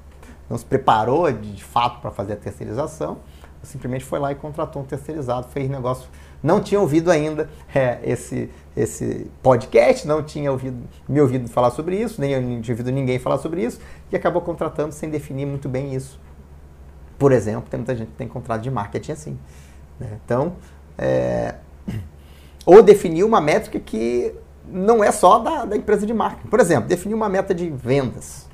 não 0.48 0.56
se 0.56 0.64
preparou 0.64 1.30
de, 1.32 1.52
de 1.52 1.64
fato 1.64 2.00
para 2.00 2.10
fazer 2.10 2.34
a 2.34 2.36
terceirização, 2.36 3.18
simplesmente 3.62 4.04
foi 4.04 4.18
lá 4.18 4.32
e 4.32 4.34
contratou 4.34 4.82
um 4.82 4.84
terceirizado, 4.84 5.48
fez 5.48 5.68
negócio. 5.68 6.08
Não 6.42 6.60
tinha 6.60 6.80
ouvido 6.80 7.10
ainda 7.10 7.50
é, 7.74 7.98
esse, 8.04 8.48
esse 8.76 9.30
podcast, 9.42 10.06
não 10.06 10.22
tinha 10.22 10.52
ouvido, 10.52 10.78
me 11.08 11.20
ouvido 11.20 11.48
falar 11.48 11.70
sobre 11.70 11.96
isso, 11.96 12.20
nem 12.20 12.60
tinha 12.60 12.74
ouvido 12.74 12.92
ninguém 12.92 13.18
falar 13.18 13.38
sobre 13.38 13.64
isso, 13.64 13.80
e 14.12 14.16
acabou 14.16 14.40
contratando 14.40 14.94
sem 14.94 15.10
definir 15.10 15.46
muito 15.46 15.68
bem 15.68 15.94
isso. 15.94 16.20
Por 17.18 17.32
exemplo, 17.32 17.68
tem 17.68 17.78
muita 17.78 17.96
gente 17.96 18.08
que 18.08 18.16
tem 18.16 18.28
contrato 18.28 18.62
de 18.62 18.70
marketing 18.70 19.12
assim. 19.12 19.38
Né? 19.98 20.18
Então, 20.24 20.54
é, 20.98 21.54
ou 22.66 22.82
definir 22.82 23.24
uma 23.24 23.40
métrica 23.40 23.78
que 23.78 24.34
não 24.66 25.02
é 25.02 25.10
só 25.10 25.38
da, 25.38 25.64
da, 25.64 25.76
empresa 25.76 26.04
de 26.04 26.12
marketing. 26.12 26.48
Por 26.48 26.60
exemplo, 26.60 26.88
definir 26.88 27.14
uma 27.14 27.28
meta 27.28 27.54
de 27.54 27.70
vendas. 27.70 28.46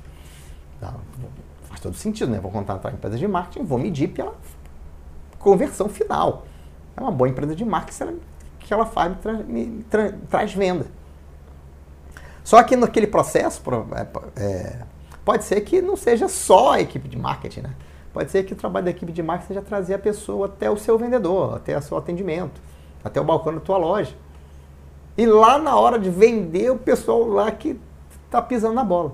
Tá? 0.79 0.93
Faz 1.63 1.81
todo 1.81 1.95
sentido, 1.95 2.31
né? 2.31 2.39
Vou 2.39 2.51
contratar 2.51 2.91
uma 2.91 2.97
empresa 2.97 3.17
de 3.17 3.27
marketing, 3.27 3.65
vou 3.65 3.77
medir 3.77 4.09
pela 4.09 4.33
conversão 5.39 5.89
final. 5.89 6.45
É 6.95 7.01
uma 7.01 7.11
boa 7.11 7.27
empresa 7.29 7.55
de 7.55 7.65
marketing 7.65 8.19
que 8.59 8.73
ela 8.73 8.85
faz, 8.85 9.11
me, 9.11 9.17
tra, 9.17 9.33
me 9.33 9.83
tra, 9.89 10.13
traz 10.29 10.53
venda. 10.53 10.85
Só 12.43 12.61
que 12.63 12.75
naquele 12.75 13.07
processo, 13.07 13.61
é, 13.95 14.41
é, 14.41 14.85
Pode 15.25 15.43
ser 15.43 15.59
que 15.61 15.81
não 15.81 15.97
seja 15.97 16.29
só 16.29 16.73
a 16.73 16.81
equipe 16.81 17.09
de 17.09 17.17
marketing, 17.17 17.61
né? 17.61 17.73
Pode 18.15 18.31
ser 18.31 18.43
que 18.43 18.53
o 18.53 18.55
trabalho 18.55 18.85
da 18.85 18.91
equipe 18.91 19.11
de 19.11 19.21
marketing 19.21 19.47
seja 19.49 19.61
trazer 19.61 19.95
a 19.95 19.99
pessoa 19.99 20.45
até 20.45 20.71
o 20.71 20.77
seu 20.77 20.97
vendedor, 20.97 21.53
até 21.53 21.77
o 21.77 21.81
seu 21.81 21.97
atendimento, 21.97 22.61
até 23.03 23.19
o 23.19 23.25
balcão 23.25 23.53
da 23.53 23.59
tua 23.59 23.75
loja. 23.75 24.15
E 25.17 25.25
lá 25.25 25.59
na 25.59 25.75
hora 25.75 25.99
de 25.99 26.09
vender, 26.09 26.71
o 26.71 26.77
pessoal 26.77 27.27
lá 27.27 27.51
que 27.51 27.77
está 28.25 28.41
pisando 28.41 28.73
na 28.73 28.85
bola. 28.85 29.11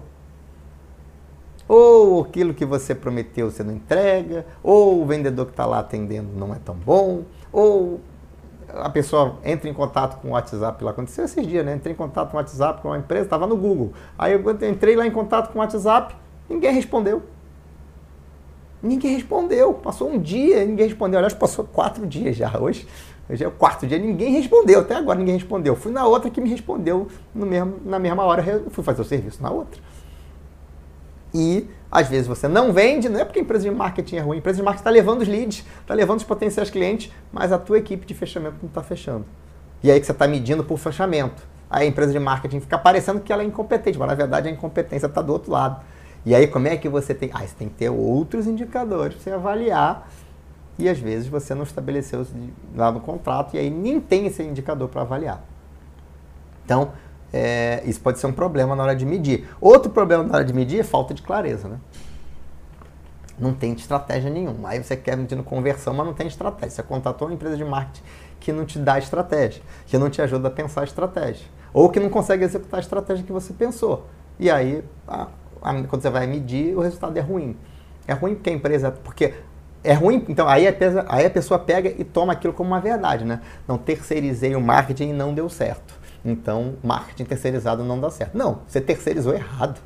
Ou 1.67 2.21
aquilo 2.21 2.53
que 2.53 2.63
você 2.63 2.93
prometeu 2.93 3.49
você 3.49 3.63
não 3.63 3.73
entrega, 3.73 4.45
ou 4.61 5.01
o 5.01 5.05
vendedor 5.07 5.47
que 5.47 5.53
está 5.53 5.65
lá 5.65 5.79
atendendo 5.79 6.29
não 6.37 6.53
é 6.53 6.59
tão 6.63 6.75
bom, 6.75 7.23
ou 7.51 7.99
a 8.69 8.89
pessoa 8.91 9.37
entra 9.43 9.67
em 9.67 9.73
contato 9.73 10.21
com 10.21 10.27
o 10.27 10.31
WhatsApp, 10.33 10.83
lá 10.83 10.91
aconteceu 10.91 11.25
esses 11.25 11.47
dias, 11.47 11.65
né? 11.65 11.73
Entrei 11.73 11.93
em 11.93 11.97
contato 11.97 12.29
com 12.29 12.37
o 12.37 12.39
WhatsApp 12.39 12.83
com 12.83 12.89
uma 12.89 12.99
empresa, 12.99 13.23
estava 13.23 13.47
no 13.47 13.57
Google. 13.57 13.93
Aí 14.15 14.33
eu 14.33 14.69
entrei 14.69 14.95
lá 14.95 15.07
em 15.07 15.11
contato 15.11 15.51
com 15.51 15.57
o 15.57 15.61
WhatsApp, 15.63 16.15
ninguém 16.47 16.71
respondeu. 16.71 17.23
Ninguém 18.81 19.15
respondeu. 19.15 19.73
Passou 19.73 20.09
um 20.09 20.19
dia, 20.19 20.65
ninguém 20.65 20.87
respondeu. 20.87 21.19
Aliás, 21.19 21.33
passou 21.33 21.65
quatro 21.65 22.05
dias 22.05 22.35
já 22.35 22.59
hoje. 22.59 22.87
Hoje 23.29 23.43
é 23.43 23.47
o 23.47 23.51
quarto 23.51 23.87
dia, 23.87 23.97
ninguém 23.97 24.33
respondeu. 24.33 24.81
Até 24.81 24.95
agora 24.95 25.17
ninguém 25.17 25.35
respondeu. 25.35 25.75
Fui 25.75 25.91
na 25.91 26.05
outra 26.05 26.29
que 26.29 26.41
me 26.41 26.49
respondeu 26.49 27.07
no 27.33 27.45
mesmo, 27.45 27.75
na 27.85 27.99
mesma 27.99 28.23
hora. 28.23 28.43
Eu 28.45 28.69
fui 28.71 28.83
fazer 28.83 29.01
o 29.01 29.05
serviço 29.05 29.41
na 29.41 29.49
outra. 29.49 29.79
E 31.33 31.65
às 31.89 32.07
vezes 32.07 32.27
você 32.27 32.47
não 32.47 32.73
vende, 32.73 33.07
não 33.07 33.19
é 33.19 33.25
porque 33.25 33.39
a 33.39 33.41
empresa 33.41 33.63
de 33.63 33.73
marketing 33.73 34.15
é 34.17 34.19
ruim, 34.19 34.37
a 34.37 34.39
empresa 34.39 34.57
de 34.57 34.63
marketing 34.63 34.81
está 34.81 34.89
levando 34.89 35.21
os 35.21 35.27
leads, 35.27 35.65
está 35.81 35.93
levando 35.93 36.19
os 36.19 36.25
potenciais 36.25 36.69
clientes, 36.69 37.11
mas 37.31 37.51
a 37.51 37.57
tua 37.57 37.77
equipe 37.77 38.05
de 38.05 38.13
fechamento 38.13 38.57
não 38.61 38.67
está 38.67 38.83
fechando. 38.83 39.25
E 39.83 39.89
aí 39.89 39.99
que 39.99 40.05
você 40.05 40.11
está 40.11 40.27
medindo 40.27 40.63
por 40.63 40.77
fechamento. 40.77 41.41
Aí 41.69 41.85
a 41.85 41.89
empresa 41.89 42.11
de 42.11 42.19
marketing 42.19 42.59
fica 42.59 42.77
parecendo 42.77 43.21
que 43.21 43.31
ela 43.31 43.43
é 43.43 43.45
incompetente, 43.45 43.97
mas 43.97 44.09
na 44.09 44.15
verdade 44.15 44.49
a 44.49 44.51
incompetência 44.51 45.07
está 45.07 45.21
do 45.21 45.31
outro 45.31 45.51
lado. 45.51 45.81
E 46.25 46.35
aí 46.35 46.47
como 46.47 46.67
é 46.67 46.77
que 46.77 46.87
você 46.87 47.13
tem. 47.13 47.29
Ah, 47.33 47.39
você 47.39 47.55
tem 47.55 47.67
que 47.67 47.75
ter 47.75 47.89
outros 47.89 48.47
indicadores 48.47 49.15
para 49.15 49.23
você 49.23 49.31
avaliar. 49.31 50.09
E 50.77 50.87
às 50.89 50.99
vezes 50.99 51.27
você 51.27 51.53
não 51.53 51.63
estabeleceu 51.63 52.25
lá 52.75 52.91
no 52.91 52.99
contrato 52.99 53.55
e 53.55 53.59
aí 53.59 53.69
nem 53.69 53.99
tem 53.99 54.25
esse 54.25 54.41
indicador 54.41 54.87
para 54.89 55.01
avaliar. 55.01 55.43
Então, 56.65 56.91
é, 57.33 57.81
isso 57.85 57.99
pode 57.99 58.19
ser 58.19 58.27
um 58.27 58.33
problema 58.33 58.75
na 58.75 58.83
hora 58.83 58.95
de 58.95 59.05
medir. 59.05 59.47
Outro 59.59 59.91
problema 59.91 60.23
na 60.23 60.35
hora 60.35 60.45
de 60.45 60.53
medir 60.53 60.79
é 60.79 60.83
falta 60.83 61.13
de 61.13 61.21
clareza, 61.21 61.67
né? 61.67 61.77
Não 63.37 63.53
tem 63.53 63.73
estratégia 63.73 64.29
nenhuma. 64.29 64.69
Aí 64.69 64.83
você 64.83 64.95
quer 64.95 65.17
medindo 65.17 65.43
conversão, 65.43 65.93
mas 65.93 66.05
não 66.05 66.13
tem 66.13 66.27
estratégia. 66.27 66.69
Você 66.69 66.83
contratou 66.83 67.27
uma 67.27 67.33
empresa 67.33 67.57
de 67.57 67.63
marketing 67.63 68.03
que 68.39 68.51
não 68.51 68.65
te 68.65 68.79
dá 68.79 68.97
estratégia, 68.97 69.61
que 69.85 69.97
não 69.97 70.09
te 70.09 70.21
ajuda 70.21 70.47
a 70.47 70.51
pensar 70.51 70.81
a 70.81 70.83
estratégia, 70.83 71.45
ou 71.71 71.89
que 71.89 71.99
não 71.99 72.09
consegue 72.09 72.43
executar 72.43 72.79
a 72.79 72.81
estratégia 72.81 73.23
que 73.23 73.31
você 73.31 73.53
pensou. 73.53 74.07
E 74.39 74.49
aí, 74.49 74.83
a, 75.07 75.23
a, 75.23 75.27
quando 75.61 76.01
você 76.01 76.09
vai 76.09 76.27
medir, 76.27 76.75
o 76.75 76.81
resultado 76.81 77.15
é 77.17 77.21
ruim. 77.21 77.55
É 78.07 78.13
ruim 78.13 78.35
porque 78.35 78.49
a 78.49 78.53
empresa. 78.53 78.91
Porque 78.91 79.33
é 79.83 79.93
ruim, 79.93 80.25
então 80.29 80.47
aí 80.47 80.67
a, 80.67 80.73
aí 81.07 81.25
a 81.25 81.29
pessoa 81.29 81.57
pega 81.57 81.89
e 81.89 82.03
toma 82.03 82.33
aquilo 82.33 82.53
como 82.53 82.69
uma 82.69 82.79
verdade, 82.79 83.25
né? 83.25 83.41
Não 83.67 83.77
terceirizei 83.77 84.55
o 84.55 84.61
marketing 84.61 85.09
e 85.09 85.13
não 85.13 85.33
deu 85.33 85.49
certo. 85.49 85.99
Então, 86.23 86.75
marketing 86.83 87.25
terceirizado 87.25 87.83
não 87.83 87.99
dá 87.99 88.09
certo. 88.11 88.37
Não, 88.37 88.59
você 88.67 88.79
terceirizou 88.79 89.33
errado. 89.33 89.79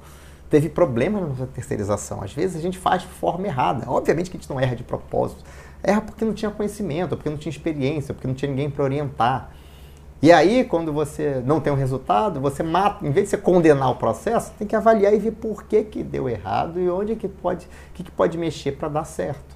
Teve 0.50 0.70
problema 0.70 1.20
na 1.20 1.28
nossa 1.28 1.48
terceirização. 1.48 2.22
Às 2.22 2.34
vezes 2.34 2.58
a 2.58 2.62
gente 2.62 2.78
faz 2.78 3.04
de 3.04 3.08
forma 3.08 3.48
errada. 3.48 3.90
Obviamente 3.90 4.30
que 4.30 4.38
a 4.38 4.40
gente 4.40 4.50
não 4.50 4.60
erra 4.60 4.76
de 4.76 4.84
propósito. 4.84 5.44
Erra 5.82 6.02
porque 6.02 6.26
não 6.26 6.34
tinha 6.34 6.52
conhecimento, 6.52 7.16
porque 7.16 7.30
não 7.30 7.38
tinha 7.38 7.52
experiência, 7.52 8.14
porque 8.14 8.28
não 8.28 8.36
tinha 8.36 8.50
ninguém 8.50 8.70
para 8.70 8.84
orientar. 8.84 9.52
E 10.22 10.32
aí, 10.32 10.64
quando 10.64 10.92
você 10.94 11.42
não 11.46 11.60
tem 11.60 11.72
um 11.72 11.76
resultado, 11.76 12.40
você 12.40 12.64
mata, 12.64 13.06
em 13.06 13.12
vez 13.12 13.26
de 13.26 13.32
você 13.32 13.38
condenar 13.38 13.92
o 13.92 13.96
processo, 13.96 14.52
tem 14.58 14.66
que 14.66 14.76
avaliar 14.76 15.14
e 15.14 15.20
ver 15.20 15.32
por 15.32 15.64
que, 15.64 15.84
que 15.84 16.04
deu 16.04 16.28
errado 16.30 16.80
e 16.80 16.90
onde 16.90 17.16
que 17.16 17.28
pode, 17.28 17.68
que, 17.94 18.04
que 18.04 18.12
pode 18.12 18.38
mexer 18.38 18.72
para 18.72 18.88
dar 18.88 19.04
certo. 19.04 19.56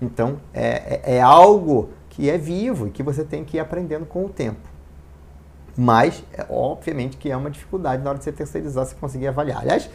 Então, 0.00 0.40
é, 0.52 1.00
é, 1.04 1.16
é 1.16 1.20
algo 1.20 1.90
que 2.10 2.28
é 2.28 2.36
vivo 2.36 2.88
e 2.88 2.90
que 2.90 3.02
você 3.02 3.24
tem 3.24 3.44
que 3.44 3.56
ir 3.56 3.60
aprendendo 3.60 4.04
com 4.04 4.24
o 4.24 4.28
tempo. 4.28 4.68
Mas, 5.76 6.24
é, 6.32 6.44
obviamente, 6.50 7.16
que 7.16 7.30
é 7.30 7.36
uma 7.36 7.50
dificuldade 7.50 8.02
na 8.02 8.10
hora 8.10 8.18
de 8.18 8.24
você 8.24 8.32
terceirizar, 8.32 8.84
você 8.84 8.94
conseguir 8.94 9.28
avaliar. 9.28 9.60
Aliás, 9.60 9.88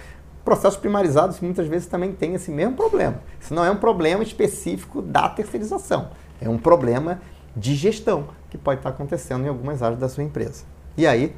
processos 0.45 0.79
primarizados 0.79 1.39
muitas 1.41 1.67
vezes 1.67 1.87
também 1.87 2.13
têm 2.13 2.33
esse 2.35 2.49
mesmo 2.51 2.75
problema. 2.75 3.19
Isso 3.39 3.53
não 3.53 3.65
é 3.65 3.69
um 3.69 3.75
problema 3.75 4.23
específico 4.23 5.01
da 5.01 5.27
terceirização, 5.27 6.07
é 6.39 6.47
um 6.47 6.57
problema 6.57 7.19
de 7.57 7.75
gestão 7.75 8.29
que 8.49 8.57
pode 8.57 8.79
estar 8.79 8.89
acontecendo 8.89 9.45
em 9.45 9.49
algumas 9.49 9.81
áreas 9.81 9.99
da 9.99 10.07
sua 10.07 10.23
empresa. 10.23 10.63
E 10.95 11.05
aí 11.05 11.35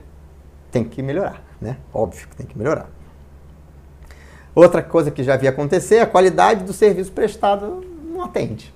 tem 0.71 0.83
que 0.83 1.01
melhorar, 1.01 1.41
né? 1.59 1.77
Óbvio 1.93 2.27
que 2.27 2.35
tem 2.35 2.45
que 2.45 2.57
melhorar. 2.57 2.89
Outra 4.53 4.83
coisa 4.83 5.09
que 5.09 5.23
já 5.23 5.35
havia 5.35 5.49
acontecer, 5.49 5.99
a 5.99 6.05
qualidade 6.05 6.63
do 6.63 6.73
serviço 6.73 7.11
prestado 7.11 7.83
não 8.03 8.23
atende 8.23 8.73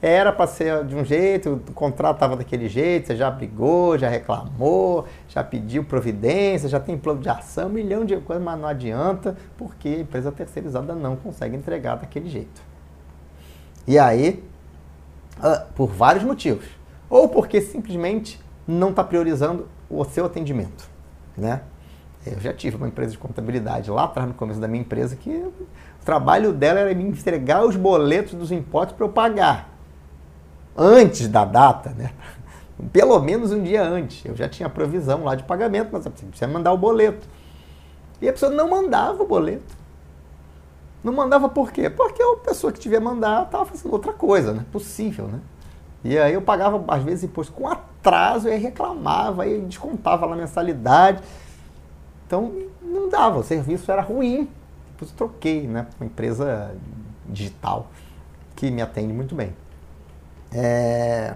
era 0.00 0.32
para 0.32 0.46
ser 0.46 0.84
de 0.84 0.94
um 0.94 1.04
jeito, 1.04 1.60
o 1.68 1.72
contrato 1.72 2.16
estava 2.16 2.36
daquele 2.36 2.68
jeito, 2.68 3.08
você 3.08 3.16
já 3.16 3.30
brigou, 3.30 3.98
já 3.98 4.08
reclamou, 4.08 5.06
já 5.28 5.42
pediu 5.42 5.82
providência, 5.82 6.68
já 6.68 6.78
tem 6.78 6.96
plano 6.96 7.20
de 7.20 7.28
ação, 7.28 7.66
um 7.66 7.72
milhão 7.72 8.04
de 8.04 8.16
coisas, 8.18 8.44
mas 8.44 8.60
não 8.60 8.68
adianta, 8.68 9.36
porque 9.56 9.88
a 9.88 10.00
empresa 10.00 10.30
terceirizada 10.30 10.94
não 10.94 11.16
consegue 11.16 11.56
entregar 11.56 11.96
daquele 11.96 12.28
jeito. 12.28 12.62
E 13.86 13.98
aí, 13.98 14.44
ah, 15.42 15.66
por 15.74 15.88
vários 15.88 16.24
motivos. 16.24 16.64
Ou 17.08 17.28
porque 17.28 17.60
simplesmente 17.60 18.40
não 18.66 18.90
está 18.90 19.02
priorizando 19.02 19.66
o 19.88 20.04
seu 20.04 20.26
atendimento. 20.26 20.88
Né? 21.36 21.62
Eu 22.26 22.40
já 22.40 22.52
tive 22.52 22.76
uma 22.76 22.88
empresa 22.88 23.12
de 23.12 23.18
contabilidade 23.18 23.90
lá 23.90 24.04
atrás, 24.04 24.28
no 24.28 24.34
começo 24.34 24.60
da 24.60 24.68
minha 24.68 24.82
empresa, 24.82 25.16
que 25.16 25.30
o 25.30 25.52
trabalho 26.04 26.52
dela 26.52 26.80
era 26.80 26.94
me 26.94 27.04
entregar 27.04 27.64
os 27.64 27.76
boletos 27.76 28.34
dos 28.34 28.52
impostos 28.52 28.96
para 28.96 29.06
eu 29.06 29.10
pagar 29.10 29.70
antes 30.76 31.28
da 31.28 31.44
data, 31.44 31.90
né? 31.90 32.12
Pelo 32.92 33.18
menos 33.20 33.50
um 33.50 33.62
dia 33.62 33.82
antes. 33.82 34.24
Eu 34.24 34.36
já 34.36 34.48
tinha 34.48 34.68
provisão 34.68 35.24
lá 35.24 35.34
de 35.34 35.42
pagamento, 35.42 35.88
mas 35.92 36.04
você 36.04 36.10
precisa 36.10 36.46
mandar 36.46 36.72
o 36.72 36.78
boleto. 36.78 37.26
E 38.20 38.28
a 38.28 38.32
pessoa 38.32 38.52
não 38.52 38.68
mandava 38.68 39.22
o 39.22 39.26
boleto. 39.26 39.77
Não 41.02 41.12
mandava 41.12 41.48
por 41.48 41.70
quê? 41.70 41.88
Porque 41.88 42.22
a 42.22 42.36
pessoa 42.36 42.72
que 42.72 42.80
tiver 42.80 43.00
mandar 43.00 43.44
estava 43.44 43.64
fazendo 43.64 43.92
outra 43.92 44.12
coisa, 44.12 44.52
né? 44.52 44.64
Possível, 44.72 45.28
né? 45.28 45.40
E 46.04 46.18
aí 46.18 46.34
eu 46.34 46.42
pagava, 46.42 46.82
às 46.88 47.02
vezes, 47.02 47.24
imposto 47.24 47.52
com 47.52 47.68
atraso, 47.68 48.48
e 48.48 48.52
aí 48.52 48.58
reclamava, 48.58 49.42
aí 49.42 49.60
descontava 49.60 50.26
lá 50.26 50.34
a 50.34 50.38
mensalidade. 50.38 51.22
Então, 52.26 52.52
não 52.82 53.08
dava, 53.08 53.38
o 53.38 53.42
serviço 53.42 53.90
era 53.90 54.02
ruim. 54.02 54.48
Depois 54.92 55.10
eu 55.10 55.16
troquei, 55.16 55.66
né? 55.66 55.86
Uma 56.00 56.06
empresa 56.06 56.74
digital 57.26 57.88
que 58.56 58.70
me 58.70 58.82
atende 58.82 59.12
muito 59.12 59.34
bem. 59.34 59.54
É... 60.52 61.34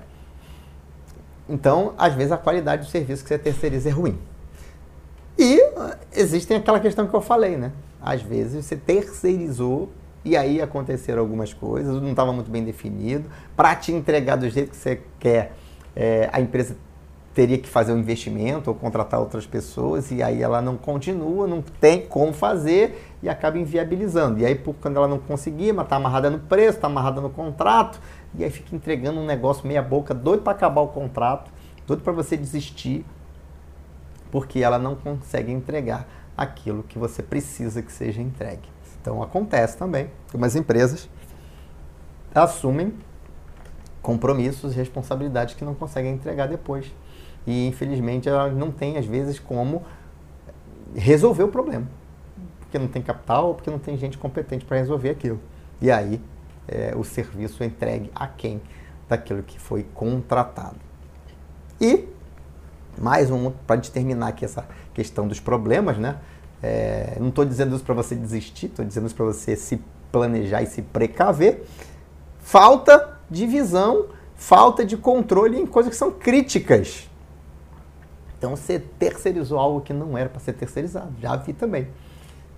Então, 1.49 1.95
às 1.99 2.15
vezes, 2.15 2.33
a 2.33 2.37
qualidade 2.37 2.85
do 2.85 2.91
serviço 2.91 3.23
que 3.23 3.29
você 3.29 3.39
terceiriza 3.39 3.89
é 3.89 3.93
ruim. 3.93 4.19
E 5.39 5.61
uh, 5.61 5.97
existem 6.13 6.57
aquela 6.57 6.81
questão 6.81 7.07
que 7.07 7.15
eu 7.15 7.21
falei, 7.21 7.57
né? 7.57 7.73
Às 8.03 8.23
vezes 8.23 8.65
você 8.65 8.77
terceirizou 8.77 9.91
e 10.25 10.37
aí 10.37 10.61
aconteceram 10.61 11.21
algumas 11.21 11.53
coisas, 11.53 12.01
não 12.01 12.11
estava 12.11 12.33
muito 12.33 12.51
bem 12.51 12.65
definido. 12.65 13.25
Para 13.57 13.75
te 13.77 13.93
entregar 13.93 14.37
do 14.37 14.49
jeito 14.49 14.71
que 14.71 14.77
você 14.77 15.01
quer, 15.19 15.53
é, 15.95 16.29
a 16.33 16.41
empresa 16.41 16.77
teria 17.35 17.57
que 17.57 17.69
fazer 17.69 17.93
um 17.93 17.99
investimento 17.99 18.71
ou 18.71 18.77
contratar 18.77 19.19
outras 19.19 19.47
pessoas 19.47 20.11
e 20.11 20.23
aí 20.23 20.43
ela 20.43 20.61
não 20.61 20.77
continua, 20.77 21.47
não 21.47 21.63
tem 21.63 22.07
como 22.07 22.33
fazer 22.33 23.15
e 23.23 23.29
acaba 23.29 23.59
inviabilizando. 23.59 24.39
E 24.39 24.45
aí, 24.45 24.55
por, 24.55 24.75
quando 24.75 24.97
ela 24.97 25.09
não 25.09 25.19
conseguir, 25.19 25.73
mas 25.73 25.87
está 25.87 25.97
amarrada 25.97 26.29
no 26.29 26.39
preço, 26.41 26.79
está 26.79 26.89
amarrada 26.89 27.21
no 27.21 27.31
contrato, 27.31 28.01
e 28.35 28.45
aí 28.45 28.51
fica 28.51 28.75
entregando 28.77 29.21
um 29.21 29.25
negócio 29.25 29.67
meia 29.67 29.83
boca, 29.83 30.13
doido 30.13 30.43
para 30.43 30.53
acabar 30.53 30.83
o 30.83 30.89
contrato, 30.89 31.51
doido 31.87 32.03
para 32.03 32.13
você 32.13 32.37
desistir, 32.37 33.05
porque 34.31 34.61
ela 34.61 34.79
não 34.79 34.95
consegue 34.95 35.53
entregar 35.53 36.07
aquilo 36.37 36.83
que 36.83 36.99
você 36.99 37.23
precisa 37.23 37.83
que 37.83 37.93
seja 37.93 38.21
entregue. 38.21 38.69
Então 39.01 39.23
acontece 39.23 39.77
também 39.77 40.11
que 40.29 40.37
umas 40.37 40.55
empresas 40.57 41.09
assumem 42.35 42.95
compromissos 44.01 44.73
e 44.73 44.77
responsabilidades 44.77 45.55
que 45.55 45.65
não 45.65 45.75
conseguem 45.75 46.13
entregar 46.13 46.49
depois. 46.49 46.93
E 47.47 47.67
infelizmente 47.67 48.29
ela 48.29 48.49
não 48.51 48.71
tem 48.71 48.97
às 48.97 49.07
vezes 49.07 49.39
como 49.39 49.83
resolver 50.95 51.45
o 51.45 51.49
problema. 51.49 51.87
Porque 52.61 52.79
não 52.79 52.89
tem 52.89 53.03
capital 53.03 53.49
ou 53.49 53.55
porque 53.55 53.71
não 53.71 53.79
tem 53.79 53.97
gente 53.97 54.19
competente 54.19 54.65
para 54.65 54.77
resolver 54.77 55.11
aquilo. 55.11 55.41
E 55.81 55.91
aí 55.91 56.21
é, 56.69 56.95
o 56.97 57.05
serviço 57.05 57.63
entregue 57.65 58.11
a 58.15 58.27
quem 58.27 58.61
daquilo 59.09 59.43
que 59.43 59.59
foi 59.59 59.85
contratado. 59.95 60.77
E, 61.81 62.09
mais 62.99 63.31
um, 63.31 63.51
para 63.51 63.77
determinar 63.77 64.29
aqui 64.29 64.45
essa 64.45 64.67
questão 64.95 65.27
dos 65.27 65.41
problemas, 65.41 65.99
né? 65.99 66.17
É, 66.63 67.17
não 67.19 67.29
estou 67.29 67.45
dizendo 67.45 67.75
isso 67.75 67.85
para 67.85 67.95
você 67.95 68.15
desistir, 68.15 68.67
estou 68.67 68.85
dizendo 68.85 69.07
isso 69.07 69.17
para 69.17 69.25
você 69.25 69.57
se 69.57 69.83
planejar 70.13 70.63
e 70.63 70.67
se 70.67 70.83
precaver. 70.83 71.65
Falta 72.39 73.19
de 73.31 73.47
visão, 73.47 74.07
falta 74.37 74.85
de 74.85 74.97
controle 74.97 75.59
em 75.59 75.67
coisas 75.67 75.91
que 75.91 75.97
são 75.97 76.11
críticas. 76.11 77.09
Então 78.39 78.57
você 78.57 78.79
terceirizou 78.79 79.59
algo 79.59 79.81
que 79.81 79.93
não 79.93 80.19
era 80.19 80.29
para 80.29 80.41
ser 80.41 80.53
terceirizado. 80.53 81.13
Já 81.21 81.37
vi 81.37 81.53
também. 81.53 81.89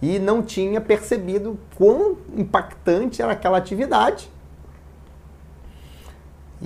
e 0.02 0.18
não 0.18 0.42
tinha 0.42 0.80
percebido 0.80 1.58
quão 1.76 2.18
impactante 2.36 3.22
era 3.22 3.32
aquela 3.32 3.56
atividade. 3.56 4.30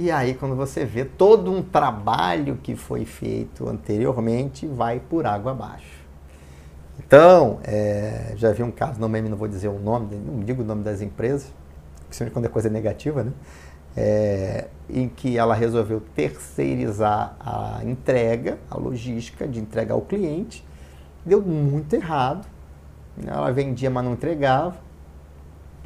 E 0.00 0.12
aí, 0.12 0.32
quando 0.32 0.54
você 0.54 0.84
vê 0.84 1.04
todo 1.04 1.50
um 1.50 1.60
trabalho 1.60 2.56
que 2.62 2.76
foi 2.76 3.04
feito 3.04 3.68
anteriormente, 3.68 4.64
vai 4.64 5.00
por 5.00 5.26
água 5.26 5.50
abaixo. 5.50 6.06
Então, 7.00 7.58
é, 7.64 8.32
já 8.36 8.52
vi 8.52 8.62
um 8.62 8.70
caso, 8.70 9.00
não, 9.00 9.08
não 9.08 9.36
vou 9.36 9.48
dizer 9.48 9.66
o 9.66 9.76
nome, 9.76 10.14
não 10.14 10.38
digo 10.38 10.62
o 10.62 10.64
nome 10.64 10.84
das 10.84 11.02
empresas, 11.02 11.52
principalmente 12.06 12.32
quando 12.32 12.44
é 12.44 12.48
coisa 12.48 12.70
negativa, 12.70 13.24
né? 13.24 13.32
É, 13.96 14.68
em 14.88 15.08
que 15.08 15.36
ela 15.36 15.52
resolveu 15.52 16.00
terceirizar 16.14 17.34
a 17.40 17.80
entrega, 17.84 18.56
a 18.70 18.78
logística 18.78 19.48
de 19.48 19.58
entregar 19.58 19.94
ao 19.94 20.02
cliente, 20.02 20.64
deu 21.26 21.42
muito 21.42 21.92
errado. 21.94 22.46
Ela 23.26 23.50
vendia, 23.50 23.90
mas 23.90 24.04
não 24.04 24.12
entregava. 24.12 24.76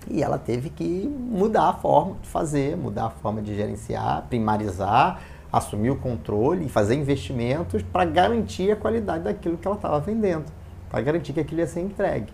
E 0.09 0.23
ela 0.23 0.39
teve 0.39 0.71
que 0.71 1.09
mudar 1.09 1.69
a 1.69 1.73
forma 1.75 2.17
de 2.23 2.29
fazer, 2.29 2.77
mudar 2.77 3.07
a 3.07 3.11
forma 3.11 3.41
de 3.41 3.55
gerenciar, 3.55 4.27
primarizar, 4.29 5.21
assumir 5.53 5.91
o 5.91 5.97
controle 5.97 6.67
e 6.67 6.69
fazer 6.69 6.95
investimentos 6.95 7.83
para 7.83 8.05
garantir 8.05 8.73
a 8.73 8.77
qualidade 8.77 9.25
daquilo 9.25 9.59
que 9.59 9.67
ela 9.67 9.77
estava 9.77 10.01
vendendo, 10.01 10.47
para 10.91 11.01
garantir 11.03 11.33
que 11.33 11.41
aquilo 11.41 11.61
ia 11.61 11.67
ser 11.67 11.81
entregue. 11.81 12.33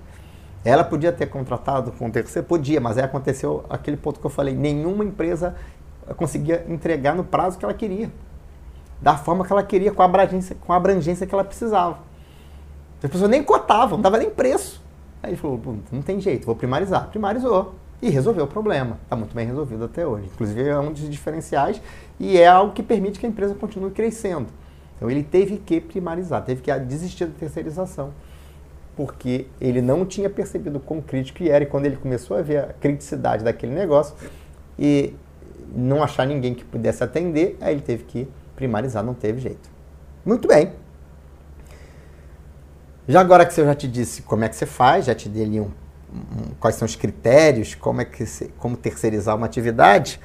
Ela 0.64 0.84
podia 0.84 1.12
ter 1.12 1.26
contratado 1.26 1.92
com 1.92 2.08
o 2.08 2.10
terceiro? 2.10 2.46
Podia, 2.46 2.80
mas 2.80 2.98
aí 2.98 3.04
aconteceu 3.04 3.64
aquele 3.70 3.96
ponto 3.96 4.20
que 4.20 4.26
eu 4.26 4.30
falei: 4.30 4.54
nenhuma 4.54 5.04
empresa 5.04 5.54
conseguia 6.16 6.64
entregar 6.68 7.14
no 7.14 7.24
prazo 7.24 7.58
que 7.58 7.64
ela 7.64 7.74
queria, 7.74 8.10
da 9.00 9.16
forma 9.16 9.44
que 9.44 9.52
ela 9.52 9.62
queria, 9.62 9.92
com 9.92 10.02
a 10.02 10.04
abrangência, 10.04 10.56
com 10.60 10.72
a 10.72 10.76
abrangência 10.76 11.26
que 11.26 11.34
ela 11.34 11.44
precisava. 11.44 11.98
As 13.02 13.10
pessoas 13.10 13.30
nem 13.30 13.42
cotavam, 13.42 13.98
não 13.98 14.02
dava 14.02 14.18
nem 14.18 14.30
preço. 14.30 14.82
Aí 15.22 15.30
ele 15.30 15.36
falou: 15.36 15.60
não 15.90 16.02
tem 16.02 16.20
jeito, 16.20 16.46
vou 16.46 16.56
primarizar. 16.56 17.08
Primarizou 17.08 17.74
e 18.00 18.08
resolveu 18.10 18.44
o 18.44 18.48
problema. 18.48 18.98
Está 19.02 19.16
muito 19.16 19.34
bem 19.34 19.46
resolvido 19.46 19.84
até 19.84 20.06
hoje. 20.06 20.30
Inclusive, 20.32 20.68
é 20.68 20.78
um 20.78 20.92
dos 20.92 21.08
diferenciais 21.08 21.80
e 22.18 22.38
é 22.38 22.46
algo 22.46 22.72
que 22.72 22.82
permite 22.82 23.18
que 23.18 23.26
a 23.26 23.28
empresa 23.28 23.54
continue 23.54 23.90
crescendo. 23.90 24.46
Então, 24.96 25.10
ele 25.10 25.22
teve 25.22 25.58
que 25.58 25.80
primarizar, 25.80 26.44
teve 26.44 26.60
que 26.62 26.76
desistir 26.80 27.26
da 27.26 27.32
terceirização 27.38 28.12
porque 28.98 29.46
ele 29.60 29.80
não 29.80 30.04
tinha 30.04 30.28
percebido 30.28 30.80
quão 30.80 31.00
crítico 31.00 31.44
era, 31.44 31.62
e 31.62 31.66
quando 31.68 31.86
ele 31.86 31.94
começou 31.94 32.36
a 32.36 32.42
ver 32.42 32.56
a 32.58 32.72
criticidade 32.72 33.44
daquele 33.44 33.72
negócio 33.72 34.12
e 34.76 35.14
não 35.72 36.02
achar 36.02 36.26
ninguém 36.26 36.52
que 36.52 36.64
pudesse 36.64 37.04
atender, 37.04 37.56
aí 37.60 37.74
ele 37.74 37.80
teve 37.80 38.02
que 38.02 38.26
primarizar, 38.56 39.04
não 39.04 39.14
teve 39.14 39.40
jeito. 39.40 39.70
Muito 40.26 40.48
bem. 40.48 40.72
Já 43.08 43.20
agora 43.20 43.46
que 43.46 43.58
eu 43.58 43.64
já 43.64 43.74
te 43.74 43.88
disse 43.88 44.20
como 44.20 44.44
é 44.44 44.48
que 44.50 44.54
você 44.54 44.66
faz, 44.66 45.06
já 45.06 45.14
te 45.14 45.30
dei 45.30 45.44
ali 45.44 45.60
um, 45.60 45.70
um 46.12 46.54
quais 46.60 46.76
são 46.76 46.84
os 46.84 46.94
critérios, 46.94 47.74
como 47.74 48.02
é 48.02 48.04
que 48.04 48.24
como 48.58 48.76
terceirizar 48.76 49.34
uma 49.34 49.46
atividade, 49.46 50.20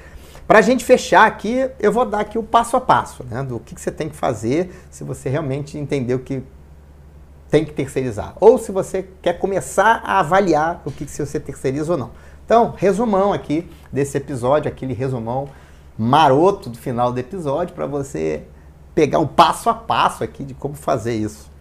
para 0.45 0.59
a 0.59 0.61
gente 0.61 0.83
fechar 0.83 1.25
aqui, 1.25 1.69
eu 1.79 1.93
vou 1.93 2.05
dar 2.05 2.19
aqui 2.19 2.37
o 2.37 2.43
passo 2.43 2.75
a 2.75 2.81
passo, 2.81 3.23
né, 3.23 3.41
do 3.41 3.57
que, 3.61 3.73
que 3.73 3.79
você 3.79 3.89
tem 3.89 4.09
que 4.09 4.15
fazer 4.15 4.69
se 4.91 5.05
você 5.05 5.29
realmente 5.29 5.77
entender 5.77 6.13
o 6.13 6.19
que 6.19 6.43
tem 7.49 7.63
que 7.63 7.71
terceirizar. 7.71 8.33
Ou 8.41 8.57
se 8.57 8.69
você 8.71 9.07
quer 9.21 9.39
começar 9.39 10.01
a 10.03 10.19
avaliar 10.19 10.81
o 10.83 10.91
que 10.91 11.07
se 11.07 11.25
você 11.25 11.39
terceiriza 11.39 11.93
ou 11.93 11.97
não. 11.97 12.11
Então, 12.43 12.73
resumão 12.75 13.31
aqui 13.31 13.69
desse 13.91 14.17
episódio, 14.17 14.69
aquele 14.69 14.93
resumão 14.93 15.47
maroto 15.97 16.69
do 16.69 16.77
final 16.77 17.13
do 17.13 17.19
episódio, 17.19 17.73
para 17.73 17.85
você 17.85 18.43
pegar 18.93 19.19
um 19.19 19.27
passo 19.27 19.69
a 19.69 19.73
passo 19.73 20.23
aqui 20.23 20.43
de 20.43 20.53
como 20.53 20.75
fazer 20.75 21.13
isso. 21.13 21.52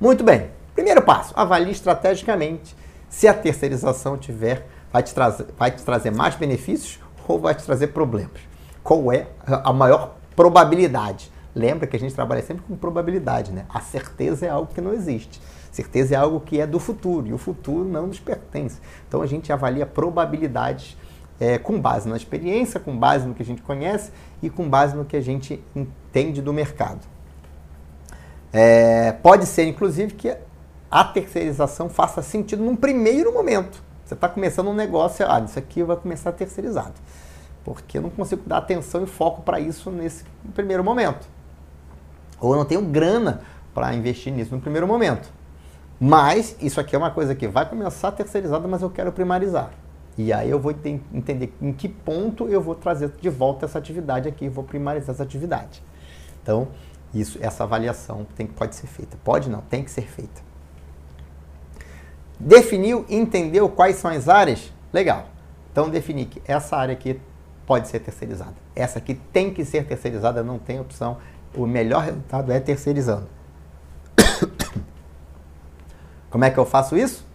Muito 0.00 0.22
bem. 0.22 0.48
Primeiro 0.76 1.02
passo, 1.02 1.32
avalie 1.36 1.72
estrategicamente 1.72 2.76
se 3.08 3.26
a 3.26 3.34
terceirização 3.34 4.16
tiver 4.16 4.64
vai 4.92 5.02
te 5.02 5.12
trazer, 5.12 5.46
vai 5.58 5.72
te 5.72 5.82
trazer 5.82 6.12
mais 6.12 6.36
benefícios 6.36 7.00
ou 7.26 7.40
vai 7.40 7.52
te 7.52 7.64
trazer 7.64 7.88
problemas. 7.88 8.40
Qual 8.80 9.12
é 9.12 9.26
a 9.44 9.72
maior 9.72 10.14
probabilidade? 10.36 11.32
Lembra 11.52 11.84
que 11.84 11.96
a 11.96 11.98
gente 11.98 12.14
trabalha 12.14 12.40
sempre 12.42 12.62
com 12.62 12.76
probabilidade, 12.76 13.50
né? 13.50 13.66
A 13.68 13.80
certeza 13.80 14.46
é 14.46 14.48
algo 14.48 14.72
que 14.72 14.80
não 14.80 14.92
existe. 14.92 15.40
Certeza 15.72 16.14
é 16.14 16.16
algo 16.16 16.38
que 16.38 16.60
é 16.60 16.66
do 16.66 16.78
futuro 16.78 17.26
e 17.26 17.32
o 17.32 17.38
futuro 17.38 17.84
não 17.84 18.06
nos 18.06 18.20
pertence. 18.20 18.78
Então 19.08 19.20
a 19.20 19.26
gente 19.26 19.52
avalia 19.52 19.84
probabilidades 19.84 20.96
é, 21.40 21.58
com 21.58 21.80
base 21.80 22.08
na 22.08 22.16
experiência, 22.16 22.78
com 22.78 22.96
base 22.96 23.26
no 23.26 23.34
que 23.34 23.42
a 23.42 23.46
gente 23.46 23.62
conhece 23.62 24.12
e 24.40 24.48
com 24.48 24.68
base 24.68 24.96
no 24.96 25.04
que 25.04 25.16
a 25.16 25.20
gente 25.20 25.60
entende 25.74 26.40
do 26.40 26.52
mercado. 26.52 27.00
É, 28.52 29.12
pode 29.12 29.46
ser, 29.46 29.64
inclusive, 29.66 30.14
que 30.14 30.36
a 30.90 31.04
terceirização 31.04 31.88
faça 31.88 32.22
sentido 32.22 32.62
num 32.62 32.76
primeiro 32.76 33.32
momento. 33.32 33.82
Você 34.04 34.14
está 34.14 34.28
começando 34.28 34.68
um 34.68 34.74
negócio, 34.74 35.26
ah, 35.28 35.40
isso 35.40 35.58
aqui 35.58 35.82
vai 35.82 35.96
começar 35.96 36.32
terceirizado. 36.32 36.94
Porque 37.62 37.98
eu 37.98 38.02
não 38.02 38.10
consigo 38.10 38.42
dar 38.46 38.58
atenção 38.58 39.04
e 39.04 39.06
foco 39.06 39.42
para 39.42 39.60
isso 39.60 39.90
nesse 39.90 40.24
primeiro 40.54 40.82
momento. 40.82 41.28
Ou 42.40 42.52
eu 42.52 42.56
não 42.56 42.64
tenho 42.64 42.80
grana 42.82 43.42
para 43.74 43.94
investir 43.94 44.32
nisso 44.32 44.54
no 44.54 44.60
primeiro 44.60 44.86
momento. 44.86 45.30
Mas 46.00 46.56
isso 46.60 46.80
aqui 46.80 46.94
é 46.94 46.98
uma 46.98 47.10
coisa 47.10 47.34
que 47.34 47.46
vai 47.46 47.68
começar 47.68 48.12
terceirizada, 48.12 48.66
mas 48.66 48.80
eu 48.80 48.88
quero 48.88 49.12
primarizar. 49.12 49.70
E 50.16 50.32
aí 50.32 50.48
eu 50.48 50.58
vou 50.58 50.72
entender 51.12 51.52
em 51.60 51.72
que 51.72 51.88
ponto 51.88 52.48
eu 52.48 52.60
vou 52.60 52.74
trazer 52.74 53.12
de 53.20 53.28
volta 53.28 53.66
essa 53.66 53.78
atividade 53.78 54.28
aqui, 54.28 54.48
vou 54.48 54.64
primarizar 54.64 55.14
essa 55.14 55.22
atividade. 55.22 55.82
Então, 56.42 56.68
isso, 57.12 57.38
essa 57.40 57.64
avaliação 57.64 58.26
tem, 58.36 58.46
pode 58.46 58.74
ser 58.74 58.86
feita. 58.86 59.16
Pode 59.24 59.48
não, 59.48 59.60
tem 59.62 59.82
que 59.82 59.90
ser 59.90 60.06
feita. 60.06 60.42
Definiu, 62.38 63.04
entendeu 63.08 63.68
quais 63.68 63.96
são 63.96 64.10
as 64.10 64.28
áreas? 64.28 64.72
Legal. 64.92 65.26
Então 65.72 65.88
definir 65.88 66.26
que 66.26 66.42
essa 66.46 66.76
área 66.76 66.92
aqui 66.92 67.20
pode 67.66 67.88
ser 67.88 68.00
terceirizada. 68.00 68.54
Essa 68.74 68.98
aqui 68.98 69.14
tem 69.14 69.52
que 69.52 69.64
ser 69.64 69.86
terceirizada, 69.86 70.42
não 70.42 70.58
tem 70.58 70.80
opção 70.80 71.18
o 71.54 71.66
melhor 71.66 72.04
resultado 72.04 72.52
é 72.52 72.60
terceirizando. 72.60 73.26
Como 76.30 76.44
é 76.44 76.50
que 76.50 76.58
eu 76.58 76.64
faço 76.64 76.96
isso? 76.96 77.26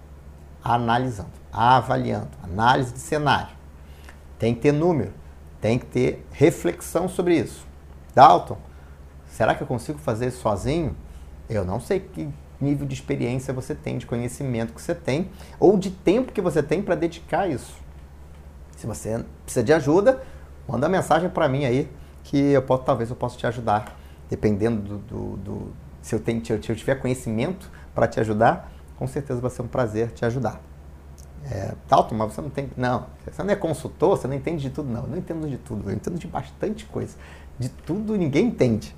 Analisando, 0.63 1.31
avaliando, 1.51 2.29
análise 2.43 2.93
de 2.93 2.99
cenário. 2.99 3.53
Tem 4.37 4.53
que 4.53 4.61
ter 4.61 4.71
número, 4.71 5.13
tem 5.59 5.79
que 5.79 5.85
ter 5.85 6.25
reflexão 6.31 7.07
sobre 7.07 7.37
isso. 7.37 7.65
Dalton, 8.13 8.57
será 9.33 9.55
que 9.55 9.61
eu 9.61 9.67
consigo 9.67 9.97
fazer 9.99 10.31
sozinho? 10.31 10.95
Eu 11.49 11.65
não 11.65 11.79
sei 11.79 11.99
que 11.99 12.29
nível 12.61 12.87
de 12.87 12.93
experiência 12.93 13.53
você 13.53 13.75
tem, 13.75 13.97
de 13.97 14.05
conhecimento 14.05 14.73
que 14.73 14.81
você 14.81 14.95
tem, 14.95 15.29
ou 15.59 15.77
de 15.77 15.91
tempo 15.91 16.31
que 16.31 16.39
você 16.39 16.63
tem 16.63 16.81
para 16.81 16.95
dedicar 16.95 17.49
isso. 17.49 17.73
Se 18.77 18.87
você 18.87 19.23
precisa 19.43 19.63
de 19.63 19.73
ajuda, 19.73 20.23
manda 20.67 20.87
mensagem 20.87 21.29
para 21.29 21.49
mim 21.49 21.65
aí 21.65 21.89
que 22.23 22.37
eu 22.37 22.61
posso, 22.61 22.83
talvez 22.83 23.09
eu 23.09 23.15
possa 23.15 23.37
te 23.37 23.45
ajudar 23.45 23.97
dependendo 24.29 24.81
do, 24.81 24.97
do, 24.99 25.37
do 25.37 25.73
se, 26.01 26.15
eu 26.15 26.21
se 26.23 26.71
eu 26.71 26.75
tiver 26.75 26.95
conhecimento 26.95 27.69
para 27.93 28.07
te 28.07 28.19
ajudar, 28.19 28.71
com 28.97 29.07
certeza 29.07 29.41
vai 29.41 29.51
ser 29.51 29.61
um 29.61 29.67
prazer 29.67 30.11
te 30.11 30.25
ajudar. 30.25 30.61
É, 31.51 31.73
Dalton, 31.89 32.15
mas 32.15 32.33
você 32.33 32.41
não 32.41 32.49
tem. 32.49 32.69
Não, 32.77 33.07
você 33.25 33.43
não 33.43 33.51
é 33.51 33.55
consultor, 33.55 34.17
você 34.17 34.27
não 34.27 34.35
entende 34.35 34.61
de 34.61 34.69
tudo, 34.69 34.89
não. 34.89 35.01
Eu 35.01 35.09
não 35.09 35.17
entendo 35.17 35.47
de 35.47 35.57
tudo, 35.57 35.89
eu 35.89 35.93
entendo 35.93 36.17
de 36.17 36.25
bastante 36.25 36.85
coisa. 36.85 37.15
De 37.59 37.67
tudo 37.67 38.15
ninguém 38.17 38.47
entende. 38.47 38.95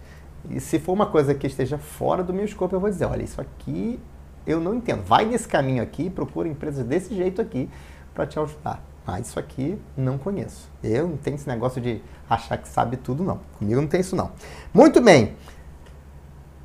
E 0.50 0.60
se 0.60 0.80
for 0.80 0.94
uma 0.94 1.06
coisa 1.06 1.34
que 1.34 1.48
esteja 1.48 1.78
fora 1.78 2.24
do 2.24 2.34
meu 2.34 2.46
escopo, 2.46 2.76
eu 2.76 2.80
vou 2.80 2.90
dizer: 2.90 3.06
olha, 3.06 3.24
isso 3.24 3.40
aqui 3.40 4.00
eu 4.46 4.60
não 4.60 4.76
entendo. 4.76 5.04
Vai 5.04 5.26
nesse 5.26 5.48
caminho 5.48 5.82
aqui, 5.82 6.10
procura 6.10 6.48
empresas 6.48 6.86
desse 6.86 7.16
jeito 7.16 7.42
aqui 7.42 7.70
para 8.14 8.26
te 8.26 8.40
ajudar. 8.40 8.84
Mas 9.06 9.28
isso 9.28 9.40
aqui 9.40 9.78
não 9.96 10.18
conheço. 10.18 10.70
Eu 10.84 11.08
não 11.08 11.18
tenho 11.18 11.36
esse 11.36 11.48
negócio 11.48 11.80
de 11.80 12.02
achar 12.30 12.58
que 12.58 12.68
sabe 12.68 12.98
tudo, 12.98 13.24
não. 13.24 13.40
Comigo 13.60 13.80
não 13.80 13.88
tem 13.88 14.02
isso, 14.02 14.16
não. 14.16 14.32
Muito 14.74 15.00
bem. 15.00 15.36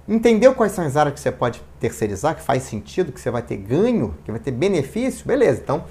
Entendeu 0.08 0.54
quais 0.54 0.72
são 0.72 0.84
as 0.84 0.96
áreas 0.96 1.14
que 1.14 1.20
você 1.20 1.30
pode 1.30 1.62
terceirizar, 1.78 2.34
que 2.34 2.42
faz 2.42 2.64
sentido, 2.64 3.12
que 3.12 3.20
você 3.20 3.30
vai 3.30 3.42
ter 3.42 3.56
ganho, 3.58 4.14
que 4.24 4.30
vai 4.30 4.40
ter 4.40 4.50
benefício? 4.50 5.26
Beleza. 5.26 5.60
Então, 5.62 5.84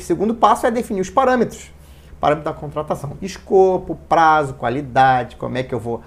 segundo 0.00 0.34
passo 0.34 0.66
é 0.66 0.70
definir 0.70 1.00
os 1.00 1.10
parâmetros. 1.10 1.72
Parâmetro 2.20 2.50
da 2.50 2.58
contratação. 2.58 3.18
Escopo, 3.20 3.96
prazo, 4.08 4.54
qualidade, 4.54 5.36
como 5.36 5.58
é 5.58 5.62
que 5.62 5.74
eu 5.74 5.80
vou. 5.80 6.02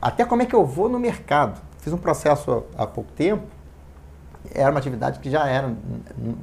Até 0.00 0.24
como 0.24 0.42
é 0.42 0.46
que 0.46 0.54
eu 0.54 0.64
vou 0.64 0.88
no 0.88 0.98
mercado. 0.98 1.60
Fiz 1.78 1.92
um 1.92 1.98
processo 1.98 2.64
há 2.76 2.86
pouco 2.86 3.10
tempo. 3.12 3.44
Era 4.54 4.70
uma 4.70 4.78
atividade 4.78 5.18
que 5.18 5.30
já 5.30 5.46
era 5.46 5.74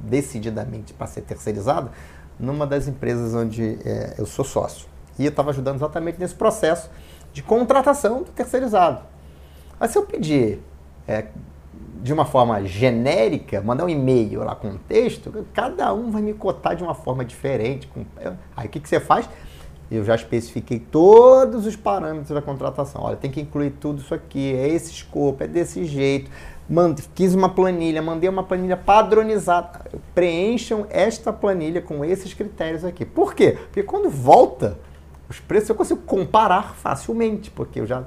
decididamente 0.04 0.92
para 0.92 1.06
ser 1.06 1.22
terceirizada 1.22 1.90
numa 2.38 2.66
das 2.66 2.86
empresas 2.86 3.34
onde 3.34 3.78
é, 3.84 4.14
eu 4.18 4.26
sou 4.26 4.44
sócio. 4.44 4.88
E 5.18 5.24
eu 5.24 5.30
estava 5.30 5.50
ajudando 5.50 5.76
exatamente 5.76 6.18
nesse 6.20 6.34
processo 6.34 6.90
de 7.32 7.42
contratação 7.42 8.22
do 8.22 8.30
terceirizado. 8.30 9.02
Mas 9.78 9.90
se 9.90 9.98
eu 9.98 10.04
pedir 10.04 10.62
é, 11.06 11.26
de 12.02 12.12
uma 12.12 12.24
forma 12.24 12.64
genérica, 12.64 13.60
mandar 13.60 13.84
um 13.84 13.88
e-mail 13.88 14.44
lá 14.44 14.54
com 14.54 14.68
um 14.68 14.78
texto, 14.78 15.46
cada 15.52 15.92
um 15.92 16.10
vai 16.10 16.22
me 16.22 16.32
cotar 16.34 16.76
de 16.76 16.82
uma 16.82 16.94
forma 16.94 17.24
diferente. 17.24 17.88
Com... 17.88 18.04
Aí 18.56 18.66
o 18.66 18.70
que, 18.70 18.80
que 18.80 18.88
você 18.88 19.00
faz? 19.00 19.28
Eu 19.90 20.04
já 20.04 20.14
especifiquei 20.14 20.78
todos 20.78 21.66
os 21.66 21.74
parâmetros 21.74 22.30
da 22.30 22.42
contratação. 22.42 23.02
Olha, 23.02 23.16
tem 23.16 23.30
que 23.30 23.40
incluir 23.40 23.70
tudo 23.80 24.00
isso 24.00 24.14
aqui, 24.14 24.54
é 24.54 24.68
esse 24.68 24.92
escopo, 24.92 25.42
é 25.42 25.46
desse 25.46 25.84
jeito. 25.84 26.30
Mande, 26.68 27.02
quis 27.14 27.34
uma 27.34 27.48
planilha, 27.48 28.02
mandei 28.02 28.28
uma 28.28 28.42
planilha 28.42 28.76
padronizada. 28.76 29.86
Preencham 30.14 30.86
esta 30.90 31.32
planilha 31.32 31.80
com 31.80 32.04
esses 32.04 32.34
critérios 32.34 32.84
aqui. 32.84 33.06
Por 33.06 33.34
quê? 33.34 33.52
Porque 33.52 33.82
quando 33.82 34.10
volta 34.10 34.78
os 35.30 35.40
preços, 35.40 35.70
eu 35.70 35.74
consigo 35.74 36.02
comparar 36.02 36.74
facilmente, 36.74 37.50
porque 37.50 37.80
eu 37.80 37.86
já 37.86 38.04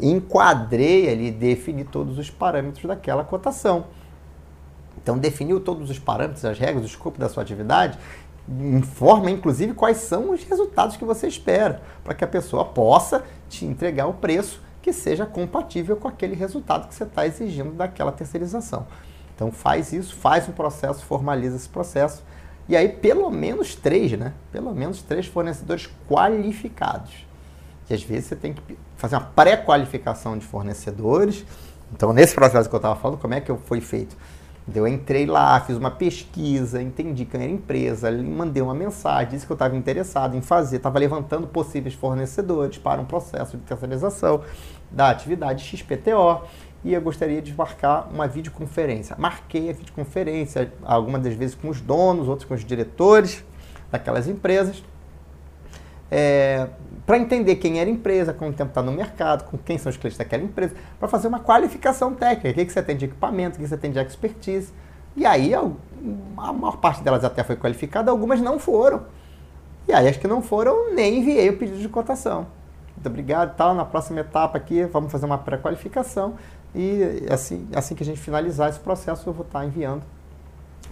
enquadrei 0.00 1.08
ali, 1.08 1.30
defini 1.30 1.84
todos 1.84 2.18
os 2.18 2.30
parâmetros 2.30 2.84
daquela 2.84 3.24
cotação. 3.24 3.86
Então, 5.02 5.18
definiu 5.18 5.60
todos 5.60 5.90
os 5.90 5.98
parâmetros, 5.98 6.44
as 6.44 6.58
regras, 6.58 6.84
o 6.84 6.86
escopo 6.86 7.18
da 7.18 7.28
sua 7.28 7.42
atividade, 7.42 7.98
informa 8.48 9.30
inclusive 9.30 9.72
quais 9.72 9.98
são 9.98 10.30
os 10.30 10.44
resultados 10.44 10.96
que 10.96 11.04
você 11.04 11.26
espera, 11.26 11.82
para 12.02 12.14
que 12.14 12.24
a 12.24 12.28
pessoa 12.28 12.64
possa 12.64 13.24
te 13.48 13.64
entregar 13.64 14.06
o 14.06 14.14
preço 14.14 14.62
que 14.82 14.92
seja 14.92 15.24
compatível 15.24 15.96
com 15.96 16.08
aquele 16.08 16.34
resultado 16.34 16.88
que 16.88 16.94
você 16.94 17.04
está 17.04 17.26
exigindo 17.26 17.72
daquela 17.72 18.12
terceirização. 18.12 18.86
Então 19.34 19.50
faz 19.50 19.92
isso, 19.92 20.14
faz 20.14 20.48
um 20.48 20.52
processo, 20.52 21.04
formaliza 21.04 21.56
esse 21.56 21.68
processo. 21.68 22.22
E 22.68 22.76
aí, 22.76 22.88
pelo 22.88 23.30
menos 23.30 23.74
três, 23.74 24.12
né? 24.12 24.32
Pelo 24.52 24.74
menos 24.74 25.02
três 25.02 25.26
fornecedores 25.26 25.90
qualificados. 26.08 27.26
Que 27.86 27.94
às 27.94 28.02
vezes 28.02 28.26
você 28.26 28.36
tem 28.36 28.54
que 28.54 28.78
fazer 28.96 29.16
uma 29.16 29.24
pré-qualificação 29.24 30.38
de 30.38 30.46
fornecedores. 30.46 31.44
Então, 31.92 32.12
nesse 32.12 32.34
processo 32.34 32.68
que 32.68 32.74
eu 32.74 32.78
estava 32.78 32.96
falando, 32.98 33.18
como 33.18 33.34
é 33.34 33.40
que 33.40 33.54
foi 33.54 33.80
feito? 33.80 34.16
Eu 34.72 34.88
entrei 34.88 35.26
lá, 35.26 35.60
fiz 35.60 35.76
uma 35.76 35.90
pesquisa, 35.90 36.80
entendi 36.80 37.26
quem 37.26 37.42
era 37.42 37.50
a 37.50 37.54
empresa, 37.54 38.10
mandei 38.10 38.62
uma 38.62 38.74
mensagem, 38.74 39.32
disse 39.32 39.44
que 39.44 39.52
eu 39.52 39.56
estava 39.56 39.76
interessado 39.76 40.36
em 40.36 40.40
fazer, 40.40 40.76
estava 40.76 40.98
levantando 40.98 41.46
possíveis 41.46 41.94
fornecedores 41.94 42.78
para 42.78 42.98
um 42.98 43.04
processo 43.04 43.58
de 43.58 43.62
terceirização 43.64 44.42
da 44.90 45.10
atividade 45.10 45.62
XPTO 45.64 46.46
e 46.82 46.94
eu 46.94 47.00
gostaria 47.02 47.42
de 47.42 47.54
marcar 47.54 48.08
uma 48.10 48.26
videoconferência. 48.26 49.14
Marquei 49.18 49.68
a 49.68 49.72
videoconferência, 49.74 50.72
algumas 50.82 51.22
das 51.22 51.34
vezes 51.34 51.54
com 51.54 51.68
os 51.68 51.82
donos, 51.82 52.26
outras 52.26 52.48
com 52.48 52.54
os 52.54 52.64
diretores 52.64 53.44
daquelas 53.90 54.26
empresas, 54.26 54.82
é, 56.16 56.68
para 57.04 57.18
entender 57.18 57.56
quem 57.56 57.80
era 57.80 57.90
a 57.90 57.92
empresa, 57.92 58.32
quanto 58.32 58.56
tempo 58.56 58.70
está 58.70 58.80
no 58.80 58.92
mercado, 58.92 59.50
com 59.50 59.58
quem 59.58 59.76
são 59.76 59.90
os 59.90 59.96
clientes 59.96 60.16
daquela 60.16 60.44
empresa, 60.44 60.76
para 60.98 61.08
fazer 61.08 61.26
uma 61.26 61.40
qualificação 61.40 62.14
técnica, 62.14 62.50
o 62.50 62.54
que, 62.54 62.64
que 62.66 62.72
você 62.72 62.82
tem 62.84 62.96
de 62.96 63.06
equipamento, 63.06 63.56
o 63.56 63.60
que 63.60 63.68
você 63.68 63.76
tem 63.76 63.90
de 63.90 63.98
expertise. 63.98 64.72
E 65.16 65.26
aí 65.26 65.52
a 65.52 66.52
maior 66.52 66.76
parte 66.76 67.02
delas 67.02 67.24
até 67.24 67.42
foi 67.42 67.56
qualificada, 67.56 68.12
algumas 68.12 68.40
não 68.40 68.60
foram. 68.60 69.02
E 69.88 69.92
aí 69.92 70.06
as 70.06 70.16
que 70.16 70.28
não 70.28 70.40
foram, 70.40 70.94
nem 70.94 71.18
enviei 71.18 71.50
o 71.50 71.58
pedido 71.58 71.78
de 71.78 71.88
cotação. 71.88 72.46
Muito 72.94 73.06
obrigado, 73.08 73.56
tal, 73.56 73.74
na 73.74 73.84
próxima 73.84 74.20
etapa 74.20 74.56
aqui 74.56 74.84
vamos 74.84 75.10
fazer 75.10 75.26
uma 75.26 75.36
pré-qualificação 75.36 76.34
e 76.72 77.26
assim, 77.28 77.66
assim 77.74 77.96
que 77.96 78.04
a 78.04 78.06
gente 78.06 78.20
finalizar 78.20 78.70
esse 78.70 78.78
processo 78.78 79.28
eu 79.28 79.32
vou 79.32 79.44
estar 79.44 79.64
enviando 79.64 80.02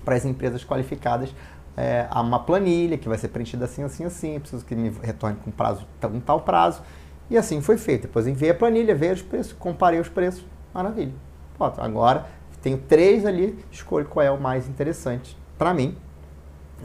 para 0.05 0.17
as 0.17 0.25
empresas 0.25 0.65
qualificadas 0.65 1.33
é, 1.77 2.07
a 2.11 2.21
uma 2.21 2.41
planilha 2.41 2.99
que 2.99 3.09
vai 3.09 3.19
ser 3.19 3.29
preenchida 3.29 3.65
assim, 3.65 3.83
assim, 3.83 4.05
assim. 4.05 4.41
preciso 4.41 4.65
que 4.65 4.75
me 4.75 4.91
retorne 5.03 5.37
com 5.45 5.51
prazo, 5.51 5.87
um 6.13 6.21
tal 6.21 6.41
prazo. 6.41 6.83
E 7.31 7.37
assim 7.37 7.61
foi 7.61 7.79
feito. 7.79 8.03
Depois 8.03 8.27
enviei 8.27 8.51
a 8.51 8.55
planilha, 8.55 8.95
veio 8.95 9.15
os 9.15 9.23
preços, 9.23 9.53
comparei 9.53 10.01
os 10.01 10.09
preços. 10.09 10.45
Maravilha. 10.75 11.13
Pronto, 11.57 11.81
agora 11.81 12.27
tenho 12.63 12.79
três 12.79 13.27
ali, 13.27 13.59
escolho 13.71 14.07
qual 14.07 14.25
é 14.25 14.31
o 14.31 14.41
mais 14.41 14.69
interessante 14.69 15.37
para 15.59 15.75
mim, 15.75 15.97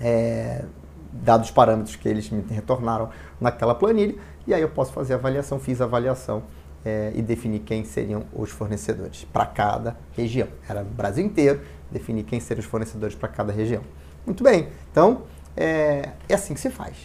é, 0.01 0.65
dados 1.13 1.47
os 1.47 1.53
parâmetros 1.53 1.95
que 1.95 2.09
eles 2.09 2.29
me 2.29 2.43
retornaram 2.49 3.09
naquela 3.39 3.75
planilha. 3.75 4.15
E 4.45 4.53
aí 4.53 4.61
eu 4.61 4.69
posso 4.69 4.91
fazer 4.91 5.13
a 5.13 5.17
avaliação, 5.17 5.59
fiz 5.59 5.79
a 5.81 5.85
avaliação 5.85 6.43
é, 6.83 7.11
e 7.15 7.21
definir 7.21 7.59
quem 7.59 7.83
seriam 7.83 8.23
os 8.33 8.49
fornecedores 8.49 9.23
para 9.31 9.45
cada 9.45 9.97
região. 10.13 10.47
Era 10.67 10.81
o 10.81 10.85
Brasil 10.85 11.23
inteiro, 11.23 11.61
definir 11.91 12.23
quem 12.23 12.39
seriam 12.39 12.61
os 12.61 12.69
fornecedores 12.69 13.15
para 13.15 13.29
cada 13.29 13.53
região. 13.53 13.83
Muito 14.27 14.43
bem. 14.43 14.67
Então, 14.91 15.21
é, 15.55 16.09
é 16.27 16.33
assim 16.35 16.53
que 16.53 16.59
se 16.59 16.69
faz. 16.69 16.95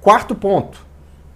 Quarto 0.00 0.34
ponto: 0.34 0.84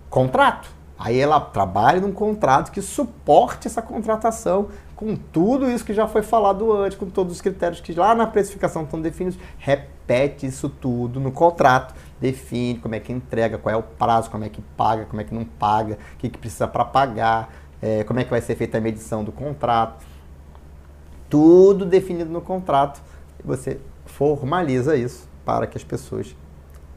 contrato. 0.09 0.74
Aí 0.99 1.18
ela 1.18 1.39
trabalha 1.39 2.01
num 2.01 2.11
contrato 2.11 2.72
que 2.72 2.81
suporte 2.81 3.66
essa 3.66 3.83
contratação 3.83 4.68
com 4.97 5.14
tudo 5.14 5.70
isso 5.70 5.85
que 5.85 5.93
já 5.93 6.09
foi 6.09 6.22
falado 6.22 6.72
antes, 6.72 6.97
com 6.97 7.05
todos 7.05 7.35
os 7.35 7.43
critérios 7.43 7.83
que 7.83 7.93
lá 7.93 8.14
na 8.14 8.27
precificação 8.27 8.85
estão 8.85 8.99
definidos. 8.99 9.39
Repete 9.59 10.47
isso 10.47 10.70
tudo 10.70 11.20
no 11.20 11.31
contrato, 11.31 11.95
define 12.18 12.79
como 12.79 12.95
é 12.95 13.01
que 13.01 13.12
entrega, 13.12 13.59
qual 13.59 13.74
é 13.74 13.77
o 13.77 13.83
prazo, 13.83 14.31
como 14.31 14.45
é 14.45 14.49
que 14.49 14.62
paga, 14.74 15.05
como 15.05 15.20
é 15.20 15.24
que 15.24 15.35
não 15.35 15.45
paga, 15.45 15.99
o 16.14 16.16
que, 16.16 16.31
que 16.31 16.39
precisa 16.39 16.66
para 16.66 16.87
pagar, 16.87 17.53
é, 17.83 18.05
como 18.05 18.20
é 18.20 18.24
que 18.24 18.31
vai 18.31 18.41
ser 18.41 18.57
feita 18.57 18.79
a 18.79 18.81
medição 18.81 19.22
do 19.22 19.31
contrato. 19.31 20.03
Tudo 21.29 21.85
definido 21.85 22.31
no 22.31 22.41
contrato 22.41 23.03
você 23.47 23.78
formaliza 24.05 24.97
isso 24.97 25.28
para 25.44 25.66
que 25.66 25.78
as 25.78 25.84
pessoas 25.84 26.34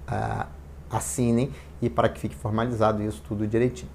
ah, 0.08 0.48
assinem 0.90 1.52
e 1.82 1.90
para 1.90 2.10
que 2.10 2.20
fique 2.20 2.36
formalizado 2.36 3.04
isso 3.04 3.22
tudo 3.28 3.48
direitinho. 3.48 3.92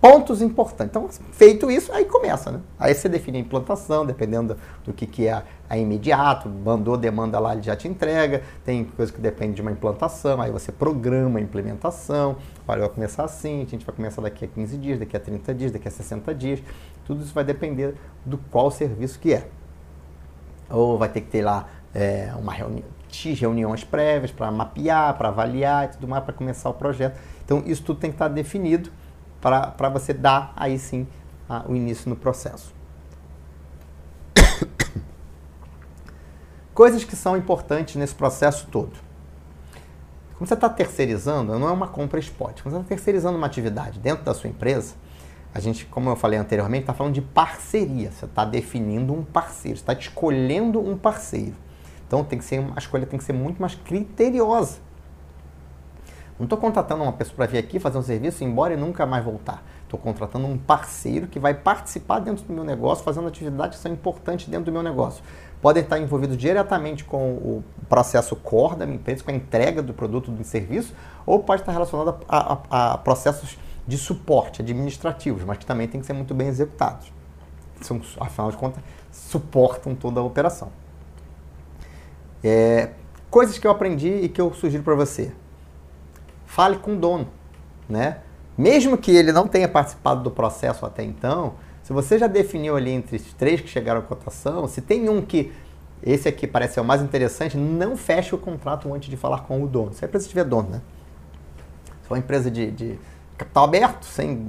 Pontos 0.00 0.42
importantes. 0.42 0.90
Então, 0.90 1.08
feito 1.32 1.70
isso, 1.70 1.90
aí 1.90 2.04
começa, 2.04 2.50
né? 2.50 2.60
Aí 2.78 2.94
você 2.94 3.08
define 3.08 3.38
a 3.38 3.40
implantação, 3.40 4.04
dependendo 4.04 4.54
do 4.84 4.92
que, 4.92 5.06
que 5.06 5.26
é 5.26 5.42
a 5.68 5.78
imediato, 5.78 6.46
mandou 6.46 6.98
demanda 6.98 7.38
lá, 7.38 7.54
ele 7.54 7.62
já 7.62 7.74
te 7.74 7.88
entrega. 7.88 8.42
Tem 8.66 8.84
coisa 8.84 9.10
que 9.10 9.18
depende 9.18 9.54
de 9.54 9.62
uma 9.62 9.72
implantação, 9.72 10.42
aí 10.42 10.50
você 10.50 10.70
programa 10.70 11.38
a 11.38 11.42
implementação. 11.42 12.36
Olha, 12.68 12.80
vai 12.80 12.90
começar 12.90 13.24
assim, 13.24 13.62
a 13.62 13.64
gente 13.64 13.86
vai 13.86 13.96
começar 13.96 14.20
daqui 14.20 14.44
a 14.44 14.48
15 14.48 14.76
dias, 14.76 14.98
daqui 14.98 15.16
a 15.16 15.20
30 15.20 15.54
dias, 15.54 15.72
daqui 15.72 15.88
a 15.88 15.90
60 15.90 16.34
dias. 16.34 16.62
Tudo 17.06 17.24
isso 17.24 17.32
vai 17.32 17.44
depender 17.44 17.94
do 18.26 18.36
qual 18.36 18.70
serviço 18.70 19.18
que 19.18 19.32
é 19.32 19.48
ou 20.70 20.98
vai 20.98 21.08
ter 21.08 21.20
que 21.20 21.28
ter 21.28 21.42
lá 21.42 21.68
é, 21.94 22.32
uma 22.36 22.52
reunião, 22.52 22.84
X 23.08 23.38
reuniões 23.38 23.84
prévias 23.84 24.32
para 24.32 24.50
mapear, 24.50 25.16
para 25.16 25.28
avaliar 25.28 25.84
e 25.86 25.88
tudo 25.88 26.08
mais, 26.08 26.24
para 26.24 26.32
começar 26.32 26.68
o 26.68 26.74
projeto. 26.74 27.18
Então, 27.44 27.62
isso 27.66 27.82
tudo 27.82 28.00
tem 28.00 28.10
que 28.10 28.16
estar 28.16 28.28
definido 28.28 28.90
para 29.40 29.88
você 29.88 30.12
dar 30.12 30.52
aí 30.56 30.78
sim 30.78 31.06
a, 31.48 31.64
o 31.68 31.76
início 31.76 32.08
no 32.08 32.16
processo. 32.16 32.74
Coisas 36.74 37.04
que 37.04 37.14
são 37.14 37.36
importantes 37.36 37.96
nesse 37.96 38.14
processo 38.14 38.66
todo. 38.70 38.92
Quando 40.36 40.48
você 40.48 40.54
está 40.54 40.68
terceirizando, 40.68 41.56
não 41.58 41.68
é 41.68 41.72
uma 41.72 41.86
compra 41.86 42.18
spot. 42.18 42.62
Quando 42.62 42.74
você 42.74 42.80
está 42.80 42.88
terceirizando 42.88 43.38
uma 43.38 43.46
atividade 43.46 44.00
dentro 44.00 44.24
da 44.24 44.34
sua 44.34 44.50
empresa, 44.50 44.94
a 45.54 45.60
gente, 45.60 45.86
como 45.86 46.10
eu 46.10 46.16
falei 46.16 46.36
anteriormente, 46.36 46.82
está 46.82 46.92
falando 46.92 47.14
de 47.14 47.20
parceria. 47.20 48.10
Você 48.10 48.24
está 48.24 48.44
definindo 48.44 49.14
um 49.14 49.22
parceiro, 49.22 49.76
está 49.76 49.92
escolhendo 49.92 50.80
um 50.80 50.98
parceiro. 50.98 51.54
Então 52.08 52.24
tem 52.24 52.40
que 52.40 52.44
ser, 52.44 52.66
a 52.74 52.78
escolha 52.78 53.06
tem 53.06 53.16
que 53.16 53.24
ser 53.24 53.32
muito 53.32 53.62
mais 53.62 53.76
criteriosa. 53.76 54.78
Não 56.36 56.44
estou 56.44 56.58
contratando 56.58 57.04
uma 57.04 57.12
pessoa 57.12 57.36
para 57.36 57.46
vir 57.46 57.58
aqui 57.58 57.78
fazer 57.78 57.96
um 57.96 58.02
serviço, 58.02 58.42
embora 58.42 58.74
e 58.74 58.76
nunca 58.76 59.06
mais 59.06 59.24
voltar. 59.24 59.62
Estou 59.84 60.00
contratando 60.00 60.44
um 60.44 60.58
parceiro 60.58 61.28
que 61.28 61.38
vai 61.38 61.54
participar 61.54 62.18
dentro 62.18 62.44
do 62.44 62.52
meu 62.52 62.64
negócio, 62.64 63.04
fazendo 63.04 63.28
atividades 63.28 63.76
que 63.76 63.82
são 63.84 63.92
importantes 63.92 64.48
dentro 64.48 64.64
do 64.64 64.72
meu 64.72 64.82
negócio. 64.82 65.22
Podem 65.62 65.84
estar 65.84 66.00
envolvidos 66.00 66.36
diretamente 66.36 67.04
com 67.04 67.34
o 67.34 67.64
processo 67.88 68.34
core 68.34 68.74
da 68.74 68.86
minha 68.86 68.96
empresa, 68.96 69.22
com 69.22 69.30
a 69.30 69.34
entrega 69.34 69.80
do 69.80 69.94
produto, 69.94 70.32
do 70.32 70.42
serviço, 70.42 70.92
ou 71.24 71.38
pode 71.38 71.62
estar 71.62 71.70
relacionado 71.70 72.16
a, 72.28 72.58
a, 72.68 72.92
a 72.94 72.98
processos 72.98 73.56
de 73.86 73.98
suporte 73.98 74.62
administrativos, 74.62 75.44
mas 75.44 75.58
que 75.58 75.66
também 75.66 75.86
tem 75.86 76.00
que 76.00 76.06
ser 76.06 76.12
muito 76.12 76.34
bem 76.34 76.48
executados. 76.48 77.12
São, 77.80 78.00
afinal 78.20 78.50
de 78.50 78.56
contas, 78.56 78.82
suportam 79.10 79.94
toda 79.94 80.20
a 80.20 80.22
operação. 80.22 80.70
É, 82.42 82.90
coisas 83.30 83.58
que 83.58 83.66
eu 83.66 83.70
aprendi 83.70 84.08
e 84.08 84.28
que 84.28 84.40
eu 84.40 84.52
sugiro 84.54 84.82
para 84.82 84.94
você. 84.94 85.32
Fale 86.46 86.76
com 86.76 86.94
o 86.94 86.96
dono, 86.96 87.28
né? 87.88 88.18
Mesmo 88.56 88.96
que 88.96 89.10
ele 89.10 89.32
não 89.32 89.48
tenha 89.48 89.68
participado 89.68 90.22
do 90.22 90.30
processo 90.30 90.86
até 90.86 91.02
então, 91.02 91.54
se 91.82 91.92
você 91.92 92.18
já 92.18 92.26
definiu 92.26 92.76
ali 92.76 92.92
entre 92.92 93.16
os 93.16 93.34
três 93.34 93.60
que 93.60 93.68
chegaram 93.68 94.00
à 94.00 94.02
cotação, 94.02 94.66
se 94.68 94.80
tem 94.80 95.08
um 95.08 95.20
que 95.20 95.52
esse 96.02 96.28
aqui 96.28 96.46
parece 96.46 96.74
ser 96.74 96.80
o 96.80 96.84
mais 96.84 97.02
interessante, 97.02 97.56
não 97.56 97.96
feche 97.96 98.34
o 98.34 98.38
contrato 98.38 98.92
antes 98.92 99.08
de 99.08 99.16
falar 99.16 99.40
com 99.40 99.62
o 99.62 99.66
dono. 99.66 99.92
Se 99.92 100.04
a 100.04 100.08
empresa 100.08 100.28
tiver 100.28 100.44
dono, 100.44 100.68
né? 100.70 100.82
Se 102.02 102.08
for 102.08 102.14
uma 102.14 102.20
empresa 102.20 102.50
de, 102.50 102.70
de 102.70 102.98
capital 103.36 103.64
aberto, 103.64 104.04
sem. 104.04 104.46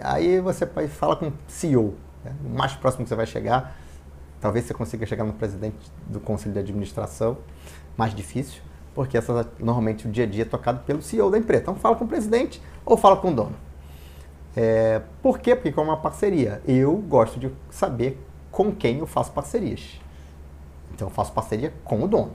Aí 0.00 0.40
você 0.40 0.66
fala 0.88 1.16
com 1.16 1.28
o 1.28 1.32
CEO. 1.46 1.94
Né? 2.24 2.34
O 2.44 2.48
mais 2.56 2.72
próximo 2.74 3.04
que 3.04 3.08
você 3.08 3.14
vai 3.14 3.26
chegar, 3.26 3.76
talvez 4.40 4.64
você 4.64 4.74
consiga 4.74 5.06
chegar 5.06 5.24
no 5.24 5.32
presidente 5.32 5.76
do 6.06 6.20
conselho 6.20 6.52
de 6.52 6.60
administração, 6.60 7.38
mais 7.96 8.14
difícil, 8.14 8.62
porque 8.94 9.16
essa, 9.16 9.48
normalmente 9.58 10.06
o 10.06 10.10
dia 10.10 10.24
a 10.24 10.26
dia 10.26 10.42
é 10.42 10.46
tocado 10.46 10.80
pelo 10.80 11.02
CEO 11.02 11.30
da 11.30 11.38
empresa. 11.38 11.62
Então 11.62 11.74
fala 11.74 11.96
com 11.96 12.04
o 12.04 12.08
presidente 12.08 12.60
ou 12.84 12.96
fala 12.96 13.16
com 13.16 13.30
o 13.30 13.34
dono. 13.34 13.56
É, 14.56 15.02
por 15.20 15.38
quê? 15.38 15.54
Porque 15.56 15.78
é 15.78 15.82
uma 15.82 15.96
parceria. 15.96 16.62
Eu 16.66 16.96
gosto 16.96 17.38
de 17.38 17.50
saber 17.70 18.24
com 18.50 18.72
quem 18.72 18.98
eu 18.98 19.06
faço 19.06 19.32
parcerias. 19.32 20.00
Então 20.94 21.08
eu 21.08 21.12
faço 21.12 21.32
parceria 21.32 21.72
com 21.84 22.02
o 22.02 22.08
dono. 22.08 22.32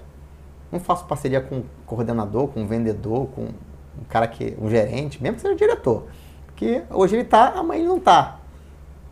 Não 0.72 0.80
faço 0.80 1.06
parceria 1.06 1.41
com 1.41 1.58
um 1.58 1.64
coordenador, 1.86 2.50
com 2.50 2.62
um 2.62 2.68
vendedor, 2.68 3.28
com 3.28 3.47
um 4.00 4.04
cara 4.06 4.28
que. 4.28 4.56
um 4.60 4.70
gerente, 4.70 5.22
mesmo 5.22 5.36
que 5.36 5.41
seja 5.41 5.56
diretor. 5.56 6.08
Porque 6.45 6.84
hoje 6.89 7.16
ele 7.16 7.24
está, 7.24 7.50
amanhã 7.50 7.80
ele 7.80 7.89
não 7.89 7.97
está. 7.97 8.39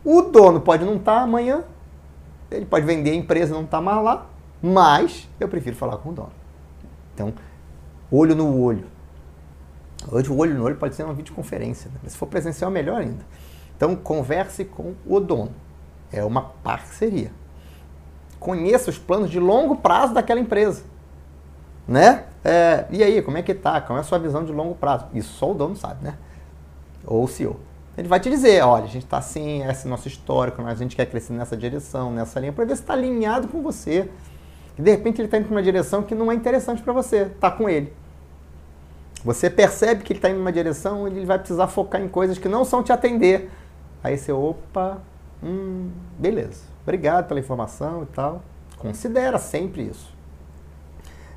O 0.04 0.22
dono 0.22 0.60
pode 0.60 0.84
não 0.84 0.96
estar, 0.96 1.16
tá, 1.16 1.22
amanhã 1.22 1.64
ele 2.50 2.64
pode 2.64 2.86
vender 2.86 3.10
a 3.10 3.14
empresa 3.14 3.54
não 3.54 3.64
está 3.64 3.80
mais 3.80 4.02
lá, 4.02 4.26
mas 4.62 5.28
eu 5.38 5.48
prefiro 5.48 5.76
falar 5.76 5.98
com 5.98 6.10
o 6.10 6.12
dono. 6.12 6.32
Então, 7.14 7.32
olho 8.10 8.34
no 8.34 8.60
olho. 8.60 8.86
Hoje 10.10 10.30
o 10.30 10.36
olho 10.36 10.54
no 10.54 10.64
olho 10.64 10.76
pode 10.76 10.94
ser 10.94 11.02
uma 11.02 11.12
videoconferência, 11.12 11.90
né? 11.90 12.08
se 12.08 12.16
for 12.16 12.26
presencial 12.26 12.70
melhor 12.70 13.00
ainda. 13.00 13.24
Então 13.76 13.94
converse 13.96 14.64
com 14.64 14.94
o 15.06 15.20
dono. 15.20 15.52
É 16.12 16.24
uma 16.24 16.42
parceria. 16.42 17.30
Conheça 18.38 18.88
os 18.88 18.98
planos 18.98 19.30
de 19.30 19.38
longo 19.38 19.76
prazo 19.76 20.14
daquela 20.14 20.40
empresa. 20.40 20.84
Né? 21.86 22.24
É, 22.44 22.86
e 22.90 23.02
aí, 23.02 23.20
como 23.22 23.36
é 23.36 23.42
que 23.42 23.54
tá? 23.54 23.80
Qual 23.80 23.96
é 23.96 24.00
a 24.00 24.04
sua 24.04 24.18
visão 24.18 24.44
de 24.44 24.52
longo 24.52 24.74
prazo? 24.74 25.06
Isso 25.12 25.32
só 25.34 25.50
o 25.50 25.54
dono 25.54 25.76
sabe, 25.76 26.04
né? 26.04 26.14
Ou 27.06 27.24
o 27.24 27.28
CEO. 27.28 27.58
Ele 27.96 28.06
vai 28.06 28.20
te 28.20 28.30
dizer, 28.30 28.62
olha, 28.62 28.84
a 28.84 28.88
gente 28.88 29.04
está 29.04 29.18
assim, 29.18 29.66
esse 29.66 29.86
é 29.86 29.90
nosso 29.90 30.06
histórico, 30.06 30.62
a 30.62 30.74
gente 30.74 30.94
quer 30.94 31.06
crescer 31.06 31.32
nessa 31.32 31.56
direção, 31.56 32.12
nessa 32.12 32.38
linha, 32.38 32.52
para 32.52 32.64
ver 32.64 32.76
se 32.76 32.82
está 32.82 32.92
alinhado 32.92 33.48
com 33.48 33.60
você. 33.60 34.08
E 34.78 34.82
de 34.82 34.90
repente 34.90 35.20
ele 35.20 35.26
está 35.26 35.36
indo 35.36 35.46
para 35.46 35.54
uma 35.56 35.62
direção 35.62 36.04
que 36.04 36.14
não 36.14 36.30
é 36.30 36.34
interessante 36.34 36.80
para 36.80 36.92
você, 36.92 37.24
tá 37.40 37.50
com 37.50 37.68
ele. 37.68 37.92
Você 39.24 39.50
percebe 39.50 40.04
que 40.04 40.12
ele 40.12 40.18
está 40.18 40.30
indo 40.30 40.38
numa 40.38 40.52
direção 40.52 41.08
e 41.08 41.10
ele 41.10 41.26
vai 41.26 41.40
precisar 41.40 41.66
focar 41.66 42.00
em 42.00 42.08
coisas 42.08 42.38
que 42.38 42.48
não 42.48 42.64
são 42.64 42.84
te 42.84 42.92
atender. 42.92 43.50
Aí 44.02 44.16
você, 44.16 44.30
opa, 44.30 44.98
hum, 45.42 45.90
beleza. 46.16 46.62
Obrigado 46.84 47.26
pela 47.26 47.40
informação 47.40 48.04
e 48.04 48.06
tal. 48.06 48.42
Considera 48.76 49.38
sempre 49.38 49.82
isso. 49.82 50.14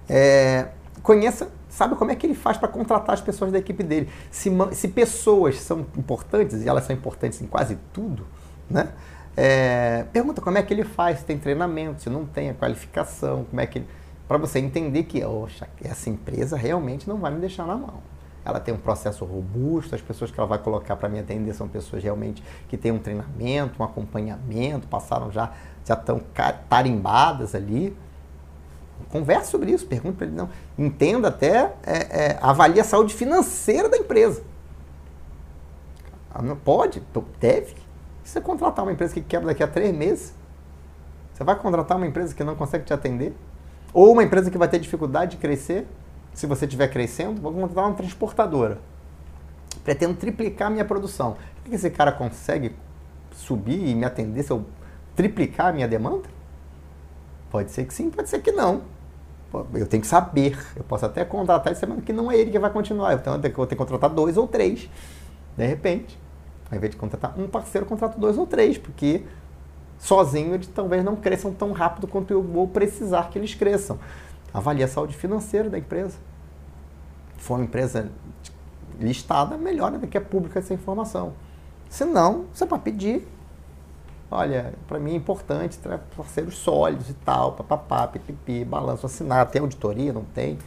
É, 0.08 0.68
conheça, 1.02 1.49
sabe 1.70 1.95
como 1.95 2.12
é 2.12 2.16
que 2.16 2.26
ele 2.26 2.36
faz 2.36 2.58
para 2.58 2.68
contratar 2.68 3.14
as 3.14 3.22
pessoas 3.22 3.52
da 3.52 3.58
equipe 3.58 3.84
dele. 3.84 4.10
Se, 4.30 4.52
se 4.74 4.88
pessoas 4.88 5.60
são 5.60 5.86
importantes, 5.97 6.64
e 6.64 6.68
elas 6.68 6.86
são 6.86 6.95
importantes 6.95 7.41
em 7.41 7.47
quase 7.47 7.78
tudo, 7.93 8.26
né? 8.70 8.89
É, 9.36 10.06
pergunta 10.12 10.41
como 10.41 10.58
é 10.58 10.64
que 10.64 10.74
ele 10.74 10.84
faz, 10.84 11.20
se 11.20 11.26
tem 11.26 11.38
treinamento, 11.38 12.02
se 12.02 12.10
não 12.10 12.26
tem 12.26 12.49
a 12.49 12.54
qualificação, 12.54 13.45
como 13.45 13.62
é 13.62 13.66
que 13.66 13.80
ele 13.80 13.88
para 14.32 14.38
você 14.38 14.60
entender 14.60 15.04
que 15.04 15.22
oxa, 15.26 15.68
essa 15.84 16.10
empresa 16.10 16.56
realmente 16.56 17.06
não 17.06 17.18
vai 17.18 17.30
me 17.32 17.41
deixar 17.41 17.68
na 17.68 17.76
mão. 17.76 17.95
Ela 18.45 18.62
tem 18.62 18.74
um 18.74 18.78
processo 18.78 19.26
robusto, 19.26 19.93
as 19.93 19.99
pessoas 19.99 20.32
que 20.32 20.39
ela 20.39 20.47
vai 20.47 20.58
colocar 20.58 20.95
para 20.95 21.10
me 21.10 21.20
atender 21.20 21.54
são 21.54 21.68
pessoas 21.68 22.02
realmente 22.02 22.41
que 22.70 22.78
têm 22.78 22.93
um 22.93 22.97
treinamento, 22.97 23.84
um 23.84 23.86
acompanhamento, 23.86 24.88
passaram 24.88 25.30
já, 25.34 25.52
já 25.84 25.95
estão 25.95 26.22
tarimbadas 26.70 27.54
ali. 27.54 27.93
Converse 29.10 29.52
sobre 29.52 29.72
isso, 29.72 29.86
pergunte 29.86 30.18
para 30.18 30.28
ele, 30.28 30.36
não. 30.36 30.49
Entenda 30.78 31.28
até, 31.28 31.74
é, 31.84 31.97
é, 32.10 32.39
avalie 32.41 32.80
a 32.80 32.84
saúde 32.84 33.14
financeira 33.14 33.89
da 33.89 33.97
empresa. 33.97 34.43
Ah, 36.34 36.41
pode, 36.64 37.02
deve. 37.39 37.76
Se 38.24 38.34
você 38.34 38.41
contratar 38.41 38.86
uma 38.86 38.91
empresa 38.91 39.14
que 39.14 39.22
quebra 39.22 39.47
daqui 39.47 39.64
a 39.64 39.68
três 39.68 39.93
meses, 39.93 40.34
você 41.34 41.43
vai 41.43 41.56
contratar 41.56 41.97
uma 41.97 42.08
empresa 42.08 42.34
que 42.34 42.43
não 42.43 42.56
consegue 42.56 42.86
te 42.86 42.93
atender? 42.93 43.36
Ou 43.93 44.12
uma 44.14 44.24
empresa 44.24 44.49
que 44.49 44.58
vai 44.58 44.68
ter 44.68 44.80
dificuldade 44.80 45.32
de 45.32 45.38
crescer, 45.38 45.88
se 46.34 46.45
você 46.45 46.66
estiver 46.66 46.88
crescendo, 46.88 47.41
vou 47.41 47.52
contratar 47.52 47.86
uma 47.86 47.95
transportadora. 47.95 48.80
Pretendo 49.84 50.14
triplicar 50.14 50.72
minha 50.72 50.86
produção. 50.86 51.36
Será 51.36 51.70
que 51.70 51.76
esse 51.76 51.89
cara 51.89 52.12
consegue 52.12 52.76
subir 53.34 53.88
e 53.88 53.95
me 53.95 54.06
atender 54.06 54.43
se 54.43 54.52
eu 54.52 54.66
triplicar 55.16 55.68
a 55.68 55.74
minha 55.74 55.88
demanda? 55.88 56.30
Pode 57.52 57.70
ser 57.72 57.86
que 57.86 57.93
sim, 57.93 58.10
pode 58.10 58.30
ser 58.30 58.39
que 58.39 58.52
não. 58.52 58.82
Eu 59.74 59.86
tenho 59.86 60.02
que 60.02 60.08
saber. 60.08 60.58
Eu 60.76 60.84
posso 60.86 61.06
até 61.06 61.26
contratar 61.26 61.72
esse 61.74 61.82
semana 61.82 62.02
que 62.02 62.14
não 62.14 62.32
é 62.32 62.38
ele 62.38 62.49
que 62.49 62.58
vai 62.58 62.72
continuar. 62.72 63.14
Então 63.14 63.36
eu 63.36 63.52
vou 63.52 63.68
ter 63.68 63.76
que 63.76 63.80
contratar 63.80 64.10
dois 64.10 64.38
ou 64.38 64.47
três. 64.47 64.89
De 65.58 65.66
repente. 65.68 66.18
Ao 66.72 66.78
invés 66.78 66.91
de 66.91 66.97
contratar 66.97 67.38
um 67.38 67.49
parceiro, 67.49 67.84
eu 67.84 67.89
contrato 67.89 68.18
dois 68.18 68.38
ou 68.38 68.47
três, 68.47 68.78
porque 68.78 69.26
sozinho 69.99 70.54
eles 70.54 70.68
talvez 70.68 71.04
não 71.04 71.18
cresçam 71.18 71.54
tão 71.54 71.74
rápido 71.74 72.08
quanto 72.08 72.32
eu 72.32 72.41
vou 72.41 72.66
precisar 72.66 73.30
que 73.30 73.38
eles 73.38 73.54
cresçam. 73.54 73.99
Avalie 74.54 74.82
a 74.82 74.88
saúde 74.88 75.14
financeira 75.14 75.70
da 75.70 75.78
empresa. 75.78 76.18
Se 77.38 77.43
for 77.43 77.56
uma 77.56 77.66
empresa 77.66 78.10
listada, 78.97 79.58
melhor 79.58 79.91
do 79.91 80.08
que 80.08 80.18
é 80.18 80.22
pública 80.22 80.60
essa 80.60 80.74
informação. 80.74 81.34
Se 81.89 82.06
não, 82.06 82.45
você 82.54 82.66
pode 82.66 82.84
pedir. 82.84 83.28
Olha, 84.34 84.74
para 84.88 84.98
mim 84.98 85.12
é 85.12 85.16
importante 85.16 85.78
ter 85.78 86.00
parceiros 86.16 86.58
sólidos 86.58 87.10
e 87.10 87.14
tal, 87.14 87.52
papapá, 87.52 88.08
pipipi, 88.08 88.64
balanço 88.64 89.06
assinado. 89.06 89.52
Tem 89.52 89.62
auditoria? 89.62 90.14
Não 90.14 90.24
tem? 90.24 90.58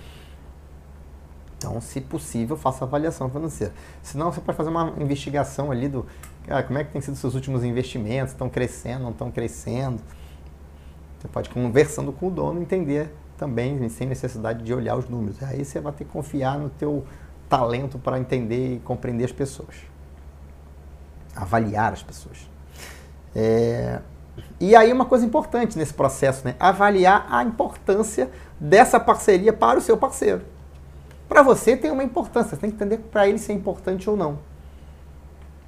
Então, 1.57 1.81
se 1.81 1.99
possível, 1.99 2.59
faça 2.59 2.85
avaliação 2.85 3.31
financeira. 3.31 3.73
Senão, 4.03 4.31
você 4.31 4.43
pode 4.43 4.59
fazer 4.59 4.69
uma 4.69 4.93
investigação 4.99 5.71
ali 5.73 5.89
do 5.89 6.05
ah, 6.47 6.63
como 6.63 6.79
é 6.79 6.85
que 6.85 6.93
tem 6.93 7.01
sido 7.01 7.17
seus 7.17 7.35
últimos 7.35 7.65
investimentos, 7.65 8.33
estão 8.33 8.51
crescendo, 8.51 9.05
não 9.05 9.13
estão 9.13 9.31
crescendo. 9.31 10.03
Você 11.19 11.29
pode, 11.29 11.49
conversando 11.49 12.13
com 12.13 12.27
o 12.29 12.31
dono, 12.31 12.61
entender 12.61 13.15
também, 13.39 13.89
sem 13.89 14.07
necessidade 14.07 14.63
de 14.63 14.75
olhar 14.75 14.95
os 14.95 15.09
números. 15.09 15.43
Aí 15.43 15.65
você 15.65 15.81
vai 15.81 15.93
ter 15.95 16.05
que 16.05 16.11
confiar 16.11 16.59
no 16.59 16.69
teu 16.69 17.03
talento 17.49 17.99
para 17.99 18.19
entender 18.19 18.75
e 18.75 18.81
compreender 18.81 19.25
as 19.25 19.33
pessoas. 19.33 19.75
Avaliar 21.35 21.95
as 21.95 22.03
pessoas. 22.03 22.54
É... 23.35 24.01
E 24.61 24.75
aí 24.75 24.93
uma 24.93 25.05
coisa 25.05 25.25
importante 25.25 25.77
nesse 25.79 25.93
processo, 25.93 26.45
né? 26.45 26.55
Avaliar 26.59 27.27
a 27.31 27.43
importância 27.43 28.31
dessa 28.59 28.99
parceria 28.99 29.53
para 29.53 29.79
o 29.79 29.83
seu 29.83 29.97
parceiro. 29.97 30.43
Para 31.29 31.43
você 31.43 31.77
tem 31.77 31.91
uma 31.91 32.05
importância, 32.05 32.51
você 32.51 32.57
tem 32.57 32.71
que 32.71 32.77
entender 32.77 32.99
para 32.99 33.27
ele 33.27 33.39
se 33.39 33.51
é 33.51 33.55
importante 33.55 34.09
ou 34.09 34.17
não. 34.17 34.39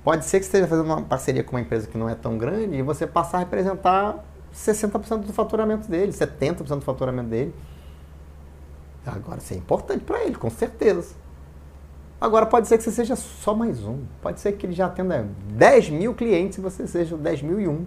Pode 0.04 0.24
ser 0.24 0.38
que 0.38 0.46
você 0.46 0.58
esteja 0.58 0.68
fazendo 0.68 0.86
uma 0.86 1.02
parceria 1.02 1.42
com 1.42 1.56
uma 1.56 1.60
empresa 1.60 1.88
que 1.88 1.98
não 1.98 2.08
é 2.08 2.14
tão 2.14 2.38
grande 2.38 2.76
e 2.76 2.82
você 2.82 3.06
passar 3.06 3.38
a 3.38 3.40
representar 3.40 4.24
60% 4.54 5.24
do 5.24 5.32
faturamento 5.32 5.90
dele, 5.90 6.12
70% 6.12 6.64
do 6.64 6.80
faturamento 6.80 7.28
dele. 7.28 7.54
Agora, 9.04 9.38
isso 9.38 9.52
é 9.54 9.56
importante 9.56 10.04
para 10.04 10.22
ele, 10.24 10.34
com 10.34 10.50
certeza. 10.50 11.14
Agora, 12.18 12.46
pode 12.46 12.66
ser 12.66 12.78
que 12.78 12.84
você 12.84 12.90
seja 12.90 13.14
só 13.14 13.54
mais 13.54 13.84
um. 13.84 13.98
Pode 14.22 14.40
ser 14.40 14.52
que 14.52 14.64
ele 14.64 14.72
já 14.72 14.86
atenda 14.86 15.28
10 15.50 15.90
mil 15.90 16.14
clientes 16.14 16.56
e 16.56 16.60
você 16.62 16.86
seja 16.86 17.14
o 17.14 17.18
10 17.18 17.42
mil 17.42 17.60
e 17.60 17.68
um. 17.68 17.84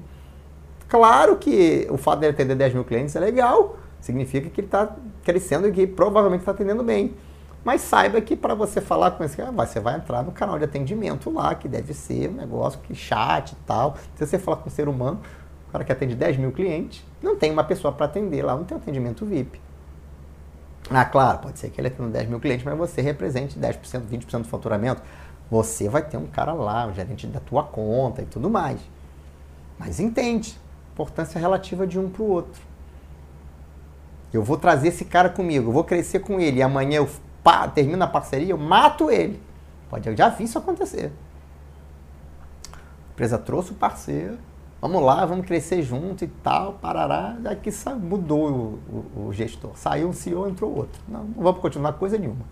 Claro 0.88 1.36
que 1.38 1.88
o 1.90 1.98
fato 1.98 2.20
de 2.20 2.26
ele 2.28 2.34
atender 2.34 2.56
10 2.56 2.76
mil 2.76 2.84
clientes 2.84 3.16
é 3.16 3.20
legal, 3.20 3.78
significa 4.00 4.50
que 4.50 4.62
ele 4.62 4.68
está 4.68 4.96
crescendo 5.24 5.68
e 5.68 5.72
que 5.72 5.88
provavelmente 5.88 6.42
está 6.42 6.52
atendendo 6.52 6.84
bem. 6.84 7.16
Mas 7.64 7.82
saiba 7.82 8.22
que 8.22 8.36
para 8.36 8.54
você 8.54 8.80
falar 8.80 9.12
com 9.12 9.24
esse 9.24 9.36
cara, 9.36 9.52
você 9.52 9.80
vai 9.80 9.96
entrar 9.96 10.24
no 10.24 10.32
canal 10.32 10.58
de 10.58 10.66
atendimento 10.66 11.32
lá, 11.32 11.54
que 11.56 11.68
deve 11.68 11.94
ser 11.94 12.30
um 12.30 12.34
negócio 12.34 12.80
que 12.82 12.94
chat 12.94 13.52
e 13.52 13.56
tal. 13.66 13.98
Se 14.16 14.26
você 14.26 14.38
falar 14.38 14.58
com 14.58 14.70
um 14.70 14.72
ser 14.72 14.88
humano, 14.88 15.20
o 15.68 15.72
cara 15.72 15.84
que 15.84 15.92
atende 15.92 16.16
10 16.16 16.38
mil 16.38 16.52
clientes, 16.52 17.04
não 17.22 17.36
tem 17.36 17.52
uma 17.52 17.64
pessoa 17.64 17.92
para 17.92 18.06
atender 18.06 18.44
lá, 18.44 18.56
não 18.56 18.64
tem 18.64 18.78
atendimento 18.78 19.26
VIP. 19.26 19.60
Ah, 20.90 21.06
claro, 21.06 21.40
pode 21.40 21.60
ser 21.60 21.70
que 21.70 21.80
ele 21.80 21.88
atenda 21.88 22.10
10 22.10 22.30
mil 22.30 22.40
clientes, 22.40 22.66
mas 22.66 22.78
você 22.78 23.02
represente 23.02 23.60
10%, 23.60 24.02
20% 24.10 24.42
do 24.42 24.48
faturamento. 24.48 25.02
Você 25.52 25.90
vai 25.90 26.02
ter 26.02 26.18
um 26.18 26.28
cara 26.28 26.54
lá, 26.54 26.86
o 26.86 26.90
um 26.90 26.94
gerente 26.94 27.28
da 27.28 27.40
tua 27.40 27.64
conta 27.64 28.22
e 28.22 28.26
tudo 28.26 28.50
mais. 28.50 28.80
Mas 29.78 30.00
entende, 30.00 30.60
importância 30.94 31.40
relativa 31.40 31.88
de 31.88 32.00
um 32.00 32.10
para 32.10 32.22
o 32.22 32.30
outro. 32.30 32.62
Eu 34.32 34.44
vou 34.44 34.58
trazer 34.58 34.90
esse 34.90 35.06
cara 35.06 35.30
comigo, 35.30 35.70
eu 35.70 35.74
vou 35.74 35.84
crescer 35.84 36.20
com 36.20 36.40
ele, 36.40 36.60
e 36.60 36.62
amanhã 36.62 36.98
eu 36.98 37.10
pá, 37.44 37.68
termina 37.68 38.06
a 38.06 38.08
parceria, 38.08 38.52
eu 38.52 38.58
mato 38.58 39.10
ele. 39.10 39.42
Pode, 39.90 40.08
eu 40.08 40.16
já 40.16 40.30
vi 40.30 40.44
isso 40.44 40.58
acontecer. 40.58 41.12
A 42.72 43.12
empresa 43.14 43.38
trouxe 43.38 43.72
o 43.72 43.76
parceiro, 43.76 44.38
vamos 44.82 45.02
lá, 45.02 45.26
vamos 45.26 45.46
crescer 45.46 45.82
junto 45.82 46.24
e 46.24 46.28
tal, 46.28 46.74
parará. 46.74 47.38
Aqui 47.46 47.70
mudou 48.02 48.50
o, 48.50 48.80
o, 49.16 49.28
o, 49.28 49.34
gestor. 49.34 49.72
Saiu 49.76 50.10
um 50.10 50.14
CEO, 50.14 50.48
entrou 50.48 50.76
outro. 50.76 51.02
Não, 51.08 51.24
não 51.24 51.44
vamos 51.44 51.62
continuar 51.62 51.94
coisa 51.94 52.18
nenhuma. 52.18 52.46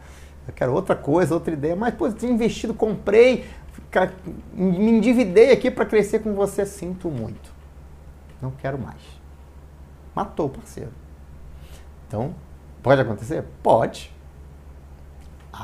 Eu 0.47 0.53
quero 0.53 0.73
outra 0.73 0.95
coisa, 0.95 1.33
outra 1.33 1.53
ideia. 1.53 1.75
Mas, 1.75 1.93
pô, 1.93 2.11
tinha 2.11 2.31
investido, 2.31 2.73
comprei, 2.73 3.45
me 4.53 4.91
endividei 4.91 5.51
aqui 5.51 5.69
para 5.69 5.85
crescer 5.85 6.19
com 6.19 6.33
você. 6.33 6.65
Sinto 6.65 7.09
muito. 7.09 7.51
Não 8.41 8.51
quero 8.51 8.77
mais. 8.77 9.01
Matou 10.15 10.47
o 10.47 10.49
parceiro. 10.49 10.91
Então, 12.07 12.33
pode 12.81 13.01
acontecer? 13.01 13.43
Pode 13.61 14.15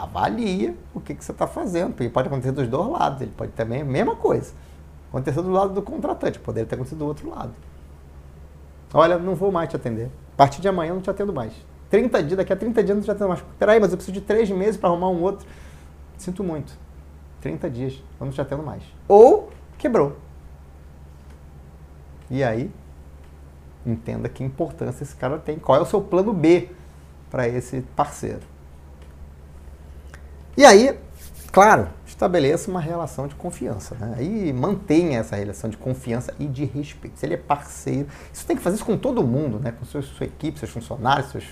avalia 0.02 0.76
o 0.94 1.00
que, 1.00 1.14
que 1.14 1.24
você 1.24 1.32
está 1.32 1.46
fazendo, 1.46 1.94
porque 1.94 2.10
pode 2.10 2.28
acontecer 2.28 2.52
dos 2.52 2.68
dois 2.68 2.90
lados, 2.90 3.22
ele 3.22 3.32
pode 3.36 3.52
também, 3.52 3.84
mesma 3.84 4.16
coisa. 4.16 4.54
Aconteceu 5.14 5.44
do 5.44 5.52
lado 5.52 5.74
do 5.74 5.82
contratante, 5.82 6.40
poderia 6.40 6.68
ter 6.68 6.74
acontecido 6.74 7.00
do 7.00 7.06
outro 7.06 7.30
lado. 7.30 7.54
Olha, 8.94 9.20
não 9.20 9.36
vou 9.36 9.52
mais 9.52 9.70
te 9.70 9.76
atender. 9.76 10.10
A 10.34 10.38
partir 10.38 10.60
de 10.60 10.68
amanhã 10.68 10.90
eu 10.90 10.96
não 10.96 11.02
te 11.02 11.10
atendo 11.10 11.32
mais. 11.32 11.54
30 11.90 12.24
dias, 12.24 12.38
daqui 12.38 12.52
a 12.52 12.56
30 12.56 12.84
dias 12.84 12.90
eu 12.90 12.96
não 12.96 13.04
te 13.04 13.12
atendo 13.12 13.30
mais. 13.30 13.44
Peraí, 13.60 13.80
mas 13.80 13.92
eu 13.92 13.98
preciso 13.98 14.14
de 14.14 14.22
3 14.22 14.50
meses 14.50 14.78
para 14.78 14.90
arrumar 14.90 15.10
um 15.10 15.22
outro. 15.22 15.46
Sinto 16.18 16.44
muito. 16.44 16.74
30 17.42 17.70
dias, 17.70 17.94
eu 18.20 18.26
não 18.26 18.34
te 18.34 18.42
atendo 18.42 18.64
mais. 18.64 18.84
Ou 19.08 19.52
quebrou. 19.78 20.18
E 22.32 22.44
aí, 22.44 22.72
entenda 23.86 24.28
que 24.28 24.44
importância 24.44 25.04
esse 25.04 25.16
cara 25.16 25.38
tem. 25.38 25.60
Qual 25.60 25.78
é 25.78 25.82
o 25.82 25.86
seu 25.86 26.02
plano 26.02 26.34
B? 26.34 26.70
para 27.34 27.48
esse 27.48 27.82
parceiro. 27.96 28.42
E 30.56 30.64
aí, 30.64 30.96
claro, 31.52 31.90
estabeleça 32.24 32.72
uma 32.72 32.80
relação 32.80 33.28
de 33.28 33.36
confiança. 33.36 33.96
Né? 33.96 34.24
E 34.24 34.54
mantenha 34.54 35.20
essa 35.20 35.36
relação 35.36 35.70
de 35.70 35.78
confiança 35.78 36.34
e 36.40 36.46
de 36.46 36.66
respeito. 36.66 37.20
Se 37.20 37.26
ele 37.26 37.36
é 37.36 37.38
parceiro, 37.38 38.08
isso 38.32 38.46
tem 38.46 38.56
que 38.56 38.62
fazer 38.62 38.78
isso 38.78 38.86
com 38.86 38.98
todo 38.98 39.24
mundo, 39.24 39.60
né? 39.60 39.72
com 39.72 39.86
sua, 39.86 40.02
sua 40.02 40.26
equipe, 40.26 40.58
seus 40.60 40.72
funcionários, 40.72 41.32
seus, 41.32 41.46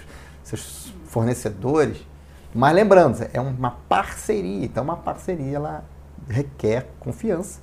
seus 0.44 0.94
fornecedores. 1.06 2.06
Mas 2.54 2.74
lembrando, 2.74 3.18
é 3.34 3.40
uma 3.40 3.72
parceria. 3.88 4.66
Então, 4.66 4.84
uma 4.84 4.98
parceria 4.98 5.56
ela 5.56 5.86
requer 6.28 6.88
confiança 7.00 7.60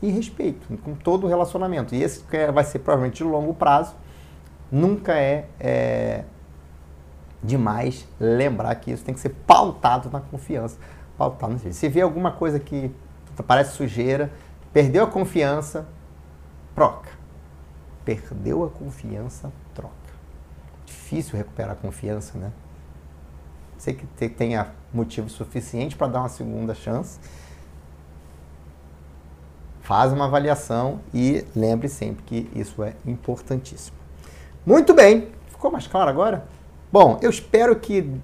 e 0.00 0.10
respeito 0.10 0.66
com 0.78 0.94
todo 0.94 1.24
o 1.24 1.28
relacionamento. 1.28 1.94
E 1.94 2.02
esse 2.02 2.24
vai 2.52 2.64
ser 2.64 2.80
provavelmente 2.80 3.18
de 3.18 3.24
longo 3.24 3.54
prazo. 3.54 3.94
Nunca 4.70 5.14
é, 5.14 5.46
é 5.58 6.24
demais 7.42 8.06
lembrar 8.20 8.74
que 8.76 8.90
isso 8.90 9.04
tem 9.04 9.14
que 9.14 9.20
ser 9.20 9.30
pautado 9.46 10.10
na 10.10 10.20
confiança. 10.20 10.78
Pautado 11.18 11.52
no 11.52 11.72
Se 11.72 11.88
vê 11.88 12.00
alguma 12.00 12.30
coisa 12.30 12.60
que 12.60 12.94
parece 13.46 13.72
sujeira, 13.76 14.30
perdeu 14.72 15.02
a 15.02 15.06
confiança, 15.08 15.86
troca. 16.76 17.10
Perdeu 18.04 18.64
a 18.64 18.70
confiança, 18.70 19.52
troca. 19.74 19.92
Difícil 20.86 21.36
recuperar 21.36 21.72
a 21.72 21.74
confiança, 21.74 22.38
né? 22.38 22.52
Sei 23.76 23.94
que 23.94 24.28
tenha 24.28 24.72
motivo 24.94 25.28
suficiente 25.28 25.96
para 25.96 26.06
dar 26.06 26.20
uma 26.20 26.28
segunda 26.28 26.72
chance. 26.74 27.18
Faz 29.82 30.12
uma 30.12 30.26
avaliação 30.26 31.00
e 31.12 31.44
lembre 31.54 31.88
sempre 31.88 32.22
que 32.24 32.50
isso 32.58 32.82
é 32.82 32.94
importantíssimo. 33.06 33.96
Muito 34.64 34.94
bem, 34.94 35.32
ficou 35.48 35.70
mais 35.70 35.86
claro 35.86 36.10
agora? 36.10 36.46
Bom, 36.92 37.18
eu 37.22 37.30
espero 37.30 37.74
que 37.76 38.20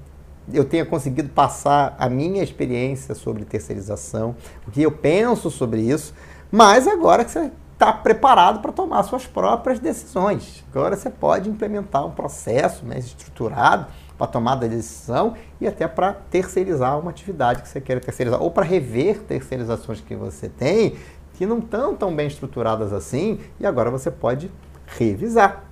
eu 0.52 0.64
tenha 0.64 0.84
conseguido 0.84 1.28
passar 1.28 1.94
a 1.98 2.08
minha 2.08 2.42
experiência 2.42 3.14
sobre 3.14 3.44
terceirização, 3.44 4.36
o 4.66 4.70
que 4.70 4.82
eu 4.82 4.92
penso 4.92 5.50
sobre 5.50 5.80
isso, 5.80 6.14
mas 6.50 6.86
agora 6.86 7.24
que 7.24 7.30
você 7.30 7.50
está 7.72 7.92
preparado 7.92 8.60
para 8.60 8.72
tomar 8.72 9.02
suas 9.02 9.26
próprias 9.26 9.78
decisões. 9.78 10.64
Agora 10.70 10.96
você 10.96 11.10
pode 11.10 11.50
implementar 11.50 12.06
um 12.06 12.12
processo 12.12 12.86
mais 12.86 13.06
estruturado 13.06 13.86
para 14.16 14.28
tomada 14.28 14.68
de 14.68 14.76
decisão 14.76 15.34
e 15.60 15.66
até 15.66 15.88
para 15.88 16.12
terceirizar 16.12 16.98
uma 16.98 17.10
atividade 17.10 17.62
que 17.62 17.68
você 17.68 17.80
quer 17.80 18.00
terceirizar, 18.00 18.40
ou 18.40 18.50
para 18.50 18.64
rever 18.64 19.22
terceirizações 19.22 20.00
que 20.00 20.14
você 20.14 20.48
tem 20.48 20.96
que 21.34 21.44
não 21.44 21.58
estão 21.58 21.96
tão 21.96 22.14
bem 22.14 22.28
estruturadas 22.28 22.92
assim, 22.92 23.40
e 23.58 23.66
agora 23.66 23.90
você 23.90 24.08
pode 24.08 24.52
revisar 24.86 25.64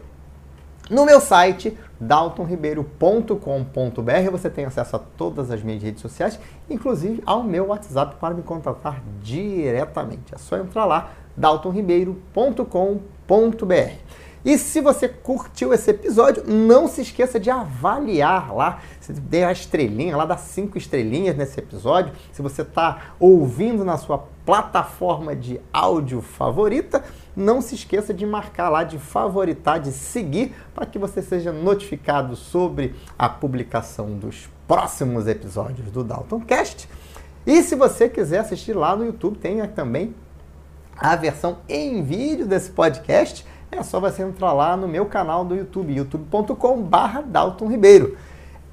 no 0.90 1.06
meu 1.06 1.20
site 1.20 1.78
daltonribeiro.com.br 2.00 4.32
você 4.32 4.50
tem 4.50 4.66
acesso 4.66 4.96
a 4.96 5.00
todas 5.00 5.50
as 5.50 5.64
minhas 5.64 5.82
redes 5.82 6.02
sociais, 6.02 6.40
inclusive 6.70 7.24
ao 7.26 7.44
meu 7.44 7.68
WhatsApp 7.68 8.16
para 8.20 8.34
me 8.34 8.44
contatar 8.44 9.02
diretamente. 9.22 10.34
É 10.34 10.38
só 10.38 10.58
entrar 10.58 10.86
lá, 10.86 11.12
daltonribeiro.com.br. 11.36 14.06
E 14.46 14.60
se 14.60 14.80
você 14.80 15.10
curtiu 15.10 15.74
esse 15.74 15.90
episódio, 15.90 16.44
não 16.46 16.88
se 16.88 17.02
esqueça 17.02 17.40
de 17.40 17.50
avaliar 17.50 18.54
lá. 18.54 18.80
Você 19.02 19.12
dê 19.12 19.44
a 19.44 19.52
estrelinha 19.52 20.16
lá, 20.16 20.24
dá 20.24 20.38
cinco 20.38 20.78
estrelinhas 20.78 21.36
nesse 21.36 21.60
episódio. 21.60 22.14
Se 22.32 22.44
você 22.44 22.62
está 22.62 23.16
ouvindo 23.20 23.84
na 23.84 23.98
sua 23.98 24.20
plataforma 24.46 25.36
de 25.36 25.60
áudio 25.74 26.22
favorita, 26.22 27.04
não 27.36 27.62
se 27.62 27.76
esqueça 27.76 28.14
de 28.14 28.26
marcar 28.26 28.70
lá, 28.70 28.84
de 28.84 28.98
favoritar, 28.98 29.80
de 29.80 29.92
seguir, 29.92 30.56
para 30.74 30.86
que 30.86 30.98
você 30.98 31.22
seja 31.22 31.52
notificado 31.52 32.36
sobre 32.36 32.96
a 33.18 33.28
publicação 33.28 34.18
dos 34.18 34.50
próximos 34.68 35.28
episódios 35.28 35.92
do 35.92 36.04
Dalton 36.04 36.42
Cast. 36.42 36.90
E 37.46 37.62
se 37.62 37.76
você 37.76 38.10
quiser 38.10 38.40
assistir 38.40 38.74
lá 38.74 38.96
no 38.96 39.06
YouTube, 39.06 39.38
tem 39.38 39.66
também 39.68 40.16
a 40.98 41.16
versão 41.16 41.58
em 41.68 42.02
vídeo 42.04 42.46
desse 42.46 42.72
podcast. 42.72 43.46
É 43.72 43.84
só 43.84 44.00
você 44.00 44.24
entrar 44.24 44.54
lá 44.54 44.78
no 44.78 44.88
meu 44.88 45.06
canal 45.06 45.44
do 45.44 45.56
YouTube, 45.56 45.94
youtube.com/barra 45.94 47.22
Dalton 47.22 47.68
Ribeiro. 47.68 48.18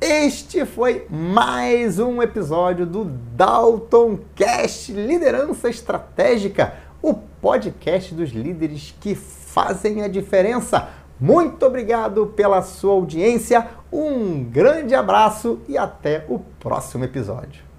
Este 0.01 0.65
foi 0.65 1.07
mais 1.09 1.99
um 1.99 2.23
episódio 2.23 2.87
do 2.87 3.05
Dalton 3.05 4.19
Cast 4.35 4.93
Liderança 4.93 5.69
Estratégica 5.69 6.75
o 7.03 7.15
podcast 7.43 8.15
dos 8.15 8.31
líderes 8.31 8.95
que 9.01 9.17
fazem 9.17 10.03
a 10.03 10.09
diferença. 10.09 10.89
Muito 11.21 11.67
obrigado 11.67 12.29
pela 12.29 12.63
sua 12.63 12.93
audiência, 12.93 13.69
um 13.93 14.43
grande 14.45 14.95
abraço 14.95 15.61
e 15.69 15.77
até 15.77 16.25
o 16.29 16.39
próximo 16.39 17.05
episódio. 17.05 17.72